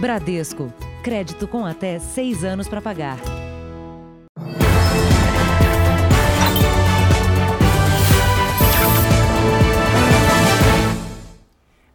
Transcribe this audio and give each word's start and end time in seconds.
Bradesco. 0.00 0.72
Crédito 1.02 1.48
com 1.48 1.66
até 1.66 1.98
seis 1.98 2.44
anos 2.44 2.68
para 2.68 2.80
pagar. 2.80 3.18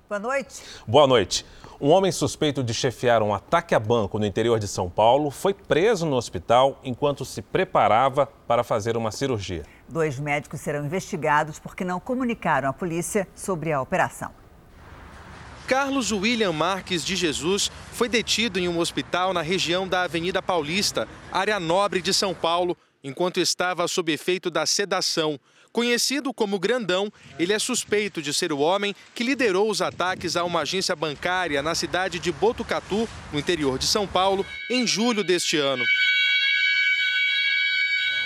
Boa 0.10 0.20
noite. 0.20 0.64
Boa 0.86 1.08
noite. 1.08 1.46
Um 1.80 1.90
homem 1.90 2.12
suspeito 2.12 2.62
de 2.62 2.74
chefiar 2.74 3.24
um 3.24 3.34
ataque 3.34 3.74
a 3.74 3.80
banco 3.80 4.20
no 4.20 4.26
interior 4.26 4.60
de 4.60 4.68
São 4.68 4.90
Paulo 4.90 5.32
foi 5.32 5.54
preso 5.54 6.06
no 6.06 6.18
hospital 6.18 6.80
enquanto 6.84 7.24
se 7.24 7.42
preparava 7.42 8.28
para 8.48 8.66
fazer 8.66 8.98
uma 8.98 9.12
cirurgia. 9.12 9.64
Dois 9.88 10.20
médicos 10.20 10.60
serão 10.60 10.86
investigados 10.86 11.58
porque 11.58 11.86
não 11.86 12.02
comunicaram 12.02 12.70
à 12.70 12.74
polícia 12.74 13.28
sobre 13.34 13.72
a 13.72 13.82
operação. 13.82 14.43
Carlos 15.68 16.12
William 16.12 16.52
Marques 16.52 17.06
de 17.06 17.16
Jesus 17.16 17.72
foi 17.94 18.10
detido 18.10 18.60
em 18.60 18.68
um 18.68 18.80
hospital 18.80 19.34
na 19.34 19.42
região 19.42 19.88
da 19.88 20.04
Avenida 20.04 20.42
Paulista, 20.42 21.08
área 21.32 21.60
nobre 21.60 22.02
de 22.02 22.14
São 22.14 22.34
Paulo, 22.34 22.78
enquanto 23.04 23.40
estava 23.40 23.88
sob 23.88 24.12
efeito 24.12 24.50
da 24.50 24.66
sedação. 24.66 25.40
Conhecido 25.72 26.34
como 26.34 26.60
Grandão, 26.60 27.12
ele 27.40 27.54
é 27.54 27.58
suspeito 27.58 28.22
de 28.22 28.34
ser 28.34 28.52
o 28.52 28.60
homem 28.60 28.94
que 29.16 29.24
liderou 29.24 29.72
os 29.72 29.82
ataques 29.82 30.36
a 30.36 30.44
uma 30.44 30.62
agência 30.62 30.96
bancária 30.96 31.64
na 31.64 31.74
cidade 31.74 32.20
de 32.20 32.32
Botucatu, 32.32 33.10
no 33.32 33.40
interior 33.40 33.80
de 33.80 33.88
São 33.88 34.06
Paulo, 34.06 34.46
em 34.70 34.86
julho 34.86 35.24
deste 35.24 35.58
ano. 35.58 35.84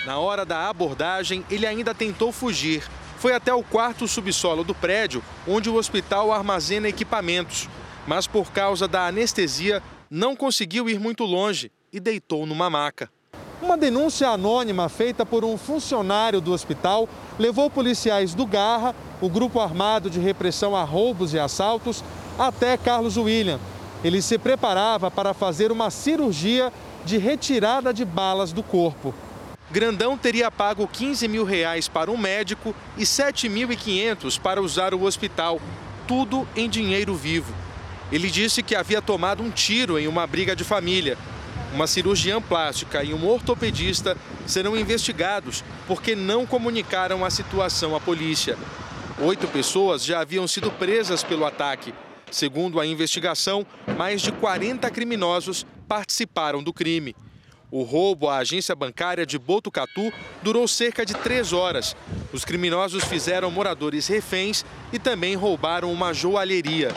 Na 0.04 0.18
hora 0.18 0.44
da 0.44 0.68
abordagem, 0.68 1.44
ele 1.50 1.66
ainda 1.66 1.94
tentou 1.94 2.32
fugir, 2.32 2.82
foi 3.18 3.34
até 3.34 3.52
o 3.52 3.62
quarto 3.62 4.06
subsolo 4.06 4.62
do 4.62 4.74
prédio, 4.74 5.22
onde 5.46 5.68
o 5.68 5.74
hospital 5.74 6.32
armazena 6.32 6.88
equipamentos. 6.88 7.68
Mas 8.06 8.26
por 8.26 8.52
causa 8.52 8.86
da 8.86 9.06
anestesia, 9.06 9.82
não 10.08 10.36
conseguiu 10.36 10.88
ir 10.88 10.98
muito 11.00 11.24
longe 11.24 11.70
e 11.92 11.98
deitou 11.98 12.46
numa 12.46 12.70
maca. 12.70 13.10
Uma 13.60 13.76
denúncia 13.76 14.28
anônima 14.28 14.88
feita 14.88 15.26
por 15.26 15.44
um 15.44 15.58
funcionário 15.58 16.40
do 16.40 16.52
hospital 16.52 17.08
levou 17.38 17.68
policiais 17.68 18.34
do 18.34 18.46
Garra, 18.46 18.94
o 19.20 19.28
grupo 19.28 19.60
armado 19.60 20.08
de 20.08 20.20
repressão 20.20 20.76
a 20.76 20.84
roubos 20.84 21.34
e 21.34 21.40
assaltos, 21.40 22.04
até 22.38 22.76
Carlos 22.76 23.16
William. 23.16 23.58
Ele 24.04 24.22
se 24.22 24.38
preparava 24.38 25.10
para 25.10 25.34
fazer 25.34 25.72
uma 25.72 25.90
cirurgia 25.90 26.72
de 27.04 27.18
retirada 27.18 27.92
de 27.92 28.04
balas 28.04 28.52
do 28.52 28.62
corpo. 28.62 29.12
Grandão 29.70 30.16
teria 30.16 30.50
pago 30.50 30.88
15 30.88 31.28
mil 31.28 31.44
reais 31.44 31.88
para 31.88 32.10
um 32.10 32.16
médico 32.16 32.74
e 32.96 33.02
7.500 33.02 34.40
para 34.40 34.62
usar 34.62 34.94
o 34.94 35.02
hospital, 35.02 35.60
tudo 36.06 36.48
em 36.56 36.70
dinheiro 36.70 37.14
vivo. 37.14 37.52
Ele 38.10 38.30
disse 38.30 38.62
que 38.62 38.74
havia 38.74 39.02
tomado 39.02 39.42
um 39.42 39.50
tiro 39.50 39.98
em 39.98 40.08
uma 40.08 40.26
briga 40.26 40.56
de 40.56 40.64
família. 40.64 41.18
Uma 41.74 41.86
cirurgiã 41.86 42.40
plástica 42.40 43.04
e 43.04 43.12
um 43.12 43.28
ortopedista 43.28 44.16
serão 44.46 44.74
investigados 44.74 45.62
porque 45.86 46.16
não 46.16 46.46
comunicaram 46.46 47.22
a 47.22 47.28
situação 47.28 47.94
à 47.94 48.00
polícia. 48.00 48.56
Oito 49.20 49.46
pessoas 49.48 50.02
já 50.02 50.20
haviam 50.20 50.48
sido 50.48 50.70
presas 50.70 51.22
pelo 51.22 51.44
ataque. 51.44 51.92
Segundo 52.30 52.80
a 52.80 52.86
investigação, 52.86 53.66
mais 53.98 54.22
de 54.22 54.32
40 54.32 54.90
criminosos 54.90 55.66
participaram 55.86 56.62
do 56.62 56.72
crime. 56.72 57.14
O 57.70 57.82
roubo 57.82 58.28
à 58.28 58.38
agência 58.38 58.74
bancária 58.74 59.26
de 59.26 59.38
Botucatu 59.38 60.12
durou 60.42 60.66
cerca 60.66 61.04
de 61.04 61.14
três 61.14 61.52
horas. 61.52 61.94
Os 62.32 62.44
criminosos 62.44 63.04
fizeram 63.04 63.50
moradores 63.50 64.06
reféns 64.06 64.64
e 64.92 64.98
também 64.98 65.36
roubaram 65.36 65.92
uma 65.92 66.14
joalheria. 66.14 66.88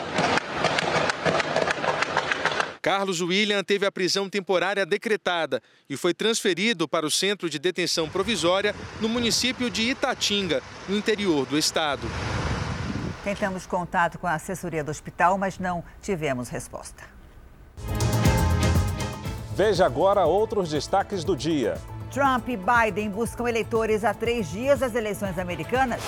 Carlos 2.80 3.20
William 3.20 3.62
teve 3.62 3.86
a 3.86 3.92
prisão 3.92 4.28
temporária 4.28 4.84
decretada 4.84 5.62
e 5.88 5.96
foi 5.96 6.12
transferido 6.12 6.88
para 6.88 7.06
o 7.06 7.10
centro 7.10 7.48
de 7.48 7.58
detenção 7.58 8.08
provisória 8.08 8.74
no 9.00 9.08
município 9.08 9.70
de 9.70 9.82
Itatinga, 9.82 10.60
no 10.88 10.96
interior 10.96 11.46
do 11.46 11.56
estado. 11.56 12.08
Tentamos 13.22 13.66
contato 13.66 14.18
com 14.18 14.26
a 14.26 14.34
assessoria 14.34 14.82
do 14.82 14.90
hospital, 14.90 15.38
mas 15.38 15.60
não 15.60 15.84
tivemos 16.02 16.48
resposta. 16.48 17.04
Veja 19.54 19.84
agora 19.84 20.24
outros 20.24 20.70
destaques 20.70 21.24
do 21.24 21.36
dia. 21.36 21.76
Trump 22.10 22.48
e 22.48 22.56
Biden 22.56 23.10
buscam 23.10 23.46
eleitores 23.46 24.02
a 24.02 24.14
três 24.14 24.50
dias 24.50 24.80
das 24.80 24.94
eleições 24.94 25.38
americanas. 25.38 26.00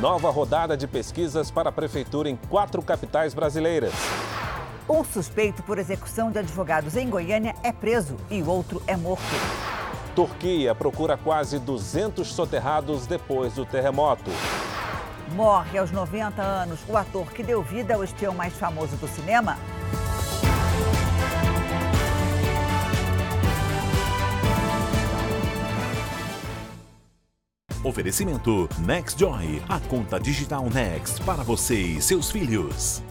Nova 0.00 0.30
rodada 0.30 0.76
de 0.76 0.86
pesquisas 0.86 1.50
para 1.50 1.70
a 1.70 1.72
prefeitura 1.72 2.28
em 2.28 2.36
quatro 2.36 2.80
capitais 2.80 3.34
brasileiras. 3.34 3.92
Um 4.88 5.02
suspeito 5.02 5.64
por 5.64 5.78
execução 5.78 6.30
de 6.30 6.38
advogados 6.38 6.96
em 6.96 7.10
Goiânia 7.10 7.56
é 7.64 7.72
preso 7.72 8.16
e 8.30 8.40
o 8.40 8.48
outro 8.48 8.80
é 8.86 8.96
morto. 8.96 9.24
Turquia 10.14 10.72
procura 10.72 11.16
quase 11.16 11.58
200 11.58 12.26
soterrados 12.32 13.04
depois 13.04 13.54
do 13.54 13.66
terremoto. 13.66 14.30
Morre 15.34 15.76
aos 15.78 15.90
90 15.90 16.40
anos 16.40 16.78
o 16.88 16.96
ator 16.96 17.32
que 17.32 17.42
deu 17.42 17.62
vida 17.62 17.94
ao 17.94 18.04
espião 18.04 18.32
mais 18.32 18.52
famoso 18.54 18.96
do 18.96 19.08
cinema, 19.08 19.56
Oferecimento 27.82 28.68
NextJoy, 28.78 29.62
a 29.66 29.80
conta 29.80 30.20
digital 30.20 30.68
Next 30.68 31.22
para 31.22 31.42
você 31.42 31.80
e 31.80 32.02
seus 32.02 32.30
filhos. 32.30 33.02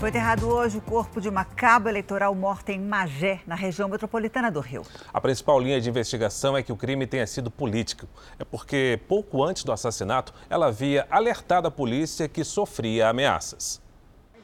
Foi 0.00 0.08
enterrado 0.08 0.48
hoje 0.48 0.78
o 0.78 0.80
corpo 0.80 1.20
de 1.20 1.28
uma 1.28 1.44
cabo 1.44 1.86
eleitoral 1.86 2.34
morta 2.34 2.72
em 2.72 2.80
Magé, 2.80 3.42
na 3.46 3.54
região 3.54 3.90
metropolitana 3.90 4.50
do 4.50 4.60
Rio. 4.60 4.84
A 5.12 5.20
principal 5.20 5.60
linha 5.60 5.78
de 5.78 5.90
investigação 5.90 6.56
é 6.56 6.62
que 6.62 6.72
o 6.72 6.76
crime 6.76 7.06
tenha 7.06 7.26
sido 7.26 7.50
político. 7.50 8.08
É 8.38 8.44
porque, 8.44 8.98
pouco 9.06 9.44
antes 9.44 9.64
do 9.64 9.70
assassinato, 9.70 10.32
ela 10.48 10.68
havia 10.68 11.06
alertado 11.10 11.68
a 11.68 11.70
polícia 11.70 12.26
que 12.26 12.42
sofria 12.42 13.10
ameaças. 13.10 13.81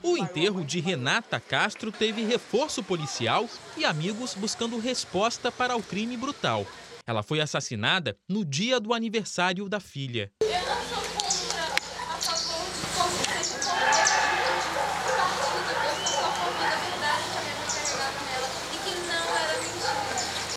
O 0.02 0.16
enterro 0.16 0.64
de 0.64 0.78
Renata 0.78 1.40
Castro 1.40 1.90
teve 1.90 2.22
reforço 2.22 2.82
policial 2.84 3.48
e 3.76 3.84
amigos 3.84 4.34
buscando 4.34 4.78
resposta 4.78 5.50
para 5.50 5.76
o 5.76 5.82
crime 5.82 6.16
brutal. 6.16 6.64
Ela 7.04 7.22
foi 7.22 7.40
assassinada 7.40 8.16
no 8.28 8.44
dia 8.44 8.78
do 8.78 8.94
aniversário 8.94 9.68
da 9.68 9.80
filha. 9.80 10.30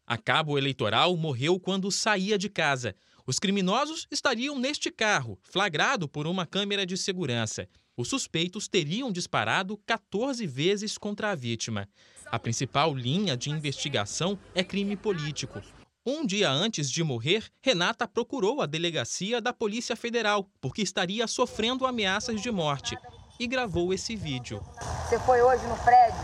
A 0.05 0.17
cabo 0.17 0.57
eleitoral 0.57 1.15
morreu 1.15 1.57
quando 1.57 1.89
saía 1.89 2.37
de 2.37 2.49
casa. 2.49 2.93
Os 3.31 3.39
criminosos 3.39 4.05
estariam 4.11 4.59
neste 4.59 4.91
carro, 4.91 5.39
flagrado 5.41 6.05
por 6.05 6.27
uma 6.27 6.45
câmera 6.45 6.85
de 6.85 6.97
segurança. 6.97 7.65
Os 7.95 8.09
suspeitos 8.09 8.67
teriam 8.67 9.09
disparado 9.09 9.79
14 9.85 10.45
vezes 10.45 10.97
contra 10.97 11.31
a 11.31 11.35
vítima. 11.35 11.87
A 12.25 12.37
principal 12.37 12.93
linha 12.93 13.37
de 13.37 13.49
investigação 13.49 14.37
é 14.53 14.65
crime 14.65 14.97
político. 14.97 15.61
Um 16.05 16.25
dia 16.25 16.51
antes 16.51 16.91
de 16.91 17.01
morrer, 17.05 17.45
Renata 17.63 18.05
procurou 18.05 18.61
a 18.61 18.65
delegacia 18.65 19.39
da 19.39 19.53
Polícia 19.53 19.95
Federal 19.95 20.45
porque 20.59 20.81
estaria 20.81 21.25
sofrendo 21.25 21.85
ameaças 21.87 22.41
de 22.41 22.51
morte 22.51 22.97
e 23.39 23.47
gravou 23.47 23.93
esse 23.93 24.13
vídeo. 24.13 24.61
Você 25.07 25.17
foi 25.19 25.41
hoje 25.41 25.65
no 25.67 25.77
prédio 25.77 26.19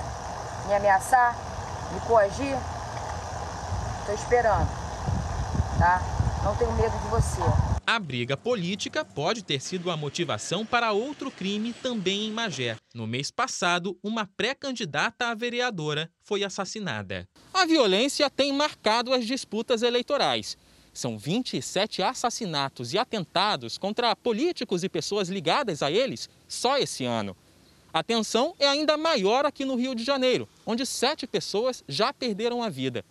me 0.68 0.74
ameaçar, 0.74 1.38
me 1.94 2.02
coagir? 2.02 2.58
Estou 4.02 4.14
esperando, 4.14 4.68
tá? 5.80 6.27
Não 6.48 6.56
tenho 6.56 6.72
medo 6.78 6.98
de 6.98 7.08
você. 7.10 7.42
A 7.86 8.00
briga 8.00 8.38
política 8.38 9.04
pode 9.04 9.44
ter 9.44 9.62
sido 9.62 9.92
a 9.92 9.98
motivação 9.98 10.66
para 10.66 10.94
outro 10.94 11.30
crime 11.30 11.74
também 11.74 12.26
em 12.26 12.32
Magé. 12.32 12.78
No 12.96 13.06
mês 13.06 13.30
passado, 13.30 14.00
uma 14.02 14.26
pré-candidata 14.26 15.28
a 15.28 15.36
vereadora 15.36 16.10
foi 16.24 16.46
assassinada. 16.46 17.28
A 17.54 17.66
violência 17.66 18.30
tem 18.30 18.54
marcado 18.54 19.14
as 19.14 19.26
disputas 19.26 19.82
eleitorais. 19.82 20.58
São 20.94 21.18
27 21.18 22.02
assassinatos 22.02 22.94
e 22.94 22.98
atentados 22.98 23.78
contra 23.78 24.16
políticos 24.16 24.86
e 24.86 24.90
pessoas 24.90 25.28
ligadas 25.28 25.84
a 25.84 25.92
eles 25.92 26.30
só 26.48 26.78
esse 26.78 27.04
ano. 27.04 27.36
A 27.92 28.02
tensão 28.02 28.56
é 28.58 28.70
ainda 28.70 28.96
maior 28.96 29.46
aqui 29.46 29.66
no 29.66 29.76
Rio 29.76 29.94
de 29.94 30.06
Janeiro, 30.06 30.48
onde 30.66 30.86
sete 30.86 31.28
pessoas 31.28 31.84
já 31.90 32.14
perderam 32.14 32.64
a 32.64 32.70
vida. 32.70 33.04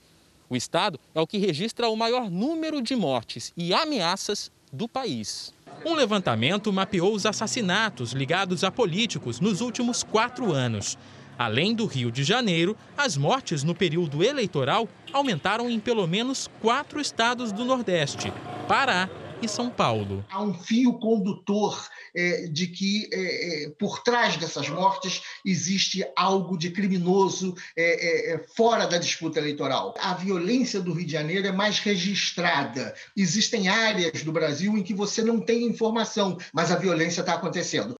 O 0.49 0.57
estado 0.57 1.01
é 1.15 1.21
o 1.21 1.27
que 1.27 1.39
registra 1.39 1.89
o 1.89 1.97
maior 1.97 2.31
número 2.31 2.81
de 2.81 2.95
mortes 2.95 3.53
e 3.57 3.75
ameaças 3.75 4.51
do 4.73 4.89
país. 4.89 5.53
Um 5.85 5.95
levantamento 5.95 6.73
mapeou 6.73 7.15
os 7.15 7.27
assassinatos 7.27 8.13
ligados 8.13 8.65
a 8.65 8.71
políticos 8.71 9.41
nos 9.41 9.61
últimos 9.61 10.03
quatro 10.03 10.53
anos. 10.53 10.97
Além 11.39 11.75
do 11.75 11.85
Rio 11.85 12.11
de 12.11 12.25
Janeiro, 12.25 12.77
as 12.97 13.17
mortes 13.17 13.63
no 13.63 13.75
período 13.75 14.25
eleitoral 14.25 14.89
aumentaram 15.13 15.69
em 15.69 15.79
pelo 15.79 16.07
menos 16.07 16.49
quatro 16.63 17.01
estados 17.01 17.53
do 17.53 17.65
Nordeste: 17.65 18.33
Pará, 18.67 19.11
e 19.43 19.49
São 19.49 19.71
Paulo. 19.71 20.25
Há 20.31 20.43
um 20.43 20.55
fio 20.55 20.95
condutor 20.95 21.89
é, 22.15 22.47
de 22.47 22.67
que 22.67 23.09
é, 23.13 23.65
é, 23.65 23.71
por 23.71 24.03
trás 24.03 24.37
dessas 24.37 24.69
mortes 24.69 25.23
existe 25.45 26.05
algo 26.17 26.57
de 26.57 26.71
criminoso 26.71 27.55
é, 27.77 27.83
é, 27.83 28.35
é, 28.35 28.39
fora 28.57 28.87
da 28.87 28.99
disputa 28.99 29.39
eleitoral. 29.39 29.95
A 30.01 30.15
violência 30.15 30.81
do 30.81 30.93
Rio 30.93 31.07
de 31.07 31.13
Janeiro 31.13 31.47
é 31.47 31.53
mais 31.53 31.79
registrada. 31.79 32.95
Existem 33.17 33.69
áreas 33.69 34.23
do 34.23 34.33
Brasil 34.33 34.77
em 34.77 34.83
que 34.83 34.95
você 34.95 35.23
não 35.23 35.41
tem 35.41 35.65
informação, 35.65 36.39
mas 36.53 36.71
a 36.71 36.77
violência 36.77 37.21
está 37.21 37.35
acontecendo. 37.35 37.97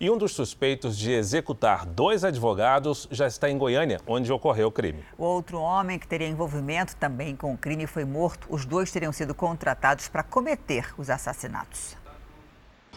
E 0.00 0.10
um 0.10 0.18
dos 0.18 0.32
suspeitos 0.32 0.98
de 0.98 1.12
executar 1.12 1.86
dois 1.86 2.24
advogados 2.24 3.06
já 3.10 3.26
está 3.26 3.48
em 3.48 3.56
Goiânia, 3.56 4.00
onde 4.06 4.32
ocorreu 4.32 4.68
o 4.68 4.72
crime. 4.72 5.04
O 5.16 5.24
outro 5.24 5.60
homem 5.60 5.98
que 5.98 6.06
teria 6.06 6.28
envolvimento 6.28 6.96
também 6.96 7.36
com 7.36 7.54
o 7.54 7.58
crime 7.58 7.86
foi 7.86 8.04
morto. 8.04 8.46
Os 8.50 8.64
dois 8.64 8.90
teriam 8.90 9.12
sido 9.12 9.34
contratados 9.34 10.08
para 10.08 10.22
cometer 10.22 10.92
os 10.98 11.08
assassinatos. 11.08 11.96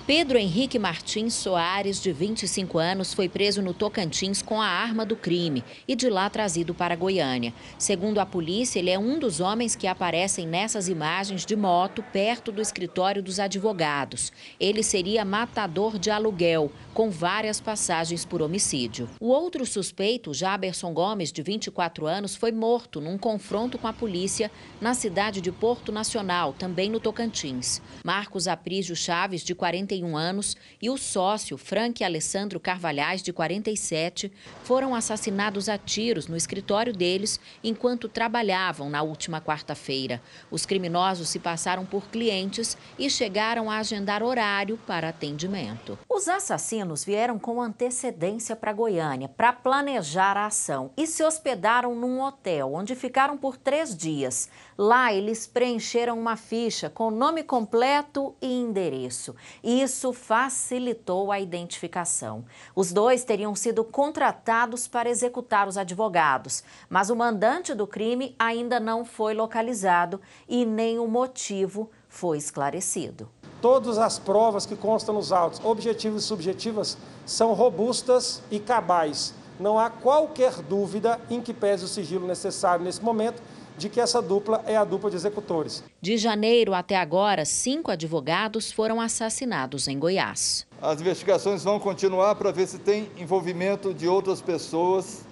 Pedro 0.05 0.38
Henrique 0.38 0.79
Martins 0.79 1.33
Soares, 1.33 2.01
de 2.01 2.11
25 2.13 2.77
anos, 2.77 3.13
foi 3.13 3.27
preso 3.27 3.61
no 3.61 3.73
Tocantins 3.73 4.41
com 4.41 4.61
a 4.61 4.67
arma 4.67 5.05
do 5.05 5.15
crime 5.15 5.63
e 5.88 5.95
de 5.95 6.09
lá 6.09 6.29
trazido 6.29 6.73
para 6.73 6.95
Goiânia. 6.95 7.53
Segundo 7.77 8.19
a 8.19 8.25
polícia, 8.25 8.79
ele 8.79 8.89
é 8.89 8.99
um 8.99 9.19
dos 9.19 9.39
homens 9.41 9.75
que 9.75 9.88
aparecem 9.88 10.47
nessas 10.47 10.88
imagens 10.88 11.45
de 11.45 11.55
moto 11.55 12.03
perto 12.13 12.51
do 12.51 12.61
escritório 12.61 13.21
dos 13.23 13.39
advogados. 13.39 14.31
Ele 14.59 14.83
seria 14.83 15.25
matador 15.25 15.97
de 15.97 16.09
aluguel, 16.09 16.71
com 16.94 17.09
várias 17.09 17.59
passagens 17.59 18.23
por 18.23 18.41
homicídio. 18.41 19.09
O 19.19 19.27
outro 19.27 19.65
suspeito, 19.65 20.33
Jaberson 20.33 20.94
Gomes, 20.94 21.31
de 21.31 21.41
24 21.41 22.07
anos, 22.07 22.35
foi 22.35 22.51
morto 22.51 23.01
num 23.01 23.17
confronto 23.17 23.77
com 23.77 23.88
a 23.88 23.94
polícia 23.94 24.51
na 24.79 24.94
cidade 24.94 25.41
de 25.41 25.51
Porto 25.51 25.91
Nacional, 25.91 26.53
também 26.53 26.89
no 26.89 26.99
Tocantins. 26.99 27.81
Marcos 28.03 28.47
Aprígio 28.47 28.95
Chaves, 28.95 29.44
de 29.44 29.53
41 29.53 29.87
41 29.88 30.18
anos, 30.18 30.57
e 30.81 30.89
o 30.89 30.98
sócio, 30.98 31.57
Frank 31.57 32.04
Alessandro 32.04 32.60
Carvalhais, 32.60 33.24
de 33.24 33.31
47, 33.31 34.31
foram 34.63 34.94
assassinados 34.94 35.69
a 35.69 35.78
tiros 35.78 36.28
no 36.28 36.36
escritório 36.36 36.94
deles 36.94 37.39
enquanto 37.63 38.10
trabalhavam 38.10 38.89
na 38.89 39.01
última 39.01 39.39
quarta-feira. 39.39 40.22
Os 40.51 40.66
criminosos 40.66 41.30
se 41.30 41.39
passaram 41.39 41.86
por 41.86 42.10
clientes 42.10 42.78
e 43.00 43.10
chegaram 43.10 43.72
a 43.72 43.78
agendar 43.78 44.22
horário 44.22 44.78
para 44.86 45.10
atendimento. 45.10 45.98
Os 46.10 46.28
assassinos 46.28 47.06
vieram 47.06 47.40
com 47.40 47.62
antecedência 47.62 48.56
para 48.56 48.74
Goiânia 48.74 49.30
para 49.30 49.54
planejar 49.54 50.36
a 50.36 50.48
ação 50.48 50.92
e 50.98 51.07
se 51.07 51.24
hospedaram 51.24 51.95
num 51.95 52.22
hotel 52.22 52.74
onde 52.74 52.95
ficaram 52.95 53.38
por 53.38 53.56
três 53.56 53.95
dias. 53.95 54.50
Lá, 54.78 55.13
eles 55.13 55.48
preencheram 55.48 56.19
uma 56.19 56.36
ficha 56.36 56.90
com 56.90 57.10
nome 57.10 57.44
completo 57.44 58.36
e 58.42 58.51
endereço. 58.51 59.36
Isso 59.83 60.12
facilitou 60.12 61.31
a 61.31 61.39
identificação. 61.39 62.44
Os 62.75 62.91
dois 62.91 63.24
teriam 63.24 63.56
sido 63.56 63.83
contratados 63.83 64.88
para 64.88 65.07
executar 65.07 65.68
os 65.68 65.77
advogados, 65.77 66.63
mas 66.89 67.12
o 67.12 67.15
mandante 67.15 67.75
do 67.75 67.85
crime 67.85 68.35
ainda 68.39 68.79
não 68.79 69.06
foi 69.06 69.35
localizado 69.35 70.19
e 70.50 70.65
nem 70.65 70.97
o 70.97 71.07
motivo 71.07 71.91
foi 72.09 72.39
esclarecido. 72.39 73.29
Todas 73.62 74.00
as 74.00 74.18
provas 74.18 74.65
que 74.65 74.75
constam 74.75 75.13
nos 75.13 75.31
autos, 75.31 75.63
objetivas 75.63 76.23
e 76.23 76.25
subjetivas, 76.25 76.97
são 77.23 77.53
robustas 77.53 78.41
e 78.50 78.59
cabais. 78.59 79.31
Não 79.59 79.80
há 79.80 79.89
qualquer 79.89 80.54
dúvida 80.62 81.19
em 81.30 81.42
que 81.42 81.54
pese 81.54 81.86
o 81.86 81.88
sigilo 81.88 82.27
necessário 82.27 82.86
nesse 82.86 83.01
momento 83.04 83.42
de 83.77 83.89
que 83.89 84.00
essa 84.00 84.21
dupla 84.21 84.63
é 84.65 84.75
a 84.75 84.83
dupla 84.83 85.09
de 85.09 85.15
executores. 85.15 85.83
De 86.01 86.18
janeiro 86.18 86.74
até 86.74 86.95
agora, 86.95 87.45
cinco 87.45 87.92
advogados 87.92 88.71
foram 88.71 89.00
assassinados 89.00 89.88
em 89.88 90.00
Goiás. 90.00 90.65
As 90.81 91.00
investigações 91.00 91.63
vão 91.63 91.80
continuar 91.80 92.36
para 92.36 92.51
ver 92.51 92.68
se 92.68 92.80
tem 92.80 93.12
envolvimento 93.18 93.94
de 93.94 94.07
outras 94.07 94.42
pessoas 94.42 95.24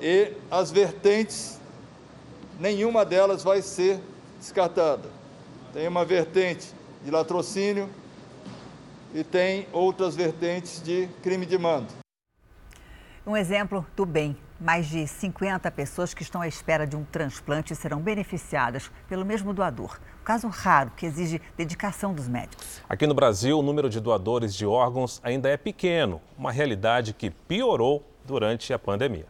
e 0.00 0.32
as 0.50 0.70
vertentes, 0.70 1.58
nenhuma 2.60 3.04
delas 3.04 3.42
vai 3.42 3.62
ser 3.62 3.98
descartada. 4.38 5.08
Tem 5.72 5.88
uma 5.88 6.04
vertente 6.04 6.66
de 7.02 7.10
latrocínio 7.10 7.88
e 9.14 9.24
tem 9.24 9.66
outras 9.72 10.14
vertentes 10.14 10.82
de 10.82 11.08
crime 11.22 11.46
de 11.46 11.56
mando. 11.56 12.01
Um 13.24 13.36
exemplo 13.36 13.86
do 13.94 14.04
bem. 14.04 14.36
Mais 14.58 14.86
de 14.86 15.06
50 15.06 15.70
pessoas 15.70 16.12
que 16.12 16.22
estão 16.24 16.40
à 16.40 16.48
espera 16.48 16.84
de 16.84 16.96
um 16.96 17.04
transplante 17.04 17.74
serão 17.74 18.00
beneficiadas 18.00 18.90
pelo 19.08 19.24
mesmo 19.24 19.54
doador. 19.54 20.00
Um 20.20 20.24
caso 20.24 20.48
raro 20.48 20.90
que 20.96 21.06
exige 21.06 21.40
dedicação 21.56 22.12
dos 22.12 22.26
médicos. 22.26 22.82
Aqui 22.88 23.06
no 23.06 23.14
Brasil, 23.14 23.56
o 23.56 23.62
número 23.62 23.88
de 23.88 24.00
doadores 24.00 24.52
de 24.52 24.66
órgãos 24.66 25.20
ainda 25.22 25.48
é 25.48 25.56
pequeno, 25.56 26.20
uma 26.36 26.50
realidade 26.50 27.12
que 27.12 27.30
piorou 27.30 28.04
durante 28.24 28.72
a 28.72 28.78
pandemia. 28.78 29.26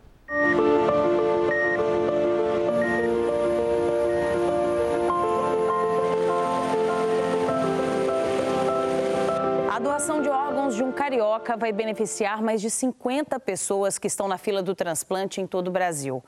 Carioca 11.13 11.59
vai 11.59 11.73
beneficiar 11.73 12.41
mais 12.41 12.59
de 12.59 12.71
50 12.71 13.39
pessoas 13.39 13.99
que 13.99 14.07
estão 14.07 14.27
na 14.27 14.39
fila 14.39 14.63
do 14.63 14.75
transplante 14.75 15.43
em 15.43 15.47
todo 15.47 15.69
o 15.69 15.71
Brasil. 15.71 16.25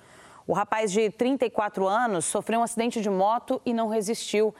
O 0.47 0.53
rapaz 0.53 0.93
de 0.93 1.09
34 1.09 1.89
anos 1.89 2.27
sofreu 2.27 2.61
um 2.61 2.63
acidente 2.63 3.01
de 3.01 3.09
moto 3.09 3.63
e 3.65 3.73
não 3.73 3.89
resistiu. 3.89 4.55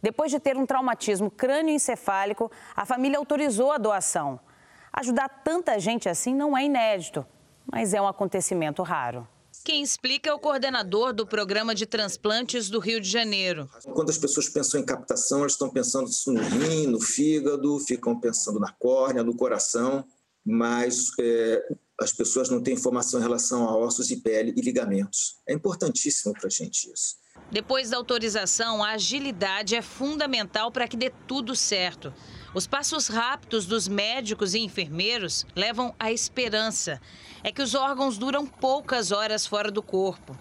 Depois 0.00 0.30
de 0.30 0.40
ter 0.40 0.56
um 0.56 0.64
traumatismo 0.64 1.30
crânioencefálico, 1.30 2.50
a 2.74 2.86
família 2.86 3.18
autorizou 3.18 3.70
a 3.70 3.76
doação. 3.76 4.40
Ajudar 4.90 5.28
tanta 5.44 5.78
gente 5.78 6.08
assim 6.08 6.34
não 6.34 6.56
é 6.56 6.64
inédito, 6.64 7.26
mas 7.70 7.92
é 7.92 8.00
um 8.00 8.08
acontecimento 8.08 8.82
raro. 8.82 9.28
Quem 9.66 9.82
explica 9.82 10.30
é 10.30 10.32
o 10.32 10.38
coordenador 10.38 11.12
do 11.12 11.26
programa 11.26 11.74
de 11.74 11.86
transplantes 11.86 12.70
do 12.70 12.78
Rio 12.78 13.00
de 13.00 13.10
Janeiro. 13.10 13.68
Quando 13.94 14.10
as 14.10 14.16
pessoas 14.16 14.48
pensam 14.48 14.78
em 14.78 14.84
captação, 14.84 15.40
elas 15.40 15.54
estão 15.54 15.68
pensando 15.68 16.08
no 16.28 16.40
rim, 16.40 16.86
no 16.86 17.00
fígado, 17.00 17.76
ficam 17.80 18.20
pensando 18.20 18.60
na 18.60 18.70
córnea, 18.70 19.24
no 19.24 19.34
coração, 19.34 20.06
mas 20.44 21.08
é, 21.18 21.60
as 22.00 22.12
pessoas 22.12 22.48
não 22.48 22.62
têm 22.62 22.74
informação 22.74 23.18
em 23.18 23.24
relação 23.24 23.68
a 23.68 23.76
ossos 23.76 24.08
e 24.12 24.18
pele 24.18 24.54
e 24.56 24.60
ligamentos. 24.60 25.40
É 25.48 25.52
importantíssimo 25.52 26.32
para 26.32 26.46
a 26.46 26.50
gente 26.50 26.88
isso. 26.88 27.16
Depois 27.50 27.90
da 27.90 27.96
autorização, 27.96 28.84
a 28.84 28.90
agilidade 28.90 29.74
é 29.74 29.82
fundamental 29.82 30.70
para 30.70 30.86
que 30.86 30.96
dê 30.96 31.10
tudo 31.26 31.56
certo. 31.56 32.14
Os 32.56 32.66
passos 32.66 33.08
rápidos 33.08 33.66
dos 33.66 33.86
médicos 33.86 34.54
e 34.54 34.60
enfermeiros 34.60 35.44
levam 35.54 35.94
à 36.00 36.10
esperança. 36.10 36.98
É 37.44 37.52
que 37.52 37.60
os 37.60 37.74
órgãos 37.74 38.16
duram 38.16 38.46
poucas 38.46 39.12
horas 39.12 39.46
fora 39.46 39.70
do 39.70 39.82
corpo. 39.82 40.34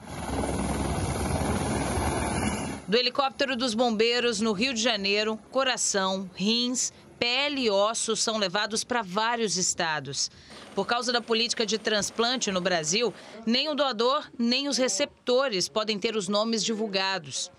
Do 2.88 2.96
helicóptero 2.96 3.58
dos 3.58 3.74
bombeiros 3.74 4.40
no 4.40 4.54
Rio 4.54 4.74
de 4.74 4.82
Janeiro, 4.82 5.38
coração, 5.52 6.30
rins, 6.34 6.94
pele 7.20 7.64
e 7.64 7.70
ossos 7.70 8.24
são 8.24 8.38
levados 8.38 8.86
para 8.86 9.02
vários 9.02 9.58
estados. 9.58 10.32
Por 10.74 10.88
causa 10.88 11.12
da 11.12 11.20
política 11.20 11.66
de 11.66 11.78
transplante 11.78 12.50
no 12.50 12.62
Brasil, 12.62 13.14
nem 13.46 13.68
o 13.68 13.76
doador 13.76 14.26
nem 14.40 14.70
os 14.70 14.78
receptores 14.78 15.68
podem 15.68 16.00
ter 16.00 16.16
os 16.16 16.30
nomes 16.30 16.64
divulgados. 16.64 17.52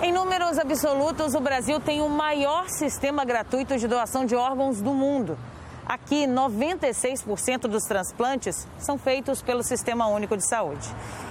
Em 0.00 0.12
números 0.12 0.58
absolutos, 0.58 1.34
o 1.34 1.40
Brasil 1.40 1.78
tem 1.78 2.00
o 2.00 2.08
maior 2.08 2.68
sistema 2.68 3.24
gratuito 3.24 3.78
de 3.78 3.86
doação 3.86 4.24
de 4.24 4.34
órgãos 4.34 4.80
do 4.80 4.92
mundo. 4.92 5.38
Aqui, 5.86 6.26
96% 6.26 7.62
dos 7.62 7.84
transplantes 7.84 8.66
são 8.78 8.96
feitos 8.96 9.42
pelo 9.42 9.62
Sistema 9.62 10.06
Único 10.06 10.36
de 10.36 10.46
Saúde. 10.46 10.88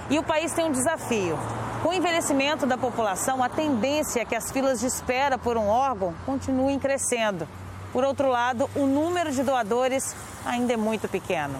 E 0.08 0.18
o 0.18 0.22
país 0.22 0.52
tem 0.52 0.64
um 0.64 0.70
desafio. 0.70 1.38
Com 1.82 1.88
o 1.88 1.92
envelhecimento 1.92 2.64
da 2.64 2.78
população, 2.78 3.42
a 3.42 3.48
tendência 3.48 4.20
é 4.20 4.24
que 4.24 4.36
as 4.36 4.52
filas 4.52 4.80
de 4.80 4.86
espera 4.86 5.36
por 5.36 5.56
um 5.56 5.66
órgão 5.66 6.14
continuem 6.24 6.78
crescendo. 6.78 7.48
Por 7.92 8.04
outro 8.04 8.28
lado, 8.28 8.70
o 8.76 8.86
número 8.86 9.32
de 9.32 9.42
doadores 9.42 10.14
ainda 10.46 10.72
é 10.72 10.76
muito 10.76 11.08
pequeno. 11.08 11.58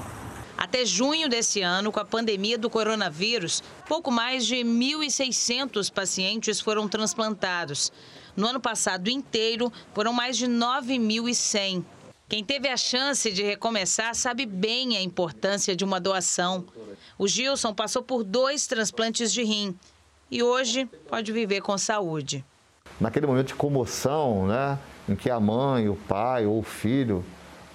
Até 0.56 0.84
junho 0.84 1.28
desse 1.28 1.60
ano, 1.60 1.90
com 1.90 2.00
a 2.00 2.04
pandemia 2.04 2.56
do 2.56 2.70
coronavírus, 2.70 3.62
pouco 3.88 4.10
mais 4.10 4.46
de 4.46 4.56
1.600 4.56 5.92
pacientes 5.92 6.60
foram 6.60 6.88
transplantados. 6.88 7.90
No 8.36 8.46
ano 8.46 8.60
passado 8.60 9.08
inteiro, 9.08 9.72
foram 9.94 10.12
mais 10.12 10.36
de 10.36 10.46
9.100. 10.46 11.84
Quem 12.28 12.42
teve 12.42 12.68
a 12.68 12.76
chance 12.76 13.30
de 13.30 13.42
recomeçar 13.42 14.14
sabe 14.14 14.46
bem 14.46 14.96
a 14.96 15.02
importância 15.02 15.76
de 15.76 15.84
uma 15.84 16.00
doação. 16.00 16.64
O 17.18 17.28
Gilson 17.28 17.74
passou 17.74 18.02
por 18.02 18.24
dois 18.24 18.66
transplantes 18.66 19.32
de 19.32 19.42
rim 19.42 19.76
e 20.30 20.42
hoje 20.42 20.86
pode 21.08 21.30
viver 21.30 21.60
com 21.60 21.76
saúde. 21.76 22.42
Naquele 22.98 23.26
momento 23.26 23.48
de 23.48 23.54
comoção, 23.54 24.46
né, 24.46 24.78
em 25.06 25.14
que 25.14 25.28
a 25.28 25.38
mãe, 25.38 25.88
o 25.90 25.96
pai 25.96 26.46
ou 26.46 26.60
o 26.60 26.62
filho 26.62 27.22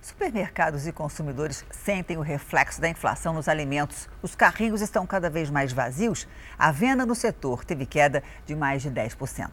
Supermercados 0.00 0.88
e 0.88 0.92
consumidores 0.92 1.64
sentem 1.70 2.16
o 2.16 2.22
reflexo 2.22 2.80
da 2.80 2.88
inflação 2.88 3.32
nos 3.32 3.46
alimentos. 3.46 4.08
Os 4.20 4.34
carrinhos 4.34 4.80
estão 4.80 5.06
cada 5.06 5.30
vez 5.30 5.48
mais 5.48 5.72
vazios. 5.72 6.26
A 6.58 6.72
venda 6.72 7.06
no 7.06 7.14
setor 7.14 7.64
teve 7.64 7.86
queda 7.86 8.24
de 8.44 8.56
mais 8.56 8.82
de 8.82 8.90
10%. 8.90 9.48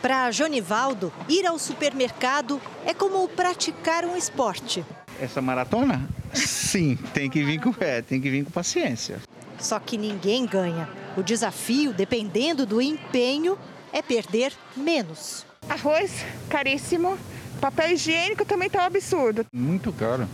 Para 0.00 0.30
Jonivaldo, 0.30 1.12
ir 1.28 1.46
ao 1.46 1.58
supermercado 1.58 2.58
é 2.86 2.94
como 2.94 3.28
praticar 3.28 4.04
um 4.04 4.16
esporte. 4.16 4.82
Essa 5.20 5.42
maratona? 5.42 6.08
Sim, 6.32 6.96
tem 7.12 7.28
que 7.28 7.44
vir 7.44 7.60
com 7.60 7.72
fé, 7.72 8.00
tem 8.00 8.20
que 8.20 8.30
vir 8.30 8.44
com 8.44 8.50
paciência. 8.50 9.20
Só 9.62 9.78
que 9.78 9.96
ninguém 9.96 10.44
ganha. 10.44 10.88
O 11.16 11.22
desafio, 11.22 11.94
dependendo 11.94 12.66
do 12.66 12.82
empenho, 12.82 13.56
é 13.92 14.02
perder 14.02 14.52
menos. 14.76 15.46
Arroz 15.68 16.24
caríssimo, 16.50 17.16
papel 17.60 17.92
higiênico 17.92 18.44
também 18.44 18.66
está 18.66 18.80
um 18.80 18.86
absurdo. 18.86 19.46
Muito 19.54 19.92
caro, 19.92 20.28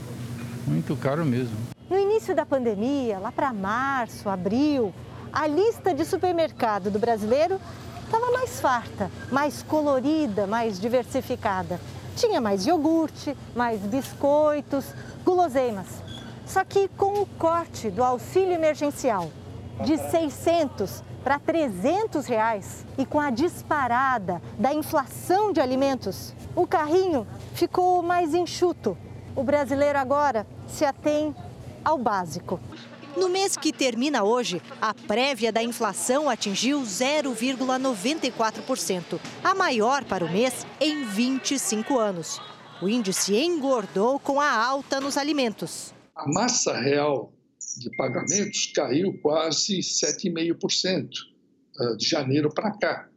muito 0.67 0.97
caro 0.97 1.27
mesmo. 1.27 1.55
No 1.91 1.99
início 1.99 2.35
da 2.35 2.47
pandemia, 2.47 3.19
lá 3.19 3.31
para 3.31 3.53
março, 3.53 4.31
abril, 4.31 4.95
a 5.31 5.47
lista 5.47 5.93
de 5.93 6.07
supermercado 6.07 6.91
do 6.91 6.99
brasileiro 6.99 7.61
estava 8.07 8.31
mais 8.31 8.59
farta, 8.61 9.11
mais 9.31 9.63
colorida, 9.63 10.47
mais 10.47 10.81
diversificada. 10.81 11.79
Tinha 12.17 12.41
mais 12.41 12.67
iogurte, 12.67 13.37
mais 13.55 13.81
biscoitos, 13.83 14.87
guloseimas. 15.23 16.08
Só 16.49 16.65
que 16.65 16.89
com 16.97 17.21
o 17.21 17.27
corte 17.27 17.91
do 17.91 18.03
auxílio 18.03 18.55
emergencial 18.55 19.31
de 19.85 19.99
600 19.99 21.05
para 21.23 21.39
300 21.39 22.25
reais 22.25 22.87
e 22.97 23.05
com 23.05 23.21
a 23.21 23.29
disparada 23.29 24.41
da 24.59 24.73
inflação 24.73 25.53
de 25.53 25.61
alimentos, 25.61 26.33
o 26.57 26.67
carrinho 26.67 27.27
ficou 27.53 28.03
mais 28.03 28.33
enxuto. 28.33 28.97
O 29.37 29.43
brasileiro 29.43 29.99
agora 29.99 30.47
se 30.67 30.87
atém 30.87 31.37
ao 31.85 31.99
básico. 31.99 32.59
No 33.15 33.29
mês 33.29 33.55
que 33.55 33.71
termina 33.71 34.25
hoje, 34.25 34.63
a 34.81 34.95
prévia 34.95 35.53
da 35.53 35.63
inflação 35.63 36.31
atingiu 36.31 36.81
0,94%, 36.81 39.21
a 39.45 39.55
maior 39.55 40.03
para 40.03 40.25
o 40.25 40.31
mês 40.31 40.67
em 40.81 41.05
25 41.05 41.99
anos. 41.99 42.41
O 42.81 42.89
índice 42.89 43.37
engordou 43.37 44.19
com 44.19 44.41
a 44.41 44.51
alta 44.51 44.99
nos 44.99 45.19
alimentos 45.19 45.98
a 46.19 46.29
massa 46.33 46.77
real 46.79 47.33
de 47.79 47.89
pagamentos 47.97 48.73
caiu 48.75 49.17
quase 49.23 49.79
7,5% 49.79 51.09
ah, 51.79 51.97
de 51.97 52.09
janeiro 52.09 52.53
para 52.53 52.73
cá. 52.73 53.09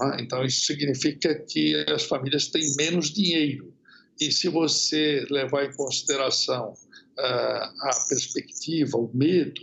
Ah, 0.00 0.16
então, 0.18 0.44
isso 0.44 0.64
significa 0.66 1.34
que 1.34 1.74
as 1.88 2.04
famílias 2.04 2.48
têm 2.48 2.74
menos 2.76 3.10
dinheiro. 3.10 3.72
E 4.18 4.32
se 4.32 4.48
você 4.48 5.26
levar 5.30 5.66
em 5.66 5.76
consideração 5.76 6.74
ah, 7.18 7.72
a 7.82 8.06
perspectiva, 8.08 8.96
o 8.96 9.10
medo 9.14 9.60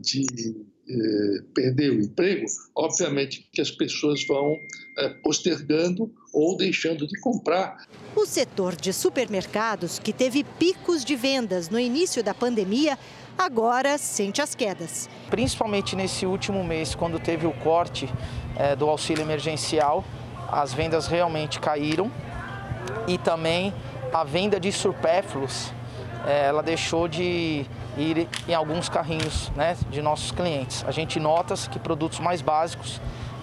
de 0.00 0.26
eh, 0.88 1.42
perder 1.54 1.92
o 1.92 2.00
emprego, 2.00 2.44
obviamente 2.74 3.48
que 3.52 3.60
as 3.60 3.70
pessoas 3.70 4.26
vão 4.26 4.56
eh, 4.98 5.08
postergando 5.22 6.12
ou 6.32 6.56
deixando 6.56 7.06
de 7.06 7.18
comprar. 7.20 7.84
O 8.14 8.26
setor 8.26 8.76
de 8.76 8.92
supermercados, 8.92 9.98
que 9.98 10.12
teve 10.12 10.44
picos 10.44 11.04
de 11.04 11.16
vendas 11.16 11.68
no 11.68 11.78
início 11.78 12.22
da 12.22 12.34
pandemia, 12.34 12.98
agora 13.36 13.98
sente 13.98 14.42
as 14.42 14.54
quedas. 14.54 15.08
Principalmente 15.28 15.96
nesse 15.96 16.26
último 16.26 16.62
mês, 16.62 16.94
quando 16.94 17.18
teve 17.18 17.46
o 17.46 17.52
corte 17.52 18.08
é, 18.56 18.76
do 18.76 18.88
auxílio 18.88 19.22
emergencial, 19.22 20.04
as 20.50 20.72
vendas 20.72 21.06
realmente 21.06 21.60
caíram 21.60 22.10
e 23.06 23.16
também 23.18 23.72
a 24.12 24.24
venda 24.24 24.58
de 24.58 24.72
supérfluos, 24.72 25.72
é, 26.26 26.46
ela 26.46 26.62
deixou 26.62 27.08
de 27.08 27.64
ir 27.96 28.28
em 28.48 28.54
alguns 28.54 28.88
carrinhos 28.88 29.50
né, 29.56 29.76
de 29.90 30.02
nossos 30.02 30.32
clientes. 30.32 30.84
A 30.86 30.90
gente 30.90 31.18
nota 31.18 31.54
que 31.70 31.78
produtos 31.78 32.18
mais 32.18 32.42
básicos 32.42 33.00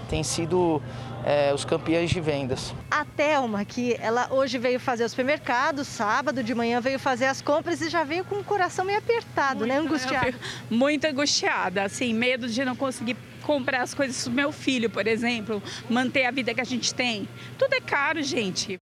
têm 0.08 0.24
sido 0.24 0.82
é, 1.26 1.54
os 1.54 1.66
campeões 1.66 2.10
de 2.10 2.22
vendas. 2.22 2.74
A 2.90 3.04
Thelma, 3.04 3.66
que 3.66 3.98
ela 4.00 4.28
hoje 4.32 4.58
veio 4.58 4.80
fazer 4.80 5.04
o 5.04 5.10
supermercado, 5.10 5.84
sábado 5.84 6.42
de 6.42 6.56
manhã 6.56 6.80
veio 6.80 6.98
fazer 6.98 7.26
as 7.26 7.42
compras 7.42 7.82
e 7.82 7.90
já 7.90 8.04
veio 8.04 8.24
com 8.24 8.36
o 8.36 8.44
coração 8.44 8.86
meio 8.86 9.00
apertado, 9.00 9.66
né, 9.66 9.80
muito, 9.80 9.92
né? 9.92 10.00
Angustiada. 10.00 10.40
Muito 10.70 11.06
angustiada, 11.06 11.84
assim, 11.84 12.14
medo 12.14 12.48
de 12.48 12.64
não 12.64 12.76
conseguir 12.76 13.18
comprar 13.44 13.82
as 13.82 13.94
coisas 13.94 14.24
do 14.26 14.32
meu 14.32 14.52
filho, 14.52 14.90
por 14.90 15.08
exemplo, 15.08 15.62
manter 15.90 16.26
a 16.26 16.32
vida 16.32 16.54
que 16.54 16.62
a 16.62 16.66
gente 16.66 16.94
tem. 16.94 17.28
Tudo 17.58 17.74
é 17.74 17.82
caro, 17.82 18.22
gente. 18.22 18.78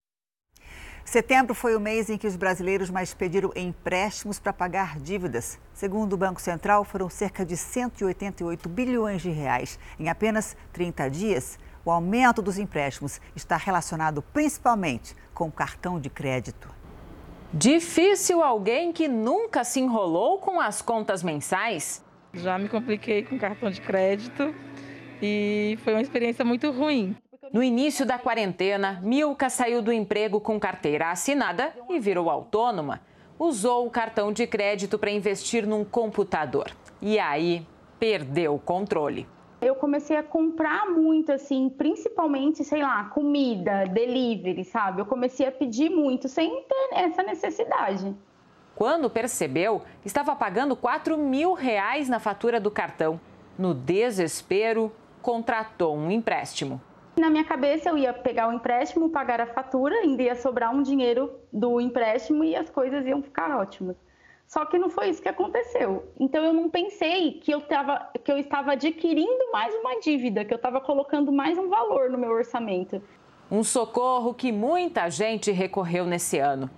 Setembro 1.06 1.54
foi 1.54 1.76
o 1.76 1.80
mês 1.80 2.10
em 2.10 2.18
que 2.18 2.26
os 2.26 2.34
brasileiros 2.34 2.90
mais 2.90 3.14
pediram 3.14 3.52
empréstimos 3.54 4.40
para 4.40 4.52
pagar 4.52 4.98
dívidas. 4.98 5.56
Segundo 5.72 6.14
o 6.14 6.16
Banco 6.16 6.40
Central, 6.40 6.84
foram 6.84 7.08
cerca 7.08 7.46
de 7.46 7.56
188 7.56 8.68
bilhões 8.68 9.22
de 9.22 9.30
reais. 9.30 9.78
Em 10.00 10.08
apenas 10.08 10.56
30 10.72 11.08
dias, 11.08 11.60
o 11.84 11.92
aumento 11.92 12.42
dos 12.42 12.58
empréstimos 12.58 13.20
está 13.36 13.56
relacionado 13.56 14.20
principalmente 14.20 15.14
com 15.32 15.46
o 15.46 15.52
cartão 15.52 16.00
de 16.00 16.10
crédito. 16.10 16.68
Difícil 17.54 18.42
alguém 18.42 18.92
que 18.92 19.06
nunca 19.06 19.62
se 19.62 19.78
enrolou 19.78 20.40
com 20.40 20.60
as 20.60 20.82
contas 20.82 21.22
mensais? 21.22 22.04
Já 22.34 22.58
me 22.58 22.68
compliquei 22.68 23.22
com 23.22 23.38
cartão 23.38 23.70
de 23.70 23.80
crédito 23.80 24.52
e 25.22 25.78
foi 25.84 25.92
uma 25.92 26.02
experiência 26.02 26.44
muito 26.44 26.68
ruim. 26.72 27.16
No 27.52 27.62
início 27.62 28.04
da 28.04 28.18
quarentena, 28.18 29.00
Milka 29.02 29.48
saiu 29.48 29.80
do 29.80 29.92
emprego 29.92 30.40
com 30.40 30.58
carteira 30.58 31.10
assinada 31.10 31.72
e 31.88 31.98
virou 31.98 32.28
autônoma. 32.28 33.00
Usou 33.38 33.86
o 33.86 33.90
cartão 33.90 34.32
de 34.32 34.46
crédito 34.46 34.98
para 34.98 35.10
investir 35.10 35.66
num 35.66 35.84
computador. 35.84 36.70
E 37.00 37.18
aí, 37.18 37.66
perdeu 37.98 38.54
o 38.54 38.58
controle. 38.58 39.26
Eu 39.60 39.74
comecei 39.74 40.16
a 40.16 40.22
comprar 40.22 40.86
muito, 40.90 41.32
assim, 41.32 41.68
principalmente, 41.68 42.62
sei 42.64 42.82
lá, 42.82 43.04
comida, 43.04 43.84
delivery, 43.86 44.64
sabe? 44.64 45.00
Eu 45.00 45.06
comecei 45.06 45.46
a 45.46 45.52
pedir 45.52 45.88
muito 45.88 46.28
sem 46.28 46.62
ter 46.62 46.88
essa 46.92 47.22
necessidade. 47.22 48.14
Quando 48.74 49.08
percebeu, 49.08 49.82
estava 50.04 50.36
pagando 50.36 50.76
4 50.76 51.16
mil 51.16 51.54
reais 51.54 52.08
na 52.08 52.18
fatura 52.18 52.60
do 52.60 52.70
cartão. 52.70 53.18
No 53.58 53.72
desespero, 53.72 54.92
contratou 55.22 55.96
um 55.96 56.10
empréstimo. 56.10 56.80
Na 57.18 57.30
minha 57.30 57.44
cabeça, 57.44 57.88
eu 57.88 57.96
ia 57.96 58.12
pegar 58.12 58.46
o 58.48 58.52
empréstimo, 58.52 59.08
pagar 59.08 59.40
a 59.40 59.46
fatura, 59.46 59.94
ainda 59.96 60.22
ia 60.22 60.34
sobrar 60.34 60.74
um 60.74 60.82
dinheiro 60.82 61.32
do 61.50 61.80
empréstimo 61.80 62.44
e 62.44 62.54
as 62.54 62.68
coisas 62.68 63.06
iam 63.06 63.22
ficar 63.22 63.56
ótimas. 63.56 63.96
Só 64.46 64.66
que 64.66 64.78
não 64.78 64.90
foi 64.90 65.08
isso 65.08 65.22
que 65.22 65.28
aconteceu. 65.28 66.12
Então 66.20 66.44
eu 66.44 66.52
não 66.52 66.68
pensei 66.68 67.32
que 67.32 67.50
eu, 67.50 67.62
tava, 67.62 68.10
que 68.22 68.30
eu 68.30 68.36
estava 68.36 68.72
adquirindo 68.72 69.50
mais 69.50 69.74
uma 69.76 69.98
dívida, 69.98 70.44
que 70.44 70.52
eu 70.52 70.56
estava 70.56 70.78
colocando 70.78 71.32
mais 71.32 71.56
um 71.56 71.68
valor 71.68 72.10
no 72.10 72.18
meu 72.18 72.30
orçamento. 72.30 73.02
Um 73.50 73.64
socorro 73.64 74.34
que 74.34 74.52
muita 74.52 75.08
gente 75.08 75.50
recorreu 75.50 76.04
nesse 76.04 76.38
ano. 76.38 76.70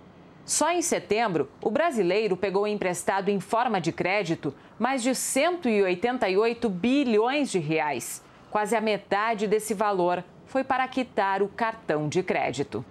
Só 0.44 0.70
em 0.70 0.80
setembro, 0.80 1.50
o 1.62 1.70
brasileiro 1.70 2.36
pegou 2.36 2.66
emprestado 2.66 3.28
em 3.28 3.40
forma 3.40 3.80
de 3.80 3.92
crédito 3.92 4.54
mais 4.78 5.02
de 5.02 5.14
188 5.14 6.68
bilhões 6.70 7.50
de 7.50 7.58
reais. 7.58 8.24
Quase 8.50 8.74
a 8.74 8.80
metade 8.80 9.46
desse 9.46 9.74
valor 9.74 10.24
foi 10.46 10.64
para 10.64 10.88
quitar 10.88 11.42
o 11.42 11.48
cartão 11.48 12.08
de 12.08 12.22
crédito. 12.22 12.84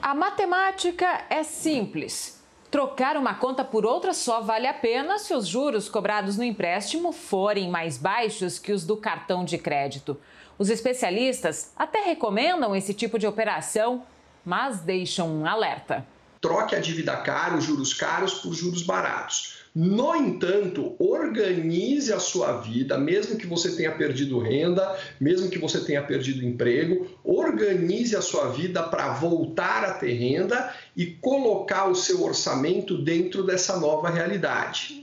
A 0.00 0.14
matemática 0.14 1.24
é 1.28 1.42
simples. 1.42 2.42
Trocar 2.70 3.16
uma 3.16 3.34
conta 3.34 3.64
por 3.64 3.86
outra 3.86 4.12
só 4.12 4.40
vale 4.40 4.66
a 4.66 4.74
pena 4.74 5.18
se 5.18 5.34
os 5.34 5.46
juros 5.46 5.88
cobrados 5.88 6.36
no 6.36 6.44
empréstimo 6.44 7.12
forem 7.12 7.70
mais 7.70 7.96
baixos 7.96 8.58
que 8.58 8.72
os 8.72 8.84
do 8.84 8.96
cartão 8.96 9.44
de 9.44 9.56
crédito. 9.56 10.18
Os 10.58 10.70
especialistas 10.70 11.72
até 11.76 12.00
recomendam 12.00 12.74
esse 12.76 12.92
tipo 12.92 13.18
de 13.18 13.26
operação, 13.26 14.04
mas 14.44 14.80
deixam 14.80 15.28
um 15.28 15.46
alerta. 15.46 16.06
Troque 16.40 16.74
a 16.74 16.80
dívida 16.80 17.16
cara, 17.18 17.56
os 17.56 17.64
juros 17.64 17.94
caros, 17.94 18.34
por 18.34 18.52
juros 18.52 18.82
baratos. 18.82 19.57
No 19.80 20.12
entanto, 20.12 20.96
organize 20.98 22.12
a 22.12 22.18
sua 22.18 22.54
vida, 22.54 22.98
mesmo 22.98 23.38
que 23.38 23.46
você 23.46 23.76
tenha 23.76 23.92
perdido 23.92 24.40
renda, 24.40 24.98
mesmo 25.20 25.48
que 25.48 25.56
você 25.56 25.84
tenha 25.84 26.02
perdido 26.02 26.44
emprego, 26.44 27.06
organize 27.22 28.16
a 28.16 28.20
sua 28.20 28.48
vida 28.48 28.82
para 28.82 29.12
voltar 29.12 29.84
a 29.84 29.94
ter 29.94 30.14
renda 30.14 30.74
e 30.96 31.06
colocar 31.06 31.86
o 31.86 31.94
seu 31.94 32.24
orçamento 32.24 32.98
dentro 32.98 33.44
dessa 33.44 33.78
nova 33.78 34.10
realidade. 34.10 35.00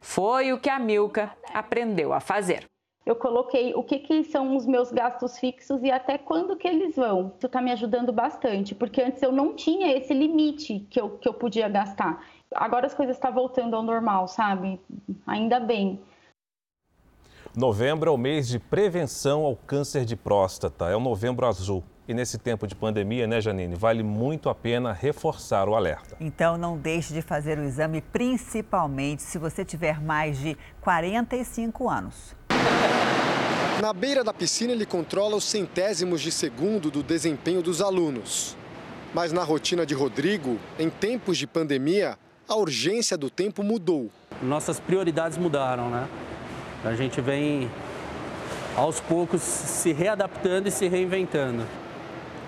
Foi 0.00 0.52
o 0.52 0.60
que 0.60 0.70
a 0.70 0.78
Milka 0.78 1.32
aprendeu 1.52 2.12
a 2.12 2.20
fazer. 2.20 2.64
Eu 3.04 3.16
coloquei 3.16 3.74
o 3.74 3.82
que, 3.82 3.98
que 3.98 4.22
são 4.22 4.56
os 4.56 4.64
meus 4.64 4.92
gastos 4.92 5.36
fixos 5.36 5.82
e 5.82 5.90
até 5.90 6.16
quando 6.16 6.54
que 6.54 6.68
eles 6.68 6.94
vão. 6.94 7.32
Isso 7.36 7.46
está 7.46 7.60
me 7.60 7.72
ajudando 7.72 8.12
bastante, 8.12 8.72
porque 8.72 9.02
antes 9.02 9.20
eu 9.20 9.32
não 9.32 9.56
tinha 9.56 9.96
esse 9.96 10.14
limite 10.14 10.86
que 10.88 11.00
eu, 11.00 11.10
que 11.18 11.28
eu 11.28 11.34
podia 11.34 11.68
gastar 11.68 12.24
agora 12.54 12.86
as 12.86 12.94
coisas 12.94 13.16
estão 13.16 13.30
tá 13.30 13.34
voltando 13.34 13.76
ao 13.76 13.82
normal, 13.82 14.28
sabe? 14.28 14.80
Ainda 15.26 15.60
bem. 15.60 16.00
Novembro 17.54 18.10
é 18.10 18.14
o 18.14 18.16
mês 18.16 18.48
de 18.48 18.58
prevenção 18.58 19.44
ao 19.44 19.54
câncer 19.54 20.04
de 20.04 20.16
próstata, 20.16 20.86
é 20.86 20.96
o 20.96 21.00
novembro 21.00 21.46
azul. 21.46 21.84
E 22.08 22.14
nesse 22.14 22.36
tempo 22.36 22.66
de 22.66 22.74
pandemia, 22.74 23.26
né, 23.26 23.40
Janine, 23.40 23.76
vale 23.76 24.02
muito 24.02 24.48
a 24.48 24.54
pena 24.54 24.92
reforçar 24.92 25.68
o 25.68 25.74
alerta. 25.74 26.16
Então 26.18 26.56
não 26.56 26.76
deixe 26.76 27.14
de 27.14 27.22
fazer 27.22 27.58
o 27.58 27.62
exame, 27.62 28.00
principalmente 28.00 29.22
se 29.22 29.38
você 29.38 29.64
tiver 29.64 30.00
mais 30.00 30.38
de 30.38 30.56
45 30.80 31.88
anos. 31.88 32.34
Na 33.80 33.92
beira 33.92 34.24
da 34.24 34.32
piscina, 34.32 34.72
ele 34.72 34.86
controla 34.86 35.36
os 35.36 35.44
centésimos 35.44 36.20
de 36.20 36.32
segundo 36.32 36.90
do 36.90 37.02
desempenho 37.02 37.62
dos 37.62 37.82
alunos. 37.82 38.56
Mas 39.14 39.30
na 39.32 39.44
rotina 39.44 39.84
de 39.84 39.94
Rodrigo, 39.94 40.58
em 40.78 40.88
tempos 40.88 41.36
de 41.36 41.46
pandemia, 41.46 42.16
a 42.52 42.56
urgência 42.56 43.16
do 43.16 43.30
tempo 43.30 43.62
mudou. 43.62 44.10
Nossas 44.42 44.78
prioridades 44.78 45.38
mudaram, 45.38 45.88
né? 45.88 46.06
A 46.84 46.94
gente 46.94 47.18
vem 47.18 47.70
aos 48.76 49.00
poucos 49.00 49.40
se 49.40 49.92
readaptando 49.92 50.68
e 50.68 50.70
se 50.70 50.86
reinventando. 50.86 51.66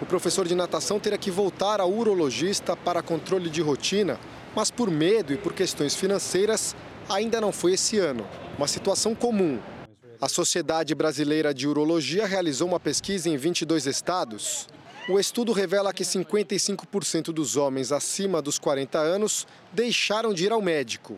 O 0.03 0.07
professor 0.07 0.47
de 0.47 0.55
natação 0.55 1.01
terá 1.01 1.17
que 1.17 1.31
voltar 1.31 1.81
ao 1.81 1.91
urologista 1.91 2.77
para 2.77 3.03
controle 3.03 3.49
de 3.49 3.63
rotina, 3.63 4.19
mas 4.55 4.71
por 4.71 4.91
medo 4.91 5.33
e 5.33 5.39
por 5.39 5.55
questões 5.55 5.95
financeiras, 5.95 6.77
ainda 7.09 7.41
não 7.41 7.51
foi 7.51 7.73
esse 7.73 7.99
ano. 7.99 8.27
Uma 8.59 8.69
situação 8.69 9.15
comum. 9.15 9.59
A 10.21 10.29
Sociedade 10.29 10.95
Brasileira 10.95 11.55
de 11.55 11.67
Urologia 11.67 12.27
realizou 12.27 12.69
uma 12.69 12.81
pesquisa 12.81 13.31
em 13.31 13.39
22 13.39 13.87
estados 13.87 14.69
o 15.09 15.19
estudo 15.19 15.53
revela 15.53 15.93
que 15.93 16.03
55% 16.03 17.27
dos 17.27 17.57
homens 17.57 17.93
acima 17.93 18.41
dos 18.41 18.59
40 18.59 18.99
anos 18.99 19.47
deixaram 19.73 20.33
de 20.33 20.47
ir 20.47 20.53
ao 20.53 20.63
médico. 20.63 21.17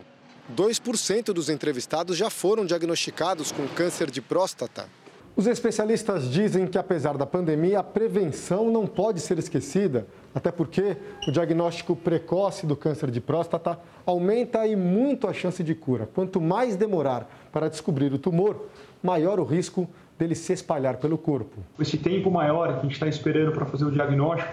2% 0.53 1.25
dos 1.33 1.49
entrevistados 1.49 2.17
já 2.17 2.29
foram 2.29 2.65
diagnosticados 2.65 3.51
com 3.51 3.67
câncer 3.67 4.11
de 4.11 4.21
próstata. 4.21 4.89
Os 5.37 5.45
especialistas 5.45 6.29
dizem 6.31 6.65
que, 6.65 6.77
apesar 6.77 7.15
da 7.15 7.25
pandemia, 7.25 7.79
a 7.79 7.83
prevenção 7.83 8.71
não 8.71 8.87
pode 8.87 9.21
ser 9.21 9.37
esquecida, 9.37 10.07
até 10.33 10.51
porque 10.51 10.97
o 11.27 11.31
diagnóstico 11.31 11.95
precoce 11.95 12.65
do 12.65 12.75
câncer 12.75 13.11
de 13.11 13.21
próstata 13.21 13.79
aumenta 14.05 14.65
e 14.65 14.75
muito 14.75 15.27
a 15.27 15.33
chance 15.33 15.63
de 15.63 15.75
cura. 15.75 16.09
Quanto 16.13 16.41
mais 16.41 16.75
demorar 16.75 17.49
para 17.51 17.69
descobrir 17.69 18.11
o 18.11 18.17
tumor, 18.17 18.67
maior 19.03 19.39
o 19.39 19.43
risco 19.43 19.87
dele 20.17 20.35
se 20.35 20.53
espalhar 20.53 20.97
pelo 20.97 21.17
corpo. 21.17 21.57
Esse 21.79 21.97
tempo 21.97 22.31
maior 22.31 22.73
que 22.73 22.79
a 22.79 22.81
gente 22.83 22.93
está 22.93 23.07
esperando 23.07 23.51
para 23.51 23.65
fazer 23.65 23.85
o 23.85 23.91
diagnóstico, 23.91 24.51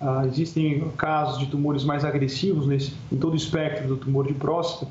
uh, 0.00 0.26
existem 0.26 0.90
casos 0.96 1.38
de 1.38 1.46
tumores 1.46 1.84
mais 1.84 2.04
agressivos 2.04 2.66
nesse, 2.66 2.94
em 3.12 3.16
todo 3.16 3.34
o 3.34 3.36
espectro 3.36 3.86
do 3.86 3.96
tumor 3.96 4.26
de 4.26 4.34
próstata, 4.34 4.90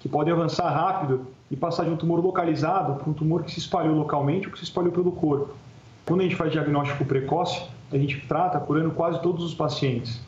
que 0.00 0.08
podem 0.08 0.32
avançar 0.32 0.70
rápido 0.70 1.26
e 1.50 1.56
passar 1.56 1.84
de 1.84 1.90
um 1.90 1.96
tumor 1.96 2.20
localizado 2.20 2.94
para 2.94 3.10
um 3.10 3.12
tumor 3.12 3.42
que 3.42 3.50
se 3.50 3.58
espalhou 3.58 3.94
localmente 3.94 4.46
ou 4.46 4.52
que 4.52 4.58
se 4.58 4.64
espalhou 4.64 4.92
pelo 4.92 5.12
corpo. 5.12 5.54
Quando 6.06 6.20
a 6.20 6.22
gente 6.22 6.36
faz 6.36 6.52
diagnóstico 6.52 7.04
precoce, 7.04 7.62
a 7.92 7.96
gente 7.96 8.24
trata 8.26 8.58
curando 8.60 8.90
quase 8.92 9.20
todos 9.20 9.44
os 9.44 9.54
pacientes. 9.54 10.20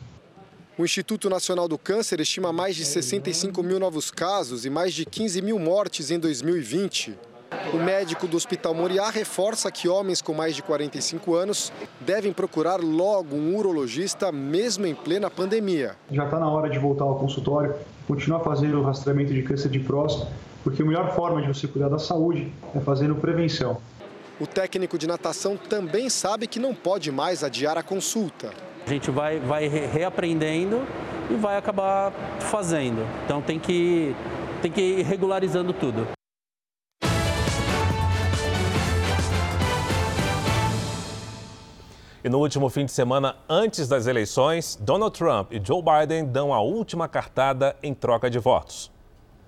O 0.77 0.83
Instituto 0.83 1.29
Nacional 1.29 1.67
do 1.67 1.77
Câncer 1.77 2.19
estima 2.19 2.51
mais 2.51 2.75
de 2.75 2.85
65 2.85 3.61
mil 3.61 3.79
novos 3.79 4.09
casos 4.09 4.65
e 4.65 4.69
mais 4.69 4.93
de 4.93 5.05
15 5.05 5.41
mil 5.41 5.59
mortes 5.59 6.11
em 6.11 6.19
2020. 6.19 7.15
O 7.73 7.77
médico 7.77 8.27
do 8.27 8.35
Hospital 8.35 8.73
Moriá 8.73 9.09
reforça 9.09 9.71
que 9.71 9.87
homens 9.87 10.21
com 10.21 10.33
mais 10.33 10.55
de 10.55 10.61
45 10.61 11.35
anos 11.35 11.71
devem 12.01 12.33
procurar 12.33 12.81
logo 12.81 13.35
um 13.35 13.55
urologista, 13.55 14.29
mesmo 14.29 14.85
em 14.85 14.93
plena 14.93 15.29
pandemia. 15.29 15.95
Já 16.11 16.25
está 16.25 16.37
na 16.37 16.49
hora 16.49 16.69
de 16.69 16.77
voltar 16.77 17.05
ao 17.05 17.15
consultório, 17.15 17.73
continuar 18.07 18.41
fazendo 18.41 18.79
o 18.79 18.83
rastreamento 18.83 19.33
de 19.33 19.41
câncer 19.41 19.69
de 19.69 19.79
próstata, 19.79 20.31
porque 20.63 20.81
a 20.81 20.85
melhor 20.85 21.13
forma 21.15 21.41
de 21.41 21.47
você 21.47 21.65
cuidar 21.67 21.87
da 21.87 21.97
saúde 21.97 22.51
é 22.75 22.79
fazendo 22.79 23.15
prevenção. 23.15 23.77
O 24.39 24.47
técnico 24.47 24.97
de 24.97 25.07
natação 25.07 25.55
também 25.55 26.09
sabe 26.09 26.47
que 26.47 26.59
não 26.59 26.73
pode 26.73 27.11
mais 27.11 27.43
adiar 27.43 27.77
a 27.77 27.83
consulta. 27.83 28.49
A 28.85 28.89
gente 28.89 29.11
vai, 29.11 29.39
vai 29.39 29.67
reaprendendo 29.67 30.81
e 31.29 31.35
vai 31.35 31.57
acabar 31.57 32.11
fazendo. 32.39 33.05
Então 33.23 33.41
tem 33.41 33.59
que, 33.59 34.15
tem 34.61 34.71
que 34.71 34.81
ir 34.81 35.03
regularizando 35.03 35.71
tudo. 35.71 36.07
E 42.23 42.29
no 42.29 42.37
último 42.37 42.69
fim 42.69 42.85
de 42.85 42.91
semana, 42.91 43.35
antes 43.49 43.87
das 43.87 44.05
eleições, 44.05 44.77
Donald 44.79 45.17
Trump 45.17 45.51
e 45.51 45.61
Joe 45.63 45.81
Biden 45.81 46.25
dão 46.25 46.53
a 46.53 46.61
última 46.61 47.07
cartada 47.07 47.75
em 47.81 47.95
troca 47.95 48.29
de 48.29 48.37
votos. 48.37 48.91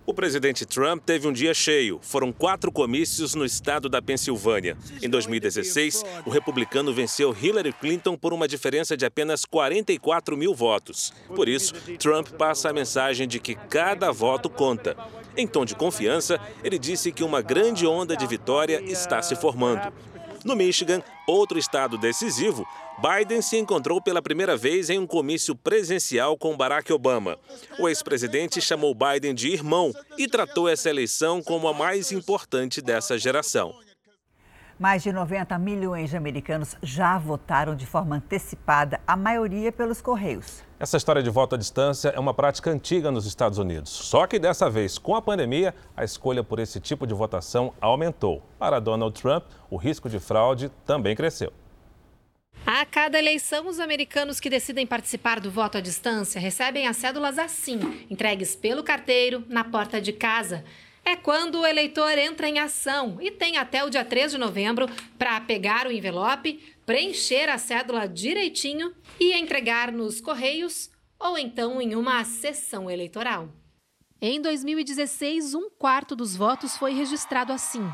O 0.05 0.13
presidente 0.13 0.65
Trump 0.65 1.01
teve 1.05 1.27
um 1.27 1.31
dia 1.31 1.53
cheio. 1.53 1.99
Foram 2.01 2.33
quatro 2.33 2.71
comícios 2.71 3.35
no 3.35 3.45
estado 3.45 3.87
da 3.87 4.01
Pensilvânia. 4.01 4.75
Em 5.01 5.09
2016, 5.09 6.03
o 6.25 6.29
republicano 6.29 6.91
venceu 6.91 7.33
Hillary 7.39 7.71
Clinton 7.71 8.17
por 8.17 8.33
uma 8.33 8.47
diferença 8.47 8.97
de 8.97 9.05
apenas 9.05 9.45
44 9.45 10.35
mil 10.35 10.53
votos. 10.53 11.13
Por 11.33 11.47
isso, 11.47 11.73
Trump 11.99 12.29
passa 12.31 12.69
a 12.69 12.73
mensagem 12.73 13.27
de 13.27 13.39
que 13.39 13.55
cada 13.55 14.11
voto 14.11 14.49
conta. 14.49 14.97
Em 15.37 15.47
tom 15.47 15.63
de 15.63 15.73
confiança, 15.73 16.37
ele 16.63 16.77
disse 16.77 17.11
que 17.11 17.23
uma 17.23 17.41
grande 17.41 17.87
onda 17.87 18.17
de 18.17 18.27
vitória 18.27 18.83
está 18.83 19.21
se 19.21 19.35
formando. 19.35 19.93
No 20.43 20.55
Michigan, 20.55 21.01
outro 21.25 21.57
estado 21.57 21.97
decisivo, 21.97 22.67
Biden 22.97 23.41
se 23.41 23.57
encontrou 23.57 24.01
pela 24.01 24.21
primeira 24.21 24.57
vez 24.57 24.89
em 24.89 24.99
um 24.99 25.07
comício 25.07 25.55
presencial 25.55 26.37
com 26.37 26.55
Barack 26.55 26.91
Obama. 26.91 27.37
O 27.79 27.87
ex-presidente 27.87 28.61
chamou 28.61 28.93
Biden 28.93 29.33
de 29.33 29.49
irmão 29.49 29.93
e 30.17 30.27
tratou 30.27 30.67
essa 30.67 30.89
eleição 30.89 31.41
como 31.41 31.67
a 31.67 31.73
mais 31.73 32.11
importante 32.11 32.81
dessa 32.81 33.17
geração. 33.17 33.73
Mais 34.83 35.01
de 35.01 35.13
90 35.13 35.57
milhões 35.59 36.09
de 36.09 36.17
americanos 36.17 36.75
já 36.83 37.17
votaram 37.17 37.73
de 37.73 37.85
forma 37.85 38.17
antecipada, 38.17 38.99
a 39.07 39.15
maioria 39.15 39.71
pelos 39.71 40.01
Correios. 40.01 40.61
Essa 40.77 40.97
história 40.97 41.23
de 41.23 41.29
voto 41.29 41.55
à 41.55 41.57
distância 41.57 42.09
é 42.09 42.19
uma 42.19 42.33
prática 42.33 42.69
antiga 42.69 43.09
nos 43.09 43.25
Estados 43.25 43.57
Unidos. 43.57 43.89
Só 43.89 44.27
que 44.27 44.37
dessa 44.37 44.69
vez, 44.69 44.97
com 44.97 45.15
a 45.15 45.21
pandemia, 45.21 45.73
a 45.95 46.03
escolha 46.03 46.43
por 46.43 46.59
esse 46.59 46.81
tipo 46.81 47.07
de 47.07 47.13
votação 47.13 47.73
aumentou. 47.79 48.43
Para 48.59 48.81
Donald 48.81 49.17
Trump, 49.21 49.45
o 49.69 49.77
risco 49.77 50.09
de 50.09 50.19
fraude 50.19 50.69
também 50.85 51.15
cresceu. 51.15 51.53
A 52.67 52.85
cada 52.85 53.17
eleição, 53.17 53.69
os 53.69 53.79
americanos 53.79 54.41
que 54.41 54.49
decidem 54.49 54.85
participar 54.85 55.39
do 55.39 55.49
voto 55.49 55.77
à 55.77 55.81
distância 55.81 56.41
recebem 56.41 56.89
as 56.89 56.97
cédulas 56.97 57.39
assim, 57.39 58.05
entregues 58.09 58.53
pelo 58.53 58.83
carteiro 58.83 59.45
na 59.47 59.63
porta 59.63 60.01
de 60.01 60.11
casa 60.11 60.61
é 61.05 61.15
quando 61.15 61.59
o 61.59 61.65
eleitor 61.65 62.17
entra 62.17 62.47
em 62.47 62.59
ação 62.59 63.17
e 63.21 63.29
tem 63.29 63.57
até 63.57 63.83
o 63.83 63.89
dia 63.89 64.05
3 64.05 64.31
de 64.31 64.37
novembro 64.37 64.87
para 65.17 65.39
pegar 65.41 65.87
o 65.87 65.91
envelope, 65.91 66.61
preencher 66.85 67.49
a 67.49 67.57
cédula 67.57 68.07
direitinho 68.07 68.93
e 69.19 69.33
entregar 69.33 69.91
nos 69.91 70.21
correios 70.21 70.89
ou 71.19 71.37
então 71.37 71.81
em 71.81 71.95
uma 71.95 72.23
sessão 72.23 72.89
eleitoral. 72.89 73.49
Em 74.21 74.41
2016, 74.41 75.53
um 75.53 75.69
quarto 75.69 76.15
dos 76.15 76.35
votos 76.35 76.77
foi 76.77 76.93
registrado 76.93 77.51
assim. 77.51 77.85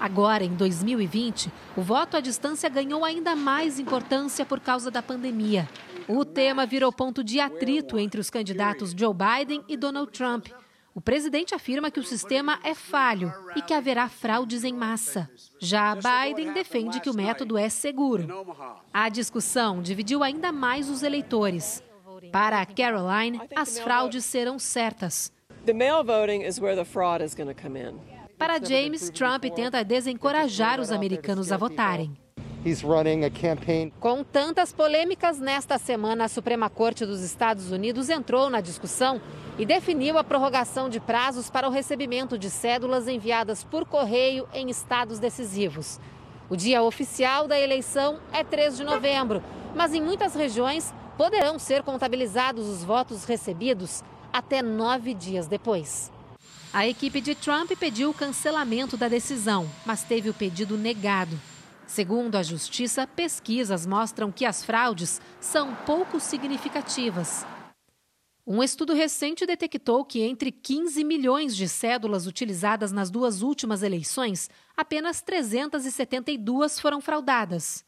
Agora, 0.00 0.44
em 0.44 0.54
2020, 0.54 1.50
o 1.76 1.82
voto 1.82 2.16
à 2.16 2.20
distância 2.20 2.68
ganhou 2.68 3.04
ainda 3.04 3.34
mais 3.34 3.78
importância 3.78 4.44
por 4.44 4.60
causa 4.60 4.90
da 4.90 5.02
pandemia. 5.02 5.68
O 6.08 6.24
tema 6.24 6.66
virou 6.66 6.92
ponto 6.92 7.22
de 7.22 7.40
atrito 7.40 7.98
entre 7.98 8.20
os 8.20 8.30
candidatos 8.30 8.92
Joe 8.96 9.14
Biden 9.14 9.64
e 9.68 9.76
Donald 9.76 10.10
Trump. 10.12 10.48
O 10.94 11.00
presidente 11.00 11.54
afirma 11.54 11.90
que 11.90 12.00
o 12.00 12.04
sistema 12.04 12.58
é 12.64 12.74
falho 12.74 13.32
e 13.54 13.62
que 13.62 13.74
haverá 13.74 14.08
fraudes 14.08 14.64
em 14.64 14.72
massa. 14.72 15.30
Já 15.60 15.94
Biden 15.94 16.52
defende 16.52 17.00
que 17.00 17.10
o 17.10 17.14
método 17.14 17.56
é 17.56 17.68
seguro. 17.68 18.26
A 18.92 19.08
discussão 19.08 19.80
dividiu 19.80 20.22
ainda 20.22 20.50
mais 20.50 20.88
os 20.88 21.02
eleitores. 21.02 21.82
Para 22.32 22.60
a 22.60 22.66
Caroline, 22.66 23.40
as 23.54 23.78
fraudes 23.78 24.24
serão 24.24 24.58
certas. 24.58 25.32
Para 28.38 28.64
James, 28.64 29.10
Trump 29.10 29.44
tenta 29.54 29.84
desencorajar 29.84 30.80
os 30.80 30.90
americanos 30.90 31.52
a 31.52 31.56
votarem. 31.56 32.16
Com 34.00 34.24
tantas 34.24 34.72
polêmicas, 34.72 35.38
nesta 35.38 35.78
semana 35.78 36.24
a 36.24 36.28
Suprema 36.28 36.68
Corte 36.68 37.06
dos 37.06 37.20
Estados 37.22 37.70
Unidos 37.70 38.08
entrou 38.08 38.50
na 38.50 38.60
discussão 38.60 39.20
e 39.58 39.64
definiu 39.64 40.18
a 40.18 40.24
prorrogação 40.24 40.88
de 40.88 40.98
prazos 40.98 41.48
para 41.48 41.68
o 41.68 41.70
recebimento 41.70 42.36
de 42.36 42.50
cédulas 42.50 43.06
enviadas 43.06 43.62
por 43.62 43.84
correio 43.84 44.48
em 44.52 44.68
estados 44.70 45.18
decisivos. 45.18 46.00
O 46.50 46.56
dia 46.56 46.82
oficial 46.82 47.46
da 47.46 47.58
eleição 47.58 48.18
é 48.32 48.42
3 48.42 48.78
de 48.78 48.84
novembro, 48.84 49.42
mas 49.74 49.94
em 49.94 50.00
muitas 50.00 50.34
regiões 50.34 50.92
poderão 51.16 51.58
ser 51.58 51.82
contabilizados 51.82 52.66
os 52.66 52.82
votos 52.82 53.24
recebidos 53.24 54.02
até 54.32 54.62
nove 54.62 55.14
dias 55.14 55.46
depois. 55.46 56.12
A 56.72 56.86
equipe 56.86 57.20
de 57.20 57.34
Trump 57.34 57.70
pediu 57.78 58.10
o 58.10 58.14
cancelamento 58.14 58.96
da 58.96 59.08
decisão, 59.08 59.68
mas 59.86 60.02
teve 60.02 60.28
o 60.28 60.34
pedido 60.34 60.76
negado. 60.76 61.38
Segundo 61.88 62.36
a 62.36 62.42
Justiça, 62.42 63.06
pesquisas 63.06 63.86
mostram 63.86 64.30
que 64.30 64.44
as 64.44 64.62
fraudes 64.62 65.22
são 65.40 65.74
pouco 65.86 66.20
significativas. 66.20 67.46
Um 68.46 68.62
estudo 68.62 68.92
recente 68.92 69.46
detectou 69.46 70.04
que 70.04 70.20
entre 70.20 70.52
15 70.52 71.02
milhões 71.02 71.56
de 71.56 71.66
cédulas 71.66 72.26
utilizadas 72.26 72.92
nas 72.92 73.10
duas 73.10 73.40
últimas 73.40 73.82
eleições, 73.82 74.50
apenas 74.76 75.22
372 75.22 76.78
foram 76.78 77.00
fraudadas. 77.00 77.82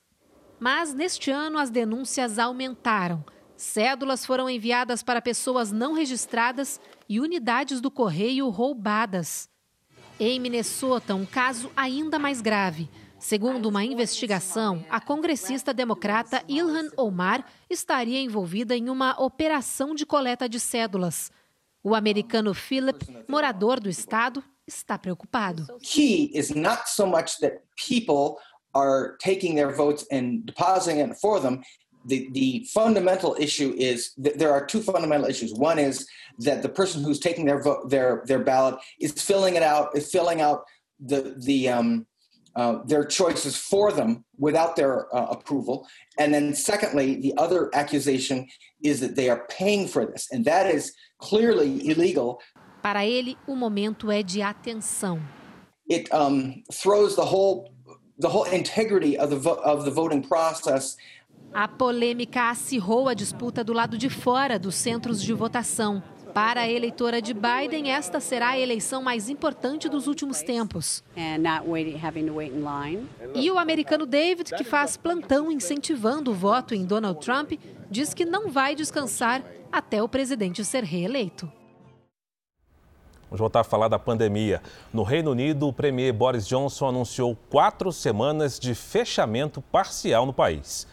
Mas 0.59 0.95
neste 0.95 1.31
ano 1.31 1.59
as 1.59 1.69
denúncias 1.69 2.39
aumentaram. 2.39 3.23
Cédulas 3.55 4.25
foram 4.25 4.49
enviadas 4.49 5.03
para 5.03 5.21
pessoas 5.21 5.71
não 5.71 5.93
registradas 5.93 6.81
e 7.07 7.21
unidades 7.21 7.83
do 7.83 7.91
correio 7.91 8.49
roubadas. 8.49 9.47
Em 10.19 10.41
Minnesota, 10.41 11.15
um 11.15 11.27
caso 11.27 11.71
ainda 11.77 12.19
mais 12.19 12.41
grave. 12.41 12.89
Segundo 13.21 13.69
uma 13.69 13.85
investigação, 13.85 14.85
a 14.89 14.99
congressista 14.99 15.75
democrata 15.75 16.43
Ilhan 16.49 16.89
Omar 16.97 17.45
estaria 17.69 18.19
envolvida 18.19 18.75
em 18.75 18.89
uma 18.89 19.15
operação 19.23 19.95
de 19.95 20.07
coleta 20.07 20.49
de 20.49 20.59
cédulas. 20.59 21.31
O 21.85 21.95
americano 21.95 22.55
Philip, 22.55 23.07
morador 23.29 23.79
do 23.79 23.91
estado, 23.91 24.43
está 24.67 24.99
preocupado. 24.99 25.67
Key 25.83 26.31
is 26.35 26.51
not 26.51 26.89
so 26.89 27.07
much 27.07 27.39
that 27.41 27.61
people 27.77 28.37
are 28.75 29.17
taking 29.23 29.55
their 29.55 29.75
votes 29.75 30.07
and 30.11 30.43
depositing 30.47 31.01
it 31.01 31.21
for 31.21 31.41
them. 31.41 31.61
The, 32.07 32.31
the 32.33 32.65
fundamental 32.73 33.37
issue 33.39 33.75
is 33.77 34.15
there 34.17 34.51
are 34.51 34.65
two 34.65 34.81
fundamental 34.81 35.29
issues. 35.29 35.53
One 35.53 35.79
is 35.79 36.07
that 36.39 36.63
the 36.63 36.69
person 36.69 37.03
who's 37.03 37.21
taking 37.21 37.45
their 37.45 37.63
vote, 37.63 37.91
their 37.91 38.23
their 38.27 38.39
ballot 38.39 38.77
is 38.99 39.13
filling 39.13 39.57
it 39.57 39.63
out, 39.63 39.95
is 39.95 40.11
filling 40.11 40.41
out 40.41 40.65
the 40.99 41.35
the 41.39 41.69
um, 41.69 42.07
uh, 42.57 42.79
their 42.85 43.05
choices 43.05 43.57
for 43.57 43.93
them 43.93 44.25
without 44.39 44.77
their 44.77 45.15
uh, 45.15 45.27
approval. 45.31 45.87
And 46.19 46.33
then, 46.35 46.55
secondly, 46.55 47.17
the 47.17 47.35
other 47.37 47.71
accusation 47.75 48.49
is 48.83 49.01
that 49.01 49.15
they 49.17 49.29
are 49.29 49.47
paying 49.49 49.87
for 49.87 50.05
this, 50.05 50.29
and 50.33 50.45
that 50.45 50.67
is 50.67 50.93
clearly 51.19 51.89
illegal. 51.89 52.41
Para 52.83 53.05
ele, 53.05 53.37
o 53.47 53.55
momento 53.55 54.11
é 54.11 54.23
de 54.23 54.41
atenção. 54.41 55.21
It 55.89 56.09
um, 56.13 56.63
throws 56.73 57.15
the 57.17 57.25
whole 57.25 57.73
the 58.19 58.29
whole 58.29 58.45
integrity 58.45 59.19
of 59.19 59.31
the 59.31 59.51
of 59.51 59.85
the 59.85 59.91
voting 59.91 60.23
process. 60.23 60.97
A 61.53 61.67
polêmica 61.67 62.49
acirrou 62.49 63.09
a 63.09 63.15
disputa 63.15 63.65
do 63.65 63.73
lado 63.73 63.99
de 63.99 64.09
fora 64.09 64.59
dos 64.59 64.77
centros 64.77 65.21
de 65.21 65.33
votação. 65.33 66.01
Para 66.35 66.61
a 66.63 66.71
eleitora 66.71 67.21
de 67.21 67.35
Biden, 67.35 67.91
esta 67.91 68.21
será 68.21 68.51
a 68.51 68.59
eleição 68.59 69.03
mais 69.03 69.29
importante 69.29 69.89
dos 69.89 70.07
últimos 70.07 70.43
tempos. 70.43 71.03
E 73.35 73.51
o 73.51 73.59
americano 73.59 74.07
David, 74.07 74.55
que 74.55 74.65
faz 74.65 74.97
plantão 74.97 75.51
incentivando 75.51 76.31
o 76.31 76.35
voto 76.35 76.75
em 76.75 76.85
Donald 76.85 77.21
Trump, 77.21 77.53
diz 77.91 78.15
que 78.15 78.25
não 78.25 78.49
vai 78.49 78.75
descansar 78.75 79.43
até 79.73 80.03
o 80.03 80.09
presidente 80.09 80.65
ser 80.65 80.85
reeleito. 80.85 81.51
Vamos 83.25 83.41
voltar 83.41 83.61
a 83.61 83.65
falar 83.65 83.89
da 83.89 83.99
pandemia. 83.99 84.61
No 84.93 85.03
Reino 85.03 85.31
Unido, 85.31 85.69
o 85.69 85.73
premier 85.73 86.13
Boris 86.13 86.47
Johnson 86.47 86.89
anunciou 86.89 87.37
quatro 87.49 87.93
semanas 87.93 88.59
de 88.59 88.75
fechamento 88.75 89.61
parcial 89.63 90.27
no 90.27 90.33
país. 90.33 90.87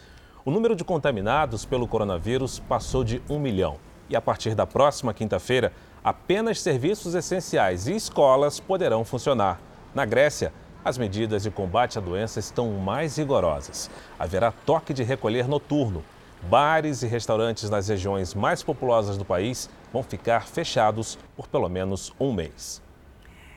O 0.44 0.50
número 0.50 0.76
de 0.76 0.84
contaminados 0.84 1.64
pelo 1.64 1.88
coronavírus 1.88 2.60
passou 2.60 3.02
de 3.02 3.20
um 3.28 3.40
milhão 3.40 3.87
e 4.08 4.16
a 4.16 4.20
partir 4.20 4.54
da 4.54 4.66
próxima 4.66 5.12
quinta-feira, 5.14 5.72
apenas 6.02 6.60
serviços 6.60 7.14
essenciais 7.14 7.86
e 7.86 7.94
escolas 7.94 8.60
poderão 8.60 9.04
funcionar. 9.04 9.60
Na 9.94 10.04
Grécia, 10.04 10.52
as 10.84 10.96
medidas 10.96 11.42
de 11.42 11.50
combate 11.50 11.98
à 11.98 12.00
doença 12.00 12.38
estão 12.38 12.72
mais 12.72 13.16
rigorosas. 13.16 13.90
Haverá 14.18 14.52
toque 14.52 14.94
de 14.94 15.02
recolher 15.02 15.48
noturno. 15.48 16.04
Bares 16.42 17.02
e 17.02 17.06
restaurantes 17.06 17.68
nas 17.68 17.88
regiões 17.88 18.32
mais 18.32 18.62
populosas 18.62 19.18
do 19.18 19.24
país 19.24 19.68
vão 19.92 20.02
ficar 20.02 20.46
fechados 20.46 21.18
por 21.36 21.48
pelo 21.48 21.68
menos 21.68 22.12
um 22.18 22.32
mês. 22.32 22.80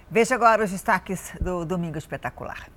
Veja 0.09 0.35
agora 0.35 0.63
os 0.65 0.71
destaques 0.71 1.31
do 1.39 1.63
Domingo 1.63 1.97
Espetacular. 1.97 2.67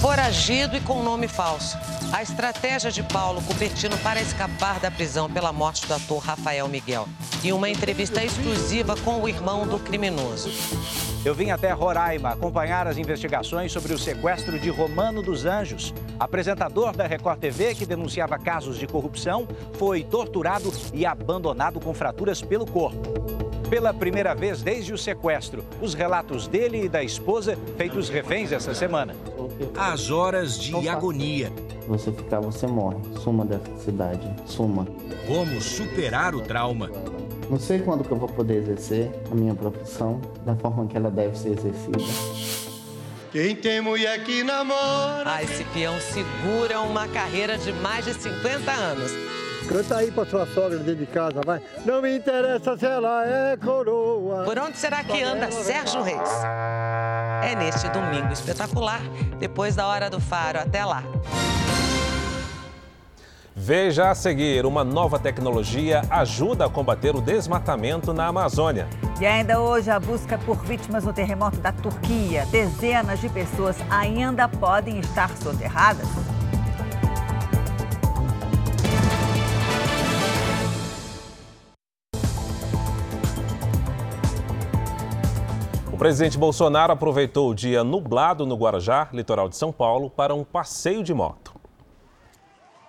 Foragido 0.00 0.76
e 0.76 0.80
com 0.80 1.02
nome 1.02 1.28
falso. 1.28 1.78
A 2.12 2.22
estratégia 2.22 2.90
de 2.90 3.02
Paulo 3.02 3.42
Cupertino 3.42 3.96
para 3.98 4.20
escapar 4.20 4.78
da 4.78 4.90
prisão 4.90 5.30
pela 5.30 5.52
morte 5.52 5.86
do 5.86 5.94
ator 5.94 6.22
Rafael 6.22 6.68
Miguel. 6.68 7.08
E 7.42 7.52
uma 7.52 7.68
entrevista 7.68 8.22
exclusiva 8.22 8.96
com 8.98 9.20
o 9.20 9.28
irmão 9.28 9.66
do 9.66 9.78
criminoso. 9.78 10.50
Eu 11.24 11.34
vim 11.34 11.50
até 11.50 11.72
Roraima 11.72 12.30
acompanhar 12.30 12.86
as 12.86 12.98
investigações 12.98 13.72
sobre 13.72 13.94
o 13.94 13.98
sequestro 13.98 14.58
de 14.58 14.68
Romano 14.68 15.22
dos 15.22 15.46
Anjos. 15.46 15.94
Apresentador 16.20 16.94
da 16.94 17.06
Record 17.06 17.38
TV 17.38 17.74
que 17.74 17.86
denunciava 17.86 18.38
casos 18.38 18.78
de 18.78 18.86
corrupção, 18.86 19.48
foi 19.78 20.04
torturado 20.04 20.70
e 20.92 21.06
abandonado 21.06 21.80
com 21.80 21.94
fraturas 21.94 22.42
pelo 22.42 22.66
corpo. 22.66 23.00
Pela 23.70 23.94
primeira 23.94 24.34
vez 24.34 24.62
desde 24.62 24.92
o 24.92 24.98
sequestro, 24.98 25.64
os 25.80 25.94
relatos 25.94 26.46
dele 26.46 26.84
e 26.84 26.88
da 26.88 27.02
esposa 27.02 27.58
feitos 27.78 28.10
reféns 28.10 28.52
essa 28.52 28.74
semana. 28.74 29.16
As 29.76 30.10
horas 30.10 30.58
de 30.58 30.88
agonia. 30.88 31.52
Você 31.86 32.10
ficar, 32.10 32.40
você 32.40 32.66
morre. 32.66 32.96
Suma 33.22 33.44
dessa 33.44 33.76
cidade. 33.78 34.28
Suma. 34.46 34.86
Como 35.26 35.60
superar 35.60 36.34
o 36.34 36.40
trauma. 36.40 36.90
Não 37.50 37.58
sei 37.58 37.78
quando 37.80 38.04
que 38.04 38.10
eu 38.10 38.16
vou 38.18 38.28
poder 38.28 38.62
exercer 38.62 39.10
a 39.30 39.34
minha 39.34 39.54
profissão 39.54 40.20
da 40.44 40.56
forma 40.56 40.86
que 40.86 40.96
ela 40.96 41.10
deve 41.10 41.36
ser 41.36 41.50
exercida. 41.50 41.98
Quem 43.30 43.54
tem 43.56 43.80
mulher 43.80 44.22
que 44.24 44.42
namora. 44.42 45.24
Ah, 45.26 45.42
esse 45.42 45.64
peão 45.64 45.94
segura 46.00 46.80
uma 46.80 47.08
carreira 47.08 47.58
de 47.58 47.72
mais 47.72 48.04
de 48.04 48.14
50 48.14 48.70
anos. 48.70 49.10
Canta 49.68 49.96
aí 49.96 50.10
pra 50.10 50.26
sua 50.26 50.46
sogra 50.46 50.78
dentro 50.78 50.96
de 50.96 51.06
casa, 51.06 51.40
vai. 51.44 51.60
Não 51.84 52.02
me 52.02 52.16
interessa 52.16 52.76
se 52.76 52.84
ela 52.84 53.26
é 53.26 53.56
coroa. 53.56 54.44
Por 54.44 54.58
onde 54.58 54.76
será 54.76 55.02
que 55.02 55.22
anda 55.22 55.50
Sérgio 55.50 56.02
Reis? 56.02 56.44
É 57.42 57.54
neste 57.56 57.88
domingo 57.88 58.32
espetacular, 58.32 59.00
depois 59.38 59.74
da 59.74 59.86
hora 59.86 60.10
do 60.10 60.20
faro. 60.20 60.58
Até 60.60 60.84
lá. 60.84 61.02
Veja 63.56 64.10
a 64.10 64.14
seguir: 64.14 64.66
uma 64.66 64.84
nova 64.84 65.18
tecnologia 65.18 66.02
ajuda 66.10 66.66
a 66.66 66.68
combater 66.68 67.14
o 67.16 67.20
desmatamento 67.20 68.12
na 68.12 68.26
Amazônia. 68.26 68.86
E 69.20 69.24
ainda 69.24 69.60
hoje, 69.60 69.90
a 69.90 69.98
busca 69.98 70.36
por 70.36 70.62
vítimas 70.64 71.04
no 71.04 71.12
terremoto 71.12 71.58
da 71.58 71.72
Turquia. 71.72 72.44
Dezenas 72.50 73.20
de 73.20 73.28
pessoas 73.28 73.76
ainda 73.88 74.48
podem 74.48 74.98
estar 74.98 75.30
soterradas. 75.36 76.08
Presidente 86.04 86.36
Bolsonaro 86.36 86.92
aproveitou 86.92 87.48
o 87.48 87.54
dia 87.54 87.82
nublado 87.82 88.44
no 88.44 88.54
Guarajá, 88.56 89.08
litoral 89.10 89.48
de 89.48 89.56
São 89.56 89.72
Paulo, 89.72 90.10
para 90.10 90.34
um 90.34 90.44
passeio 90.44 91.02
de 91.02 91.14
moto. 91.14 91.54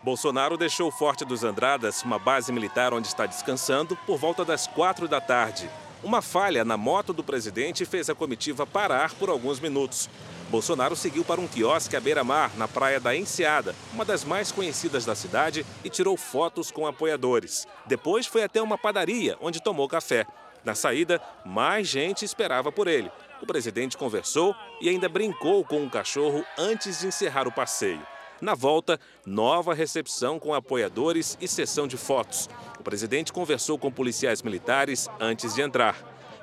Bolsonaro 0.03 0.57
deixou 0.57 0.89
o 0.89 0.91
Forte 0.91 1.23
dos 1.23 1.41
Andradas, 1.41 2.03
uma 2.03 2.19
base 2.19 2.51
militar 2.51 2.93
onde 2.93 3.07
está 3.07 3.25
descansando, 3.25 3.97
por 4.05 4.17
volta 4.17 4.43
das 4.43 4.67
quatro 4.67 5.07
da 5.07 5.21
tarde. 5.21 5.69
Uma 6.03 6.21
falha 6.21 6.65
na 6.65 6.75
moto 6.75 7.13
do 7.13 7.23
presidente 7.23 7.85
fez 7.85 8.09
a 8.09 8.13
comitiva 8.13 8.67
parar 8.67 9.13
por 9.13 9.29
alguns 9.29 9.61
minutos. 9.61 10.09
Bolsonaro 10.49 10.93
seguiu 10.93 11.23
para 11.23 11.39
um 11.39 11.47
quiosque 11.47 11.95
à 11.95 12.01
beira-mar, 12.01 12.51
na 12.57 12.67
praia 12.67 12.99
da 12.99 13.15
Enseada, 13.15 13.73
uma 13.93 14.03
das 14.03 14.25
mais 14.25 14.51
conhecidas 14.51 15.05
da 15.05 15.15
cidade, 15.15 15.65
e 15.85 15.89
tirou 15.89 16.17
fotos 16.17 16.69
com 16.69 16.85
apoiadores. 16.85 17.65
Depois 17.85 18.27
foi 18.27 18.43
até 18.43 18.61
uma 18.61 18.77
padaria, 18.77 19.37
onde 19.39 19.63
tomou 19.63 19.87
café. 19.87 20.27
Na 20.65 20.73
saída, 20.73 21.21
mais 21.45 21.87
gente 21.87 22.25
esperava 22.25 22.71
por 22.71 22.87
ele. 22.87 23.11
O 23.39 23.45
presidente 23.45 23.95
conversou 23.95 24.55
e 24.81 24.89
ainda 24.89 25.07
brincou 25.07 25.63
com 25.63 25.79
um 25.79 25.89
cachorro 25.89 26.43
antes 26.57 26.99
de 26.99 27.07
encerrar 27.07 27.47
o 27.47 27.51
passeio. 27.51 28.01
Na 28.41 28.55
volta, 28.55 28.99
nova 29.25 29.75
recepção 29.75 30.39
com 30.39 30.55
apoiadores 30.55 31.37
e 31.39 31.47
sessão 31.47 31.87
de 31.87 31.97
fotos. 31.97 32.49
O 32.79 32.83
presidente 32.83 33.31
conversou 33.31 33.77
com 33.77 33.91
policiais 33.91 34.41
militares 34.41 35.07
antes 35.19 35.53
de 35.53 35.61
entrar. 35.61 35.95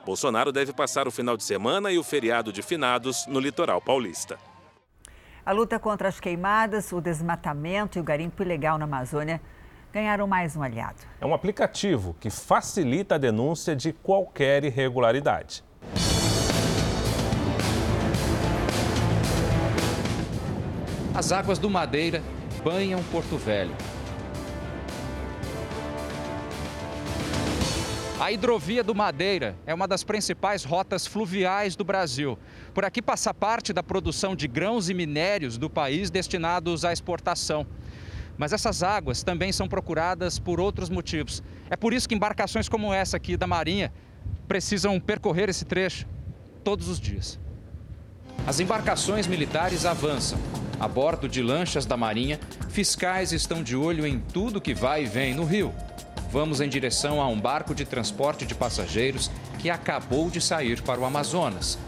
Bolsonaro 0.06 0.52
deve 0.52 0.72
passar 0.72 1.08
o 1.08 1.10
final 1.10 1.36
de 1.36 1.42
semana 1.42 1.90
e 1.90 1.98
o 1.98 2.04
feriado 2.04 2.52
de 2.52 2.62
finados 2.62 3.26
no 3.26 3.40
litoral 3.40 3.80
paulista. 3.80 4.38
A 5.44 5.50
luta 5.50 5.78
contra 5.78 6.08
as 6.08 6.20
queimadas, 6.20 6.92
o 6.92 7.00
desmatamento 7.00 7.98
e 7.98 8.00
o 8.00 8.04
garimpo 8.04 8.42
ilegal 8.42 8.78
na 8.78 8.84
Amazônia 8.84 9.40
ganharam 9.92 10.26
mais 10.26 10.56
um 10.56 10.62
aliado. 10.62 10.96
É 11.20 11.26
um 11.26 11.34
aplicativo 11.34 12.16
que 12.18 12.30
facilita 12.30 13.16
a 13.16 13.18
denúncia 13.18 13.76
de 13.76 13.92
qualquer 13.92 14.64
irregularidade. 14.64 15.62
As 21.14 21.30
águas 21.30 21.58
do 21.58 21.68
Madeira 21.68 22.22
banham 22.64 23.02
Porto 23.04 23.36
Velho. 23.36 23.76
A 28.18 28.30
hidrovia 28.30 28.84
do 28.84 28.94
Madeira 28.94 29.56
é 29.66 29.74
uma 29.74 29.88
das 29.88 30.04
principais 30.04 30.64
rotas 30.64 31.06
fluviais 31.06 31.74
do 31.74 31.84
Brasil. 31.84 32.38
Por 32.72 32.84
aqui 32.84 33.02
passa 33.02 33.34
parte 33.34 33.72
da 33.72 33.82
produção 33.82 34.36
de 34.36 34.46
grãos 34.46 34.88
e 34.88 34.94
minérios 34.94 35.58
do 35.58 35.68
país 35.68 36.08
destinados 36.08 36.84
à 36.84 36.92
exportação. 36.92 37.66
Mas 38.36 38.52
essas 38.52 38.82
águas 38.82 39.22
também 39.22 39.52
são 39.52 39.68
procuradas 39.68 40.38
por 40.38 40.60
outros 40.60 40.88
motivos. 40.88 41.42
É 41.70 41.76
por 41.76 41.92
isso 41.92 42.08
que 42.08 42.14
embarcações 42.14 42.68
como 42.68 42.92
essa 42.92 43.16
aqui 43.16 43.36
da 43.36 43.46
Marinha 43.46 43.92
precisam 44.48 44.98
percorrer 44.98 45.48
esse 45.48 45.64
trecho 45.64 46.06
todos 46.64 46.88
os 46.88 46.98
dias. 46.98 47.38
As 48.46 48.60
embarcações 48.60 49.26
militares 49.26 49.84
avançam. 49.84 50.38
A 50.80 50.88
bordo 50.88 51.28
de 51.28 51.40
lanchas 51.40 51.86
da 51.86 51.96
Marinha, 51.96 52.40
fiscais 52.68 53.32
estão 53.32 53.62
de 53.62 53.76
olho 53.76 54.04
em 54.04 54.18
tudo 54.18 54.60
que 54.60 54.74
vai 54.74 55.04
e 55.04 55.06
vem 55.06 55.32
no 55.32 55.44
rio. 55.44 55.72
Vamos 56.32 56.60
em 56.60 56.68
direção 56.68 57.20
a 57.20 57.28
um 57.28 57.40
barco 57.40 57.74
de 57.74 57.84
transporte 57.84 58.44
de 58.44 58.54
passageiros 58.54 59.30
que 59.58 59.70
acabou 59.70 60.28
de 60.28 60.40
sair 60.40 60.82
para 60.82 60.98
o 60.98 61.04
Amazonas. 61.04 61.78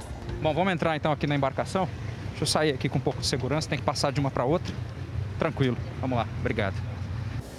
Bom, 0.41 0.55
vamos 0.55 0.73
entrar 0.73 0.95
então 0.95 1.11
aqui 1.11 1.27
na 1.27 1.35
embarcação. 1.35 1.89
Deixa 2.29 2.43
eu 2.43 2.47
sair 2.47 2.75
aqui 2.75 2.89
com 2.89 2.99
um 2.99 3.01
pouco 3.01 3.21
de 3.21 3.27
segurança, 3.27 3.69
tem 3.69 3.79
que 3.79 3.85
passar 3.85 4.13
de 4.13 4.21
uma 4.21 4.31
para 4.31 4.45
outra. 4.45 4.73
Tranquilo, 5.39 5.77
vamos 6.01 6.17
lá, 6.17 6.27
obrigado. 6.41 6.75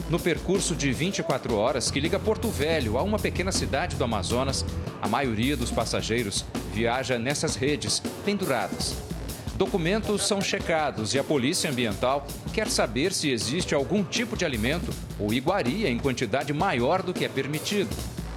No 0.09 0.19
percurso 0.19 0.75
de 0.75 0.91
24 0.91 1.55
horas 1.55 1.89
que 1.89 1.99
liga 1.99 2.19
Porto 2.19 2.49
Velho 2.49 2.97
a 2.97 3.01
uma 3.01 3.17
pequena 3.17 3.51
cidade 3.51 3.95
do 3.95 4.03
Amazonas, 4.03 4.63
a 5.01 5.07
maioria 5.07 5.57
dos 5.57 5.71
passageiros 5.71 6.45
viaja 6.71 7.17
nessas 7.17 7.55
redes 7.55 8.01
penduradas. 8.23 8.95
Documentos 9.55 10.27
são 10.27 10.41
checados 10.41 11.13
e 11.13 11.19
a 11.19 11.23
Polícia 11.23 11.69
Ambiental 11.69 12.27
quer 12.53 12.67
saber 12.67 13.13
se 13.13 13.31
existe 13.31 13.73
algum 13.73 14.03
tipo 14.03 14.35
de 14.35 14.45
alimento 14.45 14.93
ou 15.17 15.33
iguaria 15.33 15.89
em 15.89 15.97
quantidade 15.97 16.53
maior 16.53 17.01
do 17.01 17.13
que 17.13 17.25
é 17.25 17.29
permitido. 17.29 17.95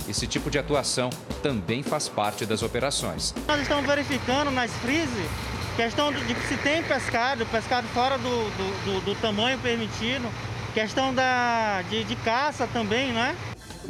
Esse 0.09 0.27
tipo 0.27 0.51
de 0.51 0.59
atuação 0.59 1.11
também 1.43 1.83
faz 1.83 2.09
parte 2.09 2.47
das 2.47 2.63
operações. 2.63 3.35
Nós 3.47 3.61
estamos 3.61 3.85
verificando 3.85 4.51
nas 4.51 4.71
freezes 4.77 5.27
questão 5.79 6.13
de 6.13 6.35
se 6.49 6.57
tem 6.57 6.83
pescado, 6.83 7.47
pescado 7.47 7.87
fora 7.89 8.19
do, 8.19 8.25
do, 8.25 8.85
do, 8.85 9.01
do 9.03 9.15
tamanho 9.21 9.57
permitido, 9.61 10.29
questão 10.75 11.15
da, 11.15 11.83
de, 11.83 12.03
de 12.03 12.17
caça 12.17 12.67
também, 12.67 13.13
não 13.13 13.21
é? 13.21 13.33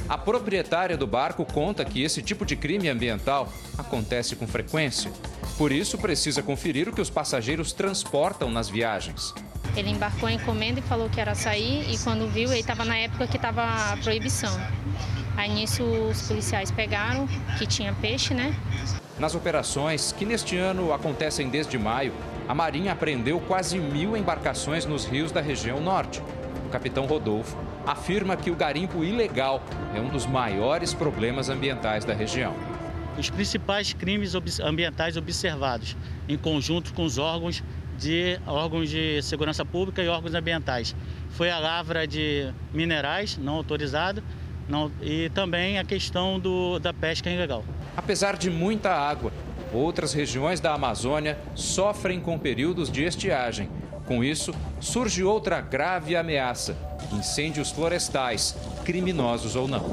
A 0.07 0.19
proprietária 0.19 0.99
do 0.99 1.07
barco 1.07 1.47
conta 1.47 1.83
que 1.87 2.03
esse 2.03 2.21
tipo 2.23 2.45
de 2.45 2.57
crime 2.57 2.91
ambiental 2.91 3.51
acontece 3.79 4.37
com 4.37 4.47
frequência. 4.47 5.11
Por 5.57 5.73
isso, 5.73 5.97
precisa 5.97 6.43
conferir 6.43 6.91
o 6.91 6.93
que 6.93 7.01
os 7.01 7.09
passageiros 7.09 7.73
transportam 7.73 8.51
nas 8.51 8.69
viagens. 8.69 9.35
Ele 9.75 9.89
embarcou 9.89 10.29
a 10.29 10.33
encomenda 10.33 10.81
e 10.81 10.83
falou 10.83 11.09
que 11.09 11.19
era 11.19 11.35
sair, 11.35 11.91
e 11.91 11.97
quando 12.01 12.29
viu, 12.31 12.51
ele 12.51 12.61
estava 12.61 12.85
na 12.85 12.99
época 12.99 13.27
que 13.27 13.37
estava 13.37 13.63
a 13.63 13.97
proibição. 13.97 14.55
Aí 15.39 15.49
nisso 15.49 15.83
os 15.83 16.21
policiais 16.21 16.71
pegaram, 16.71 17.27
que 17.59 17.67
tinha 17.67 17.95
peixe, 17.95 18.35
né? 18.35 18.55
Nas 19.19 19.35
operações, 19.35 20.13
que 20.13 20.25
neste 20.25 20.57
ano 20.57 20.93
acontecem 20.93 21.49
desde 21.49 21.77
maio, 21.77 22.13
a 22.47 22.55
Marinha 22.55 22.93
apreendeu 22.93 23.41
quase 23.41 23.77
mil 23.77 24.17
embarcações 24.17 24.87
nos 24.87 25.05
rios 25.05 25.33
da 25.33 25.41
região 25.41 25.81
norte. 25.81 26.23
O 26.67 26.69
capitão 26.71 27.05
Rodolfo 27.05 27.57
afirma 27.85 28.37
que 28.37 28.49
o 28.49 28.55
garimpo 28.55 29.03
ilegal 29.03 29.61
é 29.93 30.01
um 30.01 30.09
dos 30.09 30.25
maiores 30.25 30.95
problemas 30.95 31.49
ambientais 31.49 32.05
da 32.05 32.15
região. 32.15 32.55
Os 33.19 33.29
principais 33.29 33.93
crimes 33.93 34.35
ambientais 34.63 35.17
observados, 35.17 35.97
em 36.29 36.39
conjunto 36.39 36.95
com 36.95 37.05
os 37.05 37.19
órgãos 37.19 37.65
de 37.99 38.39
órgãos 38.47 38.89
de 38.89 39.21
segurança 39.23 39.65
pública 39.65 40.01
e 40.01 40.07
órgãos 40.07 40.35
ambientais, 40.35 40.95
foi 41.31 41.51
a 41.51 41.59
lavra 41.59 42.07
de 42.07 42.53
minerais 42.73 43.37
não 43.37 43.55
autorizada 43.55 44.23
não, 44.69 44.93
e 45.03 45.29
também 45.31 45.79
a 45.79 45.85
questão 45.85 46.39
do, 46.39 46.79
da 46.79 46.93
pesca 46.93 47.29
ilegal. 47.29 47.65
Apesar 47.99 48.37
de 48.37 48.49
muita 48.49 48.93
água, 48.93 49.33
outras 49.73 50.13
regiões 50.13 50.61
da 50.61 50.73
Amazônia 50.73 51.37
sofrem 51.57 52.21
com 52.21 52.39
períodos 52.39 52.93
de 52.93 53.03
estiagem 53.03 53.69
com 54.07 54.23
isso, 54.23 54.55
surge 54.81 55.25
outra 55.25 55.61
grave 55.61 56.15
ameaça: 56.15 56.77
incêndios 57.13 57.73
florestais, 57.73 58.57
criminosos 58.85 59.57
ou 59.57 59.67
não. 59.67 59.85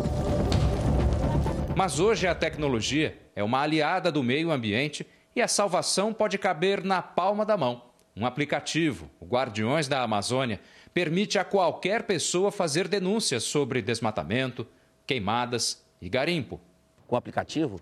Mas 1.75 1.99
hoje 1.99 2.27
a 2.27 2.35
tecnologia 2.35 3.17
é 3.35 3.43
uma 3.43 3.61
aliada 3.61 4.11
do 4.11 4.21
meio 4.21 4.51
ambiente 4.51 5.03
e 5.35 5.41
a 5.41 5.47
salvação 5.47 6.13
pode 6.13 6.37
caber 6.37 6.83
na 6.83 7.01
palma 7.01 7.43
da 7.43 7.57
mão. 7.57 7.85
Um 8.15 8.27
aplicativo, 8.27 9.09
o 9.19 9.25
Guardiões 9.25 9.87
da 9.87 10.03
Amazônia, 10.03 10.61
permite 10.93 11.39
a 11.39 11.43
qualquer 11.43 12.03
pessoa 12.03 12.51
fazer 12.51 12.87
denúncias 12.87 13.43
sobre 13.43 13.81
desmatamento, 13.81 14.65
queimadas 15.07 15.83
e 15.99 16.07
garimpo. 16.07 16.61
Com 17.07 17.15
o 17.15 17.17
aplicativo 17.17 17.81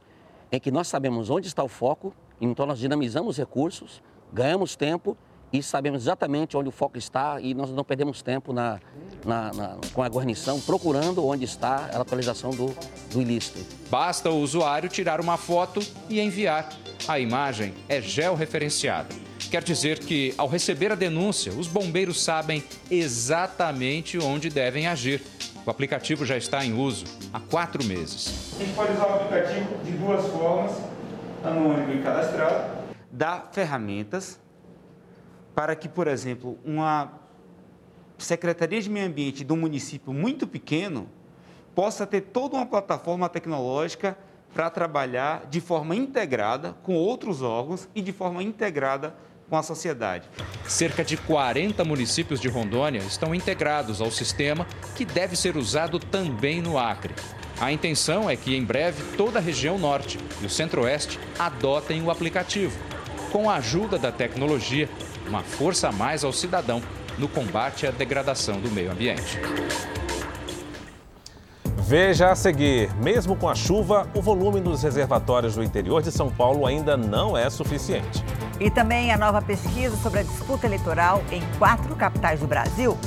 é 0.56 0.60
que 0.60 0.70
nós 0.70 0.88
sabemos 0.88 1.32
onde 1.32 1.48
está 1.48 1.64
o 1.64 1.68
foco, 1.68 2.14
então 2.40 2.68
nós 2.68 2.78
dinamizamos 2.78 3.40
recursos, 3.40 4.04
ganhamos 4.32 4.76
tempo 4.76 5.18
e 5.52 5.64
sabemos 5.64 6.04
exatamente 6.04 6.56
onde 6.56 6.70
o 6.70 6.72
foco 6.72 6.96
está 6.96 7.42
e 7.42 7.56
nós 7.56 7.72
não 7.72 7.84
perdemos 7.84 8.22
tempo 8.22 8.54
na, 8.54 8.80
na, 9.26 9.52
na, 9.52 9.78
com 9.94 10.04
a 10.04 10.08
guarnição 10.08 10.62
procurando 10.62 11.26
onde 11.26 11.44
está 11.44 11.90
a 11.92 11.98
localização 11.98 12.52
do, 12.52 12.68
do 13.12 13.20
ilícito. 13.20 13.66
Basta 13.90 14.30
o 14.30 14.42
usuário 14.42 14.90
tirar 14.90 15.20
uma 15.20 15.38
foto 15.38 15.80
e 16.08 16.22
enviar. 16.22 16.70
A 17.08 17.20
imagem 17.20 17.74
é 17.90 18.00
georreferenciada. 18.00 19.10
Quer 19.50 19.64
dizer 19.64 20.00
que, 20.00 20.36
ao 20.38 20.48
receber 20.48 20.92
a 20.92 20.96
denúncia, 20.96 21.52
os 21.52 21.68
bombeiros 21.68 22.24
sabem 22.24 22.64
exatamente 22.92 24.20
onde 24.20 24.52
devem 24.52 24.86
agir. 24.86 25.22
O 25.66 25.70
aplicativo 25.70 26.26
já 26.26 26.36
está 26.36 26.66
em 26.66 26.74
uso 26.74 27.06
há 27.32 27.40
quatro 27.40 27.82
meses. 27.86 28.54
A 28.60 28.64
gente 28.64 28.76
pode 28.76 28.92
usar 28.92 29.08
o 29.08 29.14
aplicativo 29.14 29.78
de 29.86 29.92
duas 29.94 30.28
formas, 30.28 30.74
anônimo 31.42 31.94
e 31.94 32.04
cadastrado. 32.04 32.84
Dá 33.10 33.46
ferramentas 33.50 34.38
para 35.56 35.74
que, 35.74 35.88
por 35.88 36.08
exemplo, 36.08 36.60
uma 36.66 37.14
Secretaria 38.18 38.82
de 38.82 38.90
Meio 38.90 39.08
Ambiente 39.08 39.46
de 39.46 39.54
um 39.54 39.56
município 39.56 40.12
muito 40.12 40.46
pequeno 40.46 41.08
possa 41.74 42.06
ter 42.06 42.22
toda 42.22 42.58
uma 42.58 42.66
plataforma 42.66 43.30
tecnológica 43.30 44.18
para 44.54 44.70
trabalhar 44.70 45.46
de 45.46 45.62
forma 45.62 45.96
integrada 45.96 46.76
com 46.84 46.94
outros 46.94 47.42
órgãos 47.42 47.88
e 47.96 48.02
de 48.02 48.12
forma 48.12 48.44
integrada 48.44 49.16
com 49.50 49.58
a 49.58 49.64
sociedade. 49.64 50.28
Cerca 50.68 51.04
de 51.04 51.18
40 51.18 51.84
municípios 51.84 52.40
de 52.40 52.48
Rondônia 52.48 53.00
estão 53.00 53.34
integrados 53.34 54.02
ao 54.02 54.12
sistema 54.12 54.66
que 54.96 55.06
deve 55.06 55.36
ser 55.36 55.58
usado 55.58 56.00
também 56.00 56.62
no 56.62 56.78
Acre. 56.78 57.14
A 57.60 57.72
intenção 57.72 58.30
é 58.30 58.36
que 58.36 58.56
em 58.56 58.64
breve 58.64 59.16
toda 59.16 59.40
a 59.40 59.42
região 59.42 59.78
norte 59.78 60.18
e 60.42 60.46
o 60.46 60.50
centro-oeste 60.50 61.20
adotem 61.38 62.02
o 62.02 62.12
aplicativo. 62.12 62.78
Com 63.32 63.50
a 63.50 63.56
ajuda 63.56 63.98
da 63.98 64.12
tecnologia, 64.12 64.90
uma 65.28 65.42
força 65.42 65.90
a 65.90 65.92
mais 65.92 66.24
ao 66.24 66.34
cidadão 66.34 66.82
no 67.18 67.28
combate 67.28 67.88
à 67.88 67.92
degradação 67.92 68.60
do 68.60 68.70
meio 68.70 68.92
ambiente. 68.92 69.40
Veja 71.86 72.32
a 72.32 72.36
seguir: 72.36 72.90
mesmo 72.96 73.36
com 73.36 73.50
a 73.50 73.56
chuva, 73.56 74.08
o 74.16 74.22
volume 74.22 74.62
dos 74.62 74.82
reservatórios 74.82 75.56
do 75.56 75.64
interior 75.64 76.02
de 76.02 76.12
São 76.12 76.30
Paulo 76.30 76.66
ainda 76.66 76.96
não 76.96 77.38
é 77.38 77.50
suficiente. 77.50 78.24
E 78.60 78.70
também 78.70 79.12
a 79.12 79.18
nova 79.18 79.42
pesquisa 79.42 79.98
sobre 79.98 80.22
a 80.22 80.24
disputa 80.24 80.66
eleitoral 80.66 81.22
em 81.30 81.42
quatro 81.60 81.94
capitais 81.96 82.40
do 82.40 82.48
Brasil 82.48 82.98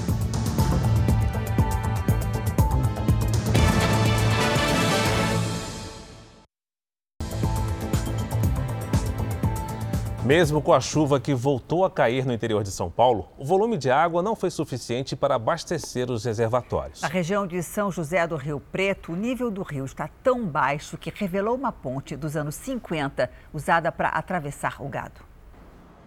Mesmo 10.26 10.60
com 10.60 10.72
a 10.72 10.80
chuva 10.80 11.20
que 11.20 11.32
voltou 11.32 11.84
a 11.84 11.90
cair 11.90 12.26
no 12.26 12.32
interior 12.32 12.64
de 12.64 12.72
São 12.72 12.90
Paulo, 12.90 13.28
o 13.38 13.44
volume 13.44 13.78
de 13.78 13.92
água 13.92 14.24
não 14.24 14.34
foi 14.34 14.50
suficiente 14.50 15.14
para 15.14 15.36
abastecer 15.36 16.10
os 16.10 16.24
reservatórios. 16.24 17.00
Na 17.00 17.06
região 17.06 17.46
de 17.46 17.62
São 17.62 17.92
José 17.92 18.26
do 18.26 18.34
Rio 18.34 18.58
Preto, 18.58 19.12
o 19.12 19.16
nível 19.16 19.52
do 19.52 19.62
rio 19.62 19.84
está 19.84 20.10
tão 20.24 20.44
baixo 20.44 20.98
que 20.98 21.12
revelou 21.14 21.54
uma 21.54 21.70
ponte 21.70 22.16
dos 22.16 22.36
anos 22.36 22.56
50 22.56 23.30
usada 23.54 23.92
para 23.92 24.08
atravessar 24.08 24.82
o 24.82 24.88
gado. 24.88 25.20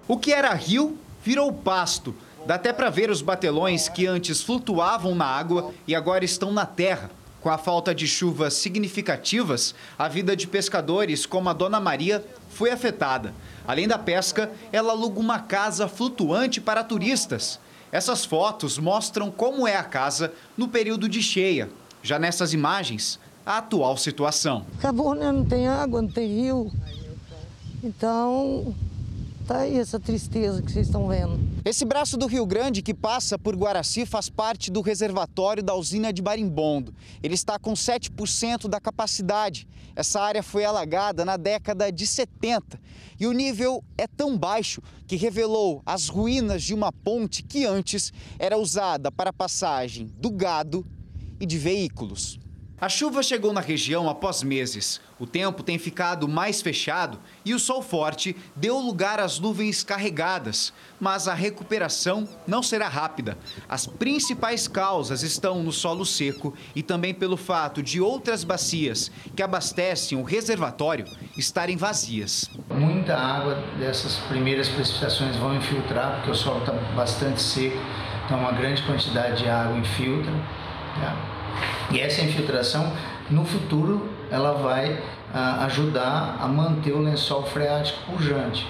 O 0.05 0.17
que 0.17 0.33
era 0.33 0.53
rio 0.53 0.97
virou 1.23 1.53
pasto. 1.53 2.13
Dá 2.45 2.55
até 2.55 2.73
para 2.73 2.89
ver 2.89 3.09
os 3.09 3.21
batelões 3.21 3.87
que 3.87 4.05
antes 4.05 4.43
flutuavam 4.43 5.15
na 5.15 5.27
água 5.27 5.71
e 5.87 5.95
agora 5.95 6.25
estão 6.25 6.51
na 6.51 6.65
terra. 6.65 7.09
Com 7.41 7.49
a 7.49 7.57
falta 7.57 7.95
de 7.95 8.05
chuvas 8.05 8.53
significativas, 8.55 9.73
a 9.97 10.09
vida 10.09 10.35
de 10.35 10.45
pescadores 10.45 11.25
como 11.25 11.49
a 11.49 11.53
Dona 11.53 11.79
Maria 11.79 12.23
foi 12.49 12.69
afetada. 12.69 13.33
Além 13.65 13.87
da 13.87 13.97
pesca, 13.97 14.51
ela 14.71 14.91
aluga 14.91 15.19
uma 15.19 15.39
casa 15.39 15.87
flutuante 15.87 16.59
para 16.59 16.83
turistas. 16.83 17.59
Essas 17.91 18.25
fotos 18.25 18.77
mostram 18.77 19.31
como 19.31 19.67
é 19.67 19.75
a 19.75 19.83
casa 19.83 20.33
no 20.57 20.67
período 20.67 21.07
de 21.07 21.23
cheia. 21.23 21.69
Já 22.03 22.19
nessas 22.19 22.53
imagens, 22.53 23.19
a 23.45 23.59
atual 23.59 23.95
situação. 23.95 24.65
Acabou, 24.77 25.15
né? 25.15 25.31
Não 25.31 25.45
tem 25.45 25.67
água, 25.67 26.01
não 26.01 26.09
tem 26.09 26.27
rio. 26.27 26.71
Então, 27.81 28.75
tá 29.49 29.61
aí 29.61 29.79
essa 29.79 29.99
tristeza 29.99 30.61
que 30.61 30.71
vocês 30.71 30.85
estão 30.85 31.07
vendo. 31.07 31.39
Esse 31.65 31.83
braço 31.83 32.15
do 32.15 32.27
Rio 32.27 32.45
Grande 32.45 32.83
que 32.83 32.93
passa 32.93 33.35
por 33.35 33.55
Guaraci 33.55 34.05
faz 34.05 34.29
parte 34.29 34.69
do 34.69 34.79
reservatório 34.79 35.63
da 35.63 35.73
usina 35.73 36.13
de 36.13 36.21
Barimbondo. 36.21 36.93
Ele 37.23 37.33
está 37.33 37.57
com 37.57 37.73
7% 37.73 38.67
da 38.67 38.79
capacidade. 38.79 39.67
Essa 39.95 40.21
área 40.21 40.43
foi 40.43 40.65
alagada 40.65 41.25
na 41.25 41.35
década 41.35 41.91
de 41.91 42.05
70 42.05 42.79
e 43.19 43.25
o 43.25 43.31
nível 43.31 43.83
é 43.97 44.05
tão 44.05 44.37
baixo 44.37 44.83
que 45.07 45.15
revelou 45.15 45.81
as 45.83 46.09
ruínas 46.09 46.61
de 46.61 46.75
uma 46.75 46.91
ponte 46.91 47.41
que 47.41 47.65
antes 47.65 48.13
era 48.37 48.55
usada 48.55 49.11
para 49.11 49.33
passagem 49.33 50.13
do 50.19 50.29
gado 50.29 50.85
e 51.39 51.45
de 51.47 51.57
veículos. 51.57 52.39
A 52.81 52.87
chuva 52.87 53.21
chegou 53.21 53.51
na 53.51 53.59
região 53.59 54.09
após 54.09 54.41
meses. 54.41 55.01
O 55.19 55.27
tempo 55.27 55.61
tem 55.61 55.77
ficado 55.77 56.29
mais 56.29 56.61
fechado 56.61 57.19
e 57.43 57.53
o 57.53 57.59
sol 57.59 57.81
forte 57.81 58.33
deu 58.55 58.77
lugar 58.77 59.19
às 59.19 59.37
nuvens 59.37 59.83
carregadas. 59.83 60.71
Mas 60.97 61.27
a 61.27 61.33
recuperação 61.33 62.25
não 62.47 62.63
será 62.63 62.87
rápida. 62.87 63.37
As 63.67 63.85
principais 63.85 64.65
causas 64.65 65.23
estão 65.23 65.61
no 65.61 65.73
solo 65.73 66.05
seco 66.05 66.53
e 66.73 66.81
também 66.81 67.13
pelo 67.13 67.35
fato 67.35 67.83
de 67.83 67.99
outras 67.99 68.45
bacias 68.45 69.11
que 69.35 69.43
abastecem 69.43 70.17
o 70.17 70.23
reservatório 70.23 71.03
estarem 71.37 71.75
vazias. 71.75 72.49
Muita 72.69 73.13
água 73.13 73.55
dessas 73.77 74.15
primeiras 74.29 74.69
precipitações 74.69 75.35
vão 75.35 75.53
infiltrar, 75.53 76.15
porque 76.15 76.31
o 76.31 76.35
solo 76.35 76.59
está 76.59 76.71
bastante 76.95 77.41
seco, 77.41 77.77
então 78.25 78.39
uma 78.39 78.53
grande 78.53 78.81
quantidade 78.83 79.43
de 79.43 79.49
água 79.49 79.77
infiltra. 79.77 80.31
Tá? 80.95 81.38
E 81.91 81.99
essa 81.99 82.21
infiltração, 82.21 82.93
no 83.29 83.45
futuro, 83.45 84.09
ela 84.31 84.53
vai 84.53 85.01
ah, 85.33 85.65
ajudar 85.65 86.37
a 86.39 86.47
manter 86.47 86.93
o 86.93 86.99
lençol 86.99 87.43
freático 87.43 88.11
pujante. 88.11 88.67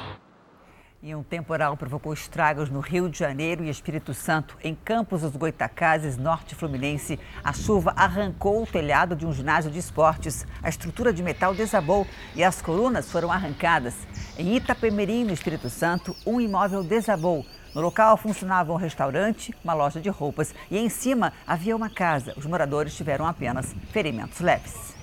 E 1.02 1.16
um 1.16 1.24
temporal 1.24 1.78
provocou 1.78 2.12
estragos 2.12 2.70
no 2.70 2.82
Rio 2.82 3.10
de 3.10 3.18
Janeiro 3.18 3.64
e 3.64 3.70
Espírito 3.70 4.14
Santo. 4.14 4.58
Em 4.62 4.76
Campos 4.76 5.22
dos 5.22 5.34
Goitacazes, 5.34 6.18
norte 6.18 6.56
fluminense, 6.56 7.18
a 7.42 7.54
chuva 7.54 7.94
arrancou 7.96 8.64
o 8.64 8.68
telhado 8.68 9.16
de 9.16 9.26
um 9.26 9.32
ginásio 9.32 9.72
de 9.72 9.80
esportes. 9.80 10.46
A 10.62 10.68
estrutura 10.68 11.14
de 11.14 11.24
metal 11.24 11.56
desabou 11.56 12.06
e 12.36 12.44
as 12.44 12.62
colunas 12.62 13.10
foram 13.10 13.32
arrancadas. 13.32 13.96
Em 14.38 14.58
Itapemirim, 14.58 15.24
no 15.24 15.32
Espírito 15.32 15.70
Santo, 15.70 16.14
um 16.26 16.42
imóvel 16.42 16.84
desabou. 16.84 17.46
No 17.80 17.86
local 17.86 18.18
funcionava 18.18 18.74
um 18.74 18.76
restaurante, 18.76 19.56
uma 19.64 19.74
loja 19.74 20.02
de 20.02 20.10
roupas 20.10 20.54
e 20.70 20.78
em 20.78 20.90
cima 20.90 21.32
havia 21.48 21.74
uma 21.74 21.90
casa. 21.90 22.34
Os 22.36 22.46
moradores 22.46 22.94
tiveram 22.94 23.26
apenas 23.26 23.74
ferimentos 23.90 24.42
leves. 24.42 24.94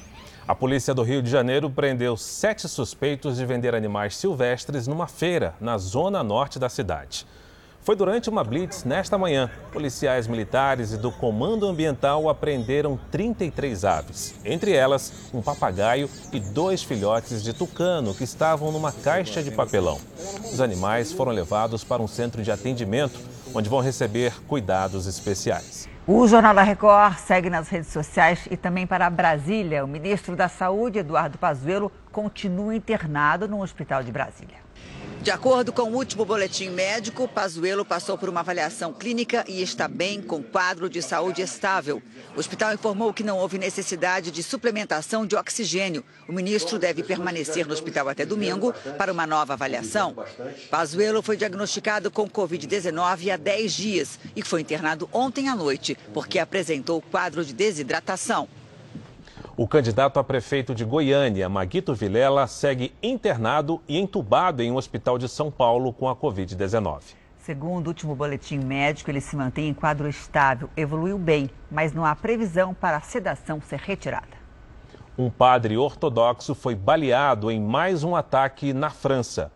A 0.46 0.54
polícia 0.54 0.92
do 0.92 1.02
Rio 1.02 1.22
de 1.22 1.30
Janeiro 1.30 1.70
prendeu 1.70 2.18
sete 2.18 2.68
suspeitos 2.68 3.38
de 3.38 3.46
vender 3.46 3.74
animais 3.74 4.14
silvestres 4.14 4.86
numa 4.86 5.06
feira 5.06 5.54
na 5.58 5.78
zona 5.78 6.22
norte 6.22 6.58
da 6.58 6.68
cidade. 6.68 7.26
Foi 7.86 7.94
durante 7.94 8.28
uma 8.28 8.42
blitz 8.42 8.82
nesta 8.82 9.16
manhã. 9.16 9.48
Policiais 9.72 10.26
militares 10.26 10.90
e 10.90 10.96
do 10.96 11.12
Comando 11.12 11.68
Ambiental 11.68 12.28
apreenderam 12.28 12.98
33 13.12 13.84
aves, 13.84 14.34
entre 14.44 14.72
elas 14.72 15.30
um 15.32 15.40
papagaio 15.40 16.10
e 16.32 16.40
dois 16.40 16.82
filhotes 16.82 17.44
de 17.44 17.52
tucano 17.52 18.12
que 18.12 18.24
estavam 18.24 18.72
numa 18.72 18.90
caixa 18.90 19.40
de 19.40 19.52
papelão. 19.52 20.00
Os 20.52 20.60
animais 20.60 21.12
foram 21.12 21.30
levados 21.30 21.84
para 21.84 22.02
um 22.02 22.08
centro 22.08 22.42
de 22.42 22.50
atendimento, 22.50 23.20
onde 23.54 23.68
vão 23.68 23.78
receber 23.78 24.34
cuidados 24.48 25.06
especiais. 25.06 25.88
O 26.08 26.26
Jornal 26.26 26.56
da 26.56 26.64
Record 26.64 27.18
segue 27.18 27.48
nas 27.48 27.68
redes 27.68 27.92
sociais 27.92 28.48
e 28.50 28.56
também 28.56 28.84
para 28.84 29.08
Brasília. 29.08 29.84
O 29.84 29.88
ministro 29.88 30.34
da 30.34 30.48
Saúde, 30.48 30.98
Eduardo 30.98 31.38
Pazuello, 31.38 31.92
continua 32.10 32.74
internado 32.74 33.46
no 33.46 33.62
Hospital 33.62 34.02
de 34.02 34.10
Brasília. 34.10 34.65
De 35.22 35.30
acordo 35.30 35.72
com 35.72 35.82
o 35.82 35.96
último 35.96 36.24
boletim 36.24 36.70
médico, 36.70 37.26
Pazuello 37.26 37.84
passou 37.84 38.16
por 38.16 38.28
uma 38.28 38.40
avaliação 38.40 38.92
clínica 38.92 39.44
e 39.48 39.60
está 39.60 39.88
bem 39.88 40.22
com 40.22 40.42
quadro 40.42 40.88
de 40.88 41.02
saúde 41.02 41.42
estável. 41.42 42.00
O 42.36 42.38
hospital 42.38 42.74
informou 42.74 43.12
que 43.12 43.24
não 43.24 43.38
houve 43.38 43.58
necessidade 43.58 44.30
de 44.30 44.42
suplementação 44.42 45.26
de 45.26 45.34
oxigênio. 45.34 46.04
O 46.28 46.32
ministro 46.32 46.78
deve 46.78 47.02
permanecer 47.02 47.66
no 47.66 47.72
hospital 47.72 48.08
até 48.08 48.24
domingo 48.24 48.72
para 48.96 49.12
uma 49.12 49.26
nova 49.26 49.54
avaliação. 49.54 50.14
Pazuello 50.70 51.22
foi 51.22 51.36
diagnosticado 51.36 52.10
com 52.10 52.28
Covid-19 52.28 53.32
há 53.32 53.36
10 53.36 53.72
dias 53.72 54.18
e 54.36 54.42
foi 54.42 54.60
internado 54.60 55.08
ontem 55.12 55.48
à 55.48 55.56
noite 55.56 55.98
porque 56.14 56.38
apresentou 56.38 57.02
quadro 57.02 57.44
de 57.44 57.52
desidratação. 57.52 58.48
O 59.58 59.66
candidato 59.66 60.18
a 60.18 60.24
prefeito 60.24 60.74
de 60.74 60.84
Goiânia, 60.84 61.48
Maguito 61.48 61.94
Vilela, 61.94 62.46
segue 62.46 62.92
internado 63.02 63.80
e 63.88 63.96
entubado 63.96 64.62
em 64.62 64.70
um 64.70 64.76
hospital 64.76 65.16
de 65.16 65.30
São 65.30 65.50
Paulo 65.50 65.94
com 65.94 66.10
a 66.10 66.14
Covid-19. 66.14 67.00
Segundo 67.38 67.86
o 67.86 67.88
último 67.88 68.14
boletim 68.14 68.58
médico, 68.58 69.10
ele 69.10 69.20
se 69.20 69.34
mantém 69.34 69.68
em 69.68 69.72
quadro 69.72 70.10
estável, 70.10 70.68
evoluiu 70.76 71.16
bem, 71.16 71.48
mas 71.70 71.94
não 71.94 72.04
há 72.04 72.14
previsão 72.14 72.74
para 72.74 72.98
a 72.98 73.00
sedação 73.00 73.58
ser 73.62 73.78
retirada. 73.78 74.36
Um 75.16 75.30
padre 75.30 75.74
ortodoxo 75.78 76.54
foi 76.54 76.74
baleado 76.74 77.50
em 77.50 77.58
mais 77.58 78.04
um 78.04 78.14
ataque 78.14 78.74
na 78.74 78.90
França. 78.90 79.50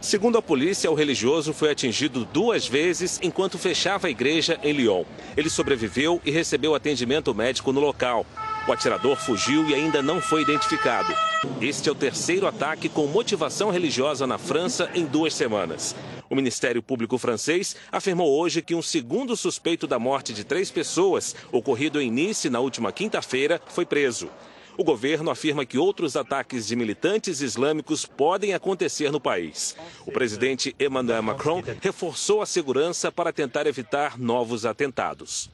Segundo 0.00 0.38
a 0.38 0.42
polícia, 0.42 0.90
o 0.90 0.94
religioso 0.94 1.52
foi 1.52 1.70
atingido 1.70 2.24
duas 2.24 2.66
vezes 2.66 3.20
enquanto 3.22 3.56
fechava 3.56 4.08
a 4.08 4.10
igreja 4.10 4.58
em 4.64 4.72
Lyon. 4.72 5.04
Ele 5.36 5.48
sobreviveu 5.48 6.20
e 6.24 6.30
recebeu 6.32 6.74
atendimento 6.74 7.32
médico 7.32 7.72
no 7.72 7.80
local. 7.80 8.26
O 8.66 8.72
atirador 8.72 9.16
fugiu 9.16 9.68
e 9.68 9.74
ainda 9.74 10.02
não 10.02 10.20
foi 10.20 10.42
identificado. 10.42 11.14
Este 11.60 11.88
é 11.88 11.92
o 11.92 11.94
terceiro 11.94 12.46
ataque 12.46 12.88
com 12.88 13.06
motivação 13.06 13.70
religiosa 13.70 14.26
na 14.26 14.38
França 14.38 14.90
em 14.94 15.06
duas 15.06 15.34
semanas. 15.34 15.94
O 16.28 16.34
Ministério 16.34 16.82
Público 16.82 17.16
francês 17.16 17.76
afirmou 17.90 18.38
hoje 18.38 18.60
que 18.60 18.74
um 18.74 18.82
segundo 18.82 19.36
suspeito 19.36 19.86
da 19.86 19.98
morte 19.98 20.34
de 20.34 20.44
três 20.44 20.70
pessoas, 20.70 21.34
ocorrido 21.50 22.00
em 22.00 22.10
Nice 22.10 22.50
na 22.50 22.60
última 22.60 22.92
quinta-feira, 22.92 23.60
foi 23.68 23.86
preso. 23.86 24.28
O 24.76 24.84
governo 24.84 25.30
afirma 25.30 25.66
que 25.66 25.76
outros 25.76 26.14
ataques 26.14 26.66
de 26.66 26.76
militantes 26.76 27.40
islâmicos 27.40 28.06
podem 28.06 28.54
acontecer 28.54 29.10
no 29.10 29.20
país. 29.20 29.74
O 30.06 30.12
presidente 30.12 30.72
Emmanuel 30.78 31.22
Macron 31.22 31.62
reforçou 31.80 32.42
a 32.42 32.46
segurança 32.46 33.10
para 33.10 33.32
tentar 33.32 33.66
evitar 33.66 34.16
novos 34.16 34.64
atentados. 34.64 35.50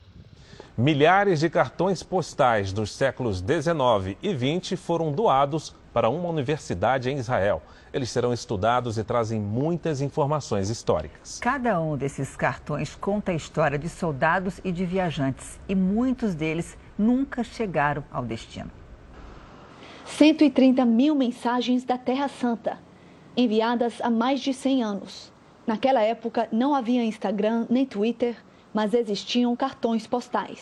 Milhares 0.76 1.38
de 1.38 1.48
cartões 1.48 2.02
postais 2.02 2.72
dos 2.72 2.90
séculos 2.90 3.40
19 3.40 4.18
e 4.20 4.34
20 4.34 4.76
foram 4.76 5.12
doados 5.12 5.72
para 5.92 6.08
uma 6.08 6.28
universidade 6.28 7.08
em 7.08 7.16
Israel. 7.16 7.62
Eles 7.92 8.10
serão 8.10 8.32
estudados 8.32 8.98
e 8.98 9.04
trazem 9.04 9.40
muitas 9.40 10.00
informações 10.00 10.70
históricas. 10.70 11.38
Cada 11.40 11.80
um 11.80 11.96
desses 11.96 12.34
cartões 12.34 12.96
conta 12.96 13.30
a 13.30 13.36
história 13.36 13.78
de 13.78 13.88
soldados 13.88 14.60
e 14.64 14.72
de 14.72 14.84
viajantes, 14.84 15.60
e 15.68 15.76
muitos 15.76 16.34
deles 16.34 16.76
nunca 16.98 17.44
chegaram 17.44 18.02
ao 18.10 18.24
destino. 18.24 18.72
130 20.06 20.84
mil 20.84 21.14
mensagens 21.14 21.84
da 21.84 21.96
Terra 21.96 22.26
Santa, 22.26 22.80
enviadas 23.36 24.00
há 24.00 24.10
mais 24.10 24.40
de 24.40 24.52
100 24.52 24.82
anos. 24.82 25.32
Naquela 25.64 26.02
época 26.02 26.48
não 26.50 26.74
havia 26.74 27.04
Instagram 27.04 27.64
nem 27.70 27.86
Twitter 27.86 28.34
mas 28.74 28.92
existiam 28.92 29.54
cartões 29.54 30.06
postais. 30.06 30.60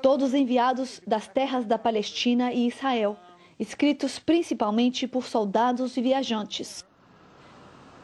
Todos 0.00 0.32
enviados 0.32 1.00
das 1.06 1.28
terras 1.28 1.66
da 1.66 1.78
Palestina 1.78 2.52
e 2.52 2.66
Israel, 2.66 3.16
escritos 3.60 4.18
principalmente 4.18 5.06
por 5.06 5.24
soldados 5.24 5.96
e 5.96 6.02
viajantes. 6.02 6.84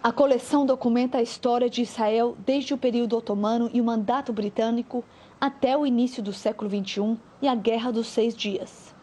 A 0.01 0.13
coleção 0.13 0.65
documenta 0.65 1.19
a 1.19 1.23
história 1.23 1.69
de 1.69 1.83
Israel 1.83 2.37
desde 2.47 2.73
o 2.73 2.79
período 2.79 3.17
otomano 3.17 3.69
e 3.73 3.81
o 3.81 3.85
mandato 3.85 4.33
britânico 4.33 5.03
até 5.41 5.77
o 5.77 5.85
início 5.85 6.23
do 6.23 6.33
século 6.33 6.71
XXI 6.71 7.19
e 7.43 7.49
a 7.49 7.55
Guerra 7.55 7.91
dos 7.91 8.07
Seis 8.07 8.37
Dias. 8.37 8.95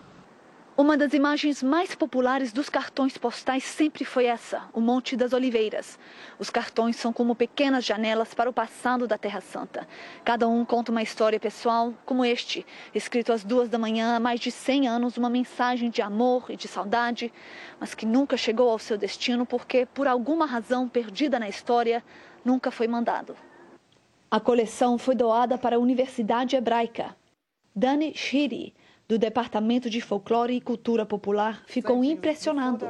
Uma 0.77 0.97
das 0.97 1.13
imagens 1.13 1.63
mais 1.63 1.95
populares 1.95 2.51
dos 2.51 2.67
cartões 2.67 3.17
postais 3.17 3.63
sempre 3.63 4.03
foi 4.03 4.25
essa, 4.25 4.63
o 4.73 4.81
Monte 4.81 5.15
das 5.15 5.31
Oliveiras. 5.31 5.97
Os 6.37 6.49
cartões 6.49 6.97
são 6.97 7.13
como 7.13 7.33
pequenas 7.33 7.85
janelas 7.85 8.33
para 8.33 8.49
o 8.49 8.53
passado 8.53 9.07
da 9.07 9.17
Terra 9.17 9.39
Santa. 9.39 9.87
Cada 10.25 10.49
um 10.49 10.65
conta 10.65 10.91
uma 10.91 11.01
história 11.01 11.39
pessoal, 11.39 11.93
como 12.05 12.25
este, 12.25 12.65
escrito 12.93 13.31
às 13.31 13.41
duas 13.41 13.69
da 13.69 13.77
manhã 13.77 14.17
há 14.17 14.19
mais 14.19 14.41
de 14.41 14.51
100 14.51 14.89
anos, 14.89 15.15
uma 15.15 15.29
mensagem 15.29 15.89
de 15.89 16.01
amor 16.01 16.47
e 16.49 16.57
de 16.57 16.67
saudade, 16.67 17.31
mas 17.79 17.95
que 17.95 18.05
nunca 18.05 18.35
chegou 18.35 18.69
ao 18.69 18.77
seu 18.77 18.97
destino 18.97 19.45
porque, 19.45 19.85
por 19.85 20.09
alguma 20.09 20.45
razão 20.45 20.89
perdida 20.89 21.39
na 21.39 21.47
história, 21.47 22.03
nunca 22.43 22.69
foi 22.69 22.89
mandado. 22.89 23.33
A 24.29 24.41
coleção 24.41 24.97
foi 24.97 25.15
doada 25.15 25.57
para 25.57 25.77
a 25.77 25.79
Universidade 25.79 26.57
Hebraica. 26.57 27.15
Dani 27.73 28.13
Shiri, 28.13 28.73
do 29.07 29.19
Departamento 29.19 29.89
de 29.89 30.01
Folclore 30.01 30.55
e 30.55 30.61
Cultura 30.61 31.05
Popular, 31.05 31.63
ficou 31.67 32.03
impressionado. 32.03 32.87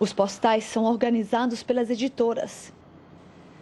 Os 0.00 0.12
postais 0.12 0.64
são 0.64 0.84
organizados 0.84 1.62
pelas 1.62 1.90
editoras. 1.90 2.72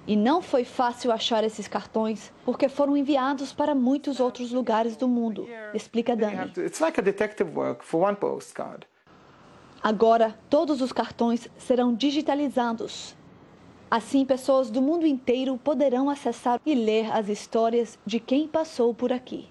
E 0.07 0.15
não 0.15 0.41
foi 0.41 0.65
fácil 0.65 1.11
achar 1.11 1.43
esses 1.43 1.67
cartões, 1.67 2.33
porque 2.45 2.69
foram 2.69 2.97
enviados 2.97 3.53
para 3.53 3.75
muitos 3.75 4.21
outros 4.21 4.53
lugares 4.53 4.97
do 4.97 5.09
mundo, 5.09 5.49
explica 5.75 6.15
Dani. 6.15 6.53
Agora, 9.83 10.39
todos 10.49 10.81
os 10.81 10.93
cartões 10.93 11.49
serão 11.59 11.93
digitalizados. 11.93 13.17
Assim, 13.91 14.25
pessoas 14.25 14.71
do 14.71 14.83
mundo 14.83 15.07
inteiro 15.07 15.57
poderão 15.59 16.09
acessar 16.11 16.61
e 16.65 16.75
ler 16.75 17.11
as 17.13 17.29
histórias 17.29 17.99
de 18.05 18.19
quem 18.21 18.47
passou 18.47 18.93
por 18.95 19.13
aqui. 19.13 19.49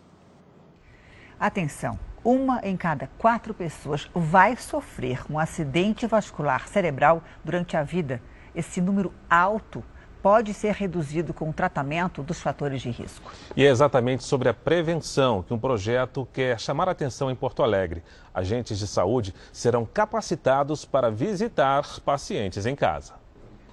Atenção! 1.39 1.99
Uma 2.23 2.59
em 2.63 2.75
cada 2.75 3.07
quatro 3.17 3.53
pessoas 3.53 4.09
vai 4.15 4.55
sofrer 4.55 5.21
um 5.29 5.37
acidente 5.37 6.07
vascular 6.07 6.67
cerebral 6.67 7.21
durante 7.43 7.77
a 7.77 7.83
vida. 7.83 8.21
Esse 8.55 8.81
número 8.81 9.13
alto 9.29 9.83
pode 10.23 10.55
ser 10.55 10.73
reduzido 10.73 11.35
com 11.35 11.51
o 11.51 11.53
tratamento 11.53 12.23
dos 12.23 12.39
fatores 12.39 12.81
de 12.81 12.89
risco. 12.89 13.31
E 13.55 13.63
é 13.63 13.69
exatamente 13.69 14.23
sobre 14.23 14.49
a 14.49 14.55
prevenção 14.55 15.43
que 15.43 15.53
um 15.53 15.59
projeto 15.59 16.27
quer 16.33 16.59
chamar 16.59 16.87
a 16.89 16.93
atenção 16.93 17.29
em 17.29 17.35
Porto 17.35 17.61
Alegre. 17.61 18.01
Agentes 18.33 18.79
de 18.79 18.87
saúde 18.87 19.31
serão 19.53 19.85
capacitados 19.85 20.83
para 20.83 21.11
visitar 21.11 21.99
pacientes 21.99 22.65
em 22.65 22.75
casa. 22.75 23.13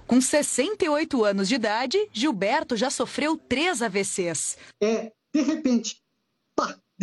Com 0.05 0.21
68 0.21 1.23
anos 1.25 1.47
de 1.47 1.55
idade, 1.55 1.97
Gilberto 2.11 2.77
já 2.77 2.91
sofreu 2.91 3.35
três 3.35 3.81
AVCs. 3.81 4.57
É, 4.79 5.11
de 5.33 5.41
repente, 5.41 6.02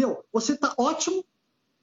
deu, 0.01 0.25
você 0.33 0.55
está 0.55 0.75
ótimo 0.79 1.25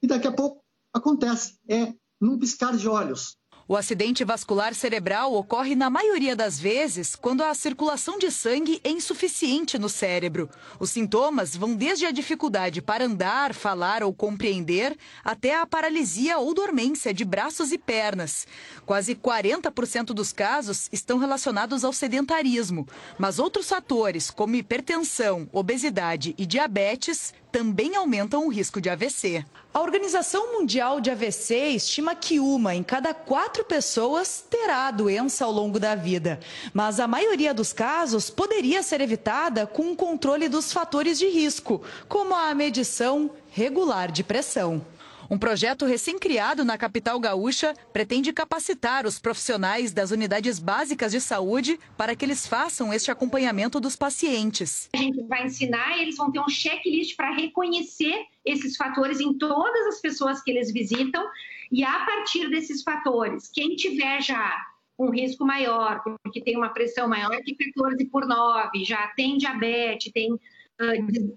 e 0.01 0.07
daqui 0.07 0.27
a 0.27 0.31
pouco 0.31 0.63
acontece. 0.91 1.57
É 1.69 1.93
num 2.19 2.39
piscar 2.39 2.75
de 2.75 2.89
olhos. 2.89 3.37
O 3.69 3.75
acidente 3.75 4.23
vascular 4.23 4.73
cerebral 4.73 5.33
ocorre 5.33 5.75
na 5.75 5.89
maioria 5.89 6.37
das 6.37 6.57
vezes 6.57 7.17
quando 7.17 7.43
a 7.43 7.53
circulação 7.53 8.17
de 8.17 8.31
sangue 8.31 8.79
é 8.81 8.89
insuficiente 8.89 9.77
no 9.77 9.89
cérebro. 9.89 10.49
Os 10.79 10.91
sintomas 10.91 11.53
vão 11.53 11.75
desde 11.75 12.05
a 12.05 12.11
dificuldade 12.11 12.81
para 12.81 13.03
andar, 13.03 13.53
falar 13.53 14.03
ou 14.03 14.13
compreender, 14.13 14.97
até 15.21 15.53
a 15.53 15.65
paralisia 15.65 16.37
ou 16.37 16.53
dormência 16.53 17.13
de 17.13 17.25
braços 17.25 17.73
e 17.73 17.77
pernas. 17.77 18.47
Quase 18.85 19.13
40% 19.13 20.13
dos 20.13 20.31
casos 20.31 20.87
estão 20.89 21.17
relacionados 21.17 21.83
ao 21.83 21.91
sedentarismo, 21.91 22.87
mas 23.19 23.37
outros 23.37 23.67
fatores, 23.67 24.31
como 24.31 24.55
hipertensão, 24.55 25.49
obesidade 25.51 26.33
e 26.37 26.45
diabetes, 26.45 27.33
também 27.51 27.97
aumentam 27.97 28.45
o 28.45 28.49
risco 28.49 28.79
de 28.79 28.89
AVC. 28.89 29.43
A 29.73 29.81
Organização 29.81 30.53
Mundial 30.53 30.99
de 30.99 31.11
AVC 31.11 31.69
estima 31.69 32.15
que 32.15 32.39
uma 32.39 32.73
em 32.73 32.81
cada 32.81 33.13
quatro 33.13 33.63
pessoas 33.63 34.43
terá 34.49 34.87
a 34.87 34.91
doença 34.91 35.45
ao 35.45 35.51
longo 35.51 35.79
da 35.79 35.93
vida. 35.93 36.39
Mas 36.73 36.99
a 36.99 37.07
maioria 37.07 37.53
dos 37.53 37.73
casos 37.73 38.29
poderia 38.29 38.81
ser 38.81 39.01
evitada 39.01 39.67
com 39.67 39.91
o 39.91 39.95
controle 39.95 40.49
dos 40.49 40.73
fatores 40.73 41.19
de 41.19 41.27
risco, 41.27 41.83
como 42.07 42.33
a 42.33 42.55
medição 42.55 43.29
regular 43.51 44.11
de 44.11 44.23
pressão. 44.23 44.83
Um 45.29 45.37
projeto 45.37 45.85
recém-criado 45.85 46.63
na 46.63 46.77
capital 46.77 47.19
gaúcha 47.19 47.73
pretende 47.91 48.31
capacitar 48.31 49.05
os 49.05 49.19
profissionais 49.19 49.91
das 49.91 50.09
unidades 50.09 50.57
básicas 50.57 51.11
de 51.11 51.19
saúde 51.19 51.77
para 51.97 52.15
que 52.15 52.23
eles 52.23 52.47
façam 52.47 52.93
este 52.93 53.11
acompanhamento 53.11 53.79
dos 53.79 53.95
pacientes. 53.95 54.89
A 54.93 54.97
gente 54.97 55.21
vai 55.23 55.45
ensinar, 55.45 55.99
eles 55.99 56.15
vão 56.15 56.31
ter 56.31 56.39
um 56.39 56.47
checklist 56.47 57.17
para 57.17 57.35
reconhecer 57.35 58.25
esses 58.47 58.75
fatores 58.75 59.19
em 59.19 59.37
todas 59.37 59.87
as 59.87 60.01
pessoas 60.01 60.41
que 60.41 60.51
eles 60.51 60.71
visitam 60.71 61.25
e 61.71 61.83
a 61.83 62.05
partir 62.05 62.49
desses 62.49 62.81
fatores, 62.83 63.49
quem 63.53 63.75
tiver 63.75 64.21
já 64.21 64.55
um 64.97 65.11
risco 65.11 65.45
maior, 65.45 66.01
porque 66.23 66.41
tem 66.41 66.57
uma 66.57 66.69
pressão 66.69 67.07
maior 67.07 67.37
que 67.43 67.55
14 67.55 68.05
por 68.05 68.25
9, 68.25 68.83
já 68.83 69.07
tem 69.15 69.37
diabetes, 69.37 70.11
tem 70.11 70.39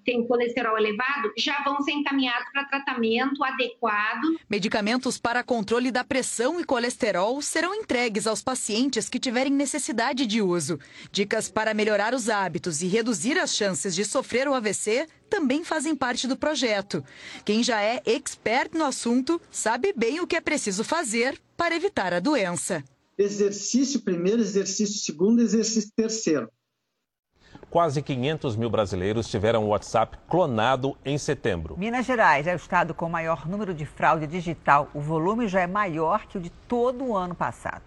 tem 0.05 0.27
colesterol 0.27 0.77
elevado, 0.77 1.33
já 1.37 1.63
vão 1.65 1.81
ser 1.83 1.93
encaminhados 1.93 2.51
para 2.53 2.65
tratamento 2.67 3.43
adequado. 3.43 4.39
Medicamentos 4.49 5.19
para 5.19 5.43
controle 5.43 5.91
da 5.91 6.05
pressão 6.05 6.61
e 6.61 6.65
colesterol 6.65 7.41
serão 7.41 7.75
entregues 7.75 8.27
aos 8.27 8.43
pacientes 8.43 9.09
que 9.09 9.19
tiverem 9.19 9.53
necessidade 9.53 10.27
de 10.27 10.43
uso. 10.43 10.79
Dicas 11.11 11.49
para 11.51 11.73
melhorar 11.73 12.13
os 12.15 12.29
hábitos 12.29 12.83
e 12.83 12.87
reduzir 12.87 13.39
as 13.39 13.57
chances 13.57 13.95
de 13.95 14.05
sofrer 14.05 14.47
o 14.47 14.55
AVC 14.55 15.07
também 15.31 15.65
fazem 15.65 15.95
parte 15.95 16.27
do 16.27 16.37
projeto. 16.37 17.03
Quem 17.45 17.63
já 17.63 17.81
é 17.81 18.03
expert 18.05 18.77
no 18.77 18.85
assunto 18.85 19.41
sabe 19.51 19.95
bem 19.97 20.21
o 20.21 20.27
que 20.27 20.37
é 20.37 20.41
preciso 20.41 20.85
fazer 20.85 21.41
para 21.57 21.75
evitar 21.75 22.13
a 22.13 22.21
doença. 22.21 22.85
Exercício 23.17 24.01
primeiro, 24.01 24.41
exercício 24.41 24.99
segundo, 25.01 25.41
exercício 25.41 25.91
terceiro 25.95 26.49
quase 27.71 28.03
500 28.03 28.57
mil 28.57 28.69
brasileiros 28.69 29.29
tiveram 29.29 29.65
o 29.65 29.69
WhatsApp 29.69 30.19
clonado 30.29 30.97
em 31.05 31.17
setembro. 31.17 31.77
Minas 31.79 32.05
Gerais 32.05 32.47
é 32.47 32.53
o 32.53 32.57
estado 32.57 32.93
com 32.93 33.07
o 33.07 33.11
maior 33.11 33.49
número 33.49 33.73
de 33.73 33.87
fraude 33.87 34.27
digital. 34.27 34.89
O 34.93 35.01
volume 35.01 35.49
já 35.49 35.61
é 35.61 35.67
maior 35.67 36.27
que 36.27 36.37
o 36.37 36.41
de 36.41 36.51
todo 36.51 37.05
o 37.05 37.17
ano 37.17 37.35
passado. 37.35 37.85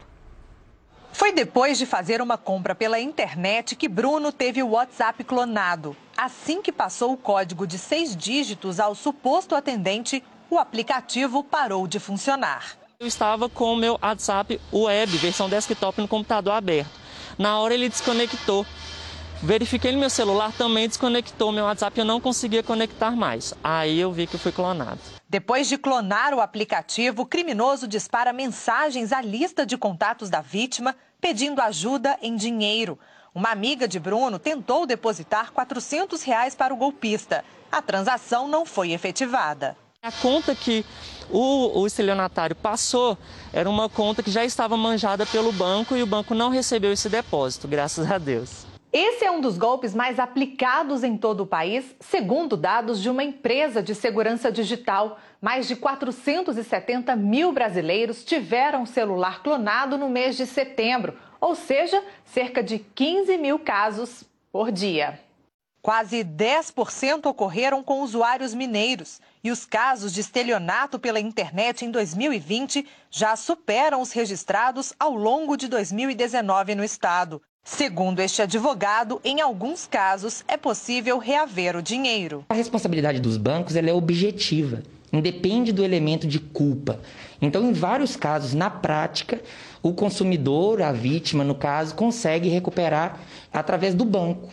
Foi 1.11 1.31
depois 1.31 1.77
de 1.77 1.85
fazer 1.85 2.21
uma 2.21 2.39
compra 2.39 2.73
pela 2.73 2.99
internet 2.99 3.75
que 3.75 3.87
Bruno 3.87 4.31
teve 4.31 4.63
o 4.63 4.69
WhatsApp 4.69 5.23
clonado. 5.23 5.95
Assim 6.17 6.61
que 6.61 6.71
passou 6.71 7.13
o 7.13 7.17
código 7.17 7.67
de 7.67 7.77
seis 7.77 8.15
dígitos 8.15 8.79
ao 8.79 8.95
suposto 8.95 9.53
atendente, 9.53 10.23
o 10.49 10.57
aplicativo 10.57 11.43
parou 11.43 11.87
de 11.87 11.99
funcionar. 11.99 12.77
Eu 12.99 13.05
estava 13.05 13.47
com 13.47 13.73
o 13.73 13.75
meu 13.75 13.99
WhatsApp 14.01 14.59
web, 14.71 15.17
versão 15.17 15.47
desktop, 15.49 16.01
no 16.01 16.07
computador 16.07 16.53
aberto. 16.53 16.99
Na 17.37 17.59
hora 17.59 17.73
ele 17.73 17.89
desconectou. 17.89 18.65
Verifiquei 19.43 19.91
no 19.91 19.99
meu 19.99 20.09
celular, 20.09 20.53
também 20.53 20.87
desconectou 20.87 21.51
meu 21.51 21.65
WhatsApp, 21.65 21.99
eu 21.99 22.05
não 22.05 22.21
conseguia 22.21 22.63
conectar 22.63 23.11
mais. 23.11 23.53
Aí 23.61 23.99
eu 23.99 24.09
vi 24.09 24.25
que 24.25 24.35
eu 24.35 24.39
fui 24.39 24.53
clonado. 24.53 25.01
Depois 25.27 25.67
de 25.67 25.77
clonar 25.77 26.33
o 26.33 26.39
aplicativo, 26.39 27.23
o 27.23 27.25
criminoso 27.25 27.85
dispara 27.85 28.31
mensagens 28.31 29.11
à 29.11 29.19
lista 29.19 29.65
de 29.65 29.77
contatos 29.77 30.29
da 30.29 30.39
vítima, 30.39 30.95
pedindo 31.19 31.59
ajuda 31.59 32.17
em 32.21 32.37
dinheiro. 32.37 32.97
Uma 33.35 33.49
amiga 33.49 33.85
de 33.85 33.99
Bruno 33.99 34.39
tentou 34.39 34.85
depositar 34.85 35.51
400 35.51 36.23
reais 36.23 36.55
para 36.55 36.73
o 36.73 36.77
golpista. 36.77 37.43
A 37.69 37.81
transação 37.81 38.47
não 38.47 38.65
foi 38.65 38.93
efetivada. 38.93 39.75
A 40.01 40.11
conta 40.11 40.55
que 40.55 40.85
o, 41.29 41.81
o 41.81 41.85
estelionatário 41.85 42.55
passou 42.55 43.17
era 43.51 43.69
uma 43.69 43.89
conta 43.89 44.23
que 44.23 44.31
já 44.31 44.45
estava 44.45 44.77
manjada 44.77 45.25
pelo 45.25 45.51
banco 45.51 45.97
e 45.97 46.01
o 46.01 46.07
banco 46.07 46.33
não 46.33 46.49
recebeu 46.49 46.93
esse 46.93 47.09
depósito, 47.09 47.67
graças 47.67 48.09
a 48.09 48.17
Deus. 48.17 48.71
Esse 48.95 49.25
é 49.25 49.31
um 49.31 49.41
dos 49.41 49.57
golpes 49.57 49.95
mais 49.95 50.19
aplicados 50.19 51.03
em 51.03 51.17
todo 51.17 51.41
o 51.41 51.47
país, 51.47 51.95
segundo 51.99 52.55
dados 52.55 53.01
de 53.01 53.09
uma 53.09 53.23
empresa 53.23 53.81
de 53.81 53.95
segurança 53.95 54.51
digital. 54.51 55.17
Mais 55.41 55.67
de 55.67 55.75
470 55.75 57.15
mil 57.15 57.51
brasileiros 57.51 58.23
tiveram 58.23 58.85
celular 58.85 59.41
clonado 59.41 59.97
no 59.97 60.09
mês 60.09 60.37
de 60.37 60.45
setembro, 60.45 61.17
ou 61.41 61.55
seja, 61.55 62.03
cerca 62.23 62.61
de 62.61 62.77
15 62.77 63.35
mil 63.39 63.57
casos 63.57 64.25
por 64.51 64.71
dia. 64.71 65.19
Quase 65.81 66.23
10% 66.23 67.25
ocorreram 67.25 67.81
com 67.81 68.03
usuários 68.03 68.53
mineiros. 68.53 69.19
E 69.43 69.49
os 69.49 69.65
casos 69.65 70.13
de 70.13 70.21
estelionato 70.21 70.99
pela 70.99 71.19
internet 71.19 71.83
em 71.83 71.89
2020 71.89 72.87
já 73.09 73.35
superam 73.35 74.01
os 74.01 74.11
registrados 74.11 74.93
ao 74.99 75.15
longo 75.15 75.57
de 75.57 75.67
2019 75.67 76.75
no 76.75 76.83
estado. 76.83 77.41
Segundo 77.65 78.19
este 78.19 78.41
advogado, 78.41 79.21
em 79.23 79.39
alguns 79.39 79.87
casos 79.87 80.43
é 80.49 80.57
possível 80.57 81.17
reaver 81.17 81.77
o 81.77 81.81
dinheiro. 81.81 82.43
A 82.49 82.53
responsabilidade 82.53 83.21
dos 83.21 83.37
bancos 83.37 83.75
é 83.77 83.93
objetiva, 83.93 84.83
independe 85.13 85.71
do 85.71 85.83
elemento 85.83 86.27
de 86.27 86.39
culpa. 86.39 86.99
Então, 87.41 87.63
em 87.63 87.71
vários 87.71 88.17
casos, 88.17 88.53
na 88.53 88.69
prática, 88.69 89.41
o 89.81 89.93
consumidor, 89.93 90.81
a 90.81 90.91
vítima, 90.91 91.43
no 91.43 91.55
caso, 91.55 91.95
consegue 91.95 92.49
recuperar 92.49 93.19
através 93.51 93.95
do 93.95 94.03
banco. 94.03 94.49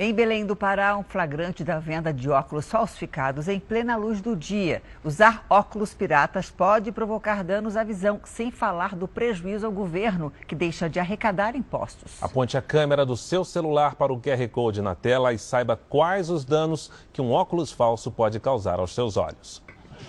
Em 0.00 0.14
Belém 0.14 0.46
do 0.46 0.54
Pará, 0.54 0.96
um 0.96 1.02
flagrante 1.02 1.64
da 1.64 1.80
venda 1.80 2.12
de 2.12 2.30
óculos 2.30 2.70
falsificados 2.70 3.48
em 3.48 3.58
plena 3.58 3.96
luz 3.96 4.20
do 4.20 4.36
dia. 4.36 4.80
Usar 5.02 5.44
óculos 5.50 5.92
piratas 5.92 6.52
pode 6.52 6.92
provocar 6.92 7.42
danos 7.42 7.76
à 7.76 7.82
visão, 7.82 8.20
sem 8.22 8.52
falar 8.52 8.94
do 8.94 9.08
prejuízo 9.08 9.66
ao 9.66 9.72
governo, 9.72 10.32
que 10.46 10.54
deixa 10.54 10.88
de 10.88 11.00
arrecadar 11.00 11.56
impostos. 11.56 12.22
Aponte 12.22 12.56
a 12.56 12.62
câmera 12.62 13.04
do 13.04 13.16
seu 13.16 13.44
celular 13.44 13.96
para 13.96 14.12
o 14.12 14.20
QR 14.20 14.48
Code 14.52 14.80
na 14.80 14.94
tela 14.94 15.32
e 15.32 15.38
saiba 15.38 15.76
quais 15.88 16.30
os 16.30 16.44
danos 16.44 16.92
que 17.12 17.20
um 17.20 17.32
óculos 17.32 17.72
falso 17.72 18.08
pode 18.08 18.38
causar 18.38 18.78
aos 18.78 18.94
seus 18.94 19.16
olhos. 19.16 19.66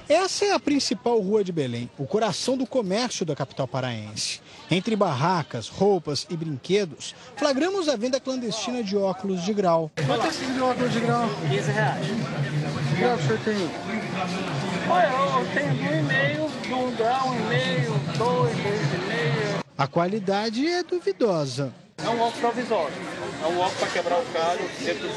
Essa 0.08 0.46
é 0.46 0.54
a 0.54 0.60
principal 0.60 1.20
rua 1.20 1.44
de 1.44 1.52
Belém, 1.52 1.90
o 1.98 2.06
coração 2.06 2.58
do 2.58 2.66
comércio 2.66 3.26
da 3.26 3.36
capital 3.36 3.68
paraense. 3.68 4.42
Entre 4.72 4.96
barracas, 4.96 5.68
roupas 5.68 6.26
e 6.30 6.38
brinquedos, 6.38 7.16
flagramos 7.36 7.88
a 7.88 7.96
venda 7.96 8.20
clandestina 8.20 8.84
de 8.84 8.98
óculos 8.98 9.44
de 9.44 9.54
grau. 9.54 9.92
Quanto 10.06 10.26
é 10.26 10.30
esse 10.30 10.46
de 10.46 10.62
óculos 10.62 10.92
de 10.92 11.00
grau? 11.00 11.30
15 11.50 11.72
reais. 11.72 12.08
Que 12.90 13.02
grau 13.02 13.16
o 13.16 13.22
senhor 13.22 13.40
tem? 13.40 13.56
Olha, 14.90 15.08
eu 15.08 15.48
tenho 15.54 15.74
um 15.74 16.00
e 16.00 16.04
meio, 16.04 16.46
um 16.46 16.96
grau, 16.96 17.30
um 17.30 17.36
e 17.36 17.44
meio, 17.44 17.94
dois, 18.18 18.56
dois 18.56 18.94
e 18.94 19.08
meio. 19.08 19.60
A 19.78 19.88
qualidade 19.88 20.68
é 20.68 20.84
duvidosa. 20.84 21.74
É 22.04 22.10
um 22.10 22.20
óculos 22.20 22.40
provisório. 22.40 22.94
É 23.42 23.48
um 23.48 23.60
óculos 23.60 23.78
para 23.80 23.88
quebrar 23.90 24.20
o 24.20 24.26
carro, 24.34 24.60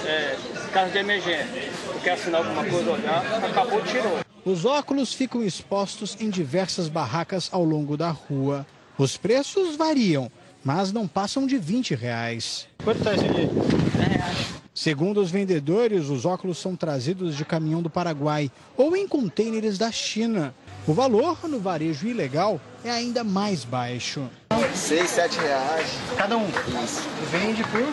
é, 0.07 0.37
caso 0.73 0.93
de 0.93 0.99
emergência. 0.99 1.71
Quer 2.03 2.13
assinar 2.13 2.41
alguma 2.41 2.65
coisa, 2.65 2.91
olhar, 2.91 3.45
acabou, 3.45 3.83
tirou. 3.83 4.21
Os 4.45 4.65
óculos 4.65 5.15
ficam 5.15 5.45
expostos 5.45 6.17
em 6.19 6.29
diversas 6.29 6.89
barracas 6.89 7.49
ao 7.53 7.65
longo 7.65 7.97
da 7.97 8.11
rua. 8.11 8.67
Os 8.99 9.17
preços 9.17 9.77
variam, 9.77 10.29
mas 10.65 10.93
não 10.93 11.07
passam 11.07 11.47
de 11.47 11.59
20 11.59 11.95
reais. 11.95 12.67
Quanto 12.83 12.99
está 12.99 13.15
esse 13.15 13.25
aqui? 13.25 13.47
10 13.47 14.09
reais. 14.09 14.63
Segundo 14.75 15.21
os 15.21 15.31
vendedores, 15.31 16.09
os 16.09 16.25
óculos 16.25 16.59
são 16.59 16.75
trazidos 16.75 17.37
de 17.37 17.45
caminhão 17.45 17.81
do 17.81 17.89
Paraguai 17.89 18.51
ou 18.77 18.97
em 18.97 19.07
contêineres 19.07 19.79
da 19.79 19.93
China. 19.93 20.53
O 20.85 20.93
valor 20.93 21.39
no 21.49 21.61
varejo 21.61 22.09
ilegal 22.09 22.61
é 22.85 22.91
ainda 22.91 23.23
mais 23.23 23.65
baixo. 23.65 24.29
6, 24.75 25.11
7 25.11 25.39
reais. 25.39 25.87
Cada 26.17 26.37
um? 26.37 26.49
Isso. 26.83 27.09
Vende 27.31 27.63
por? 27.63 27.87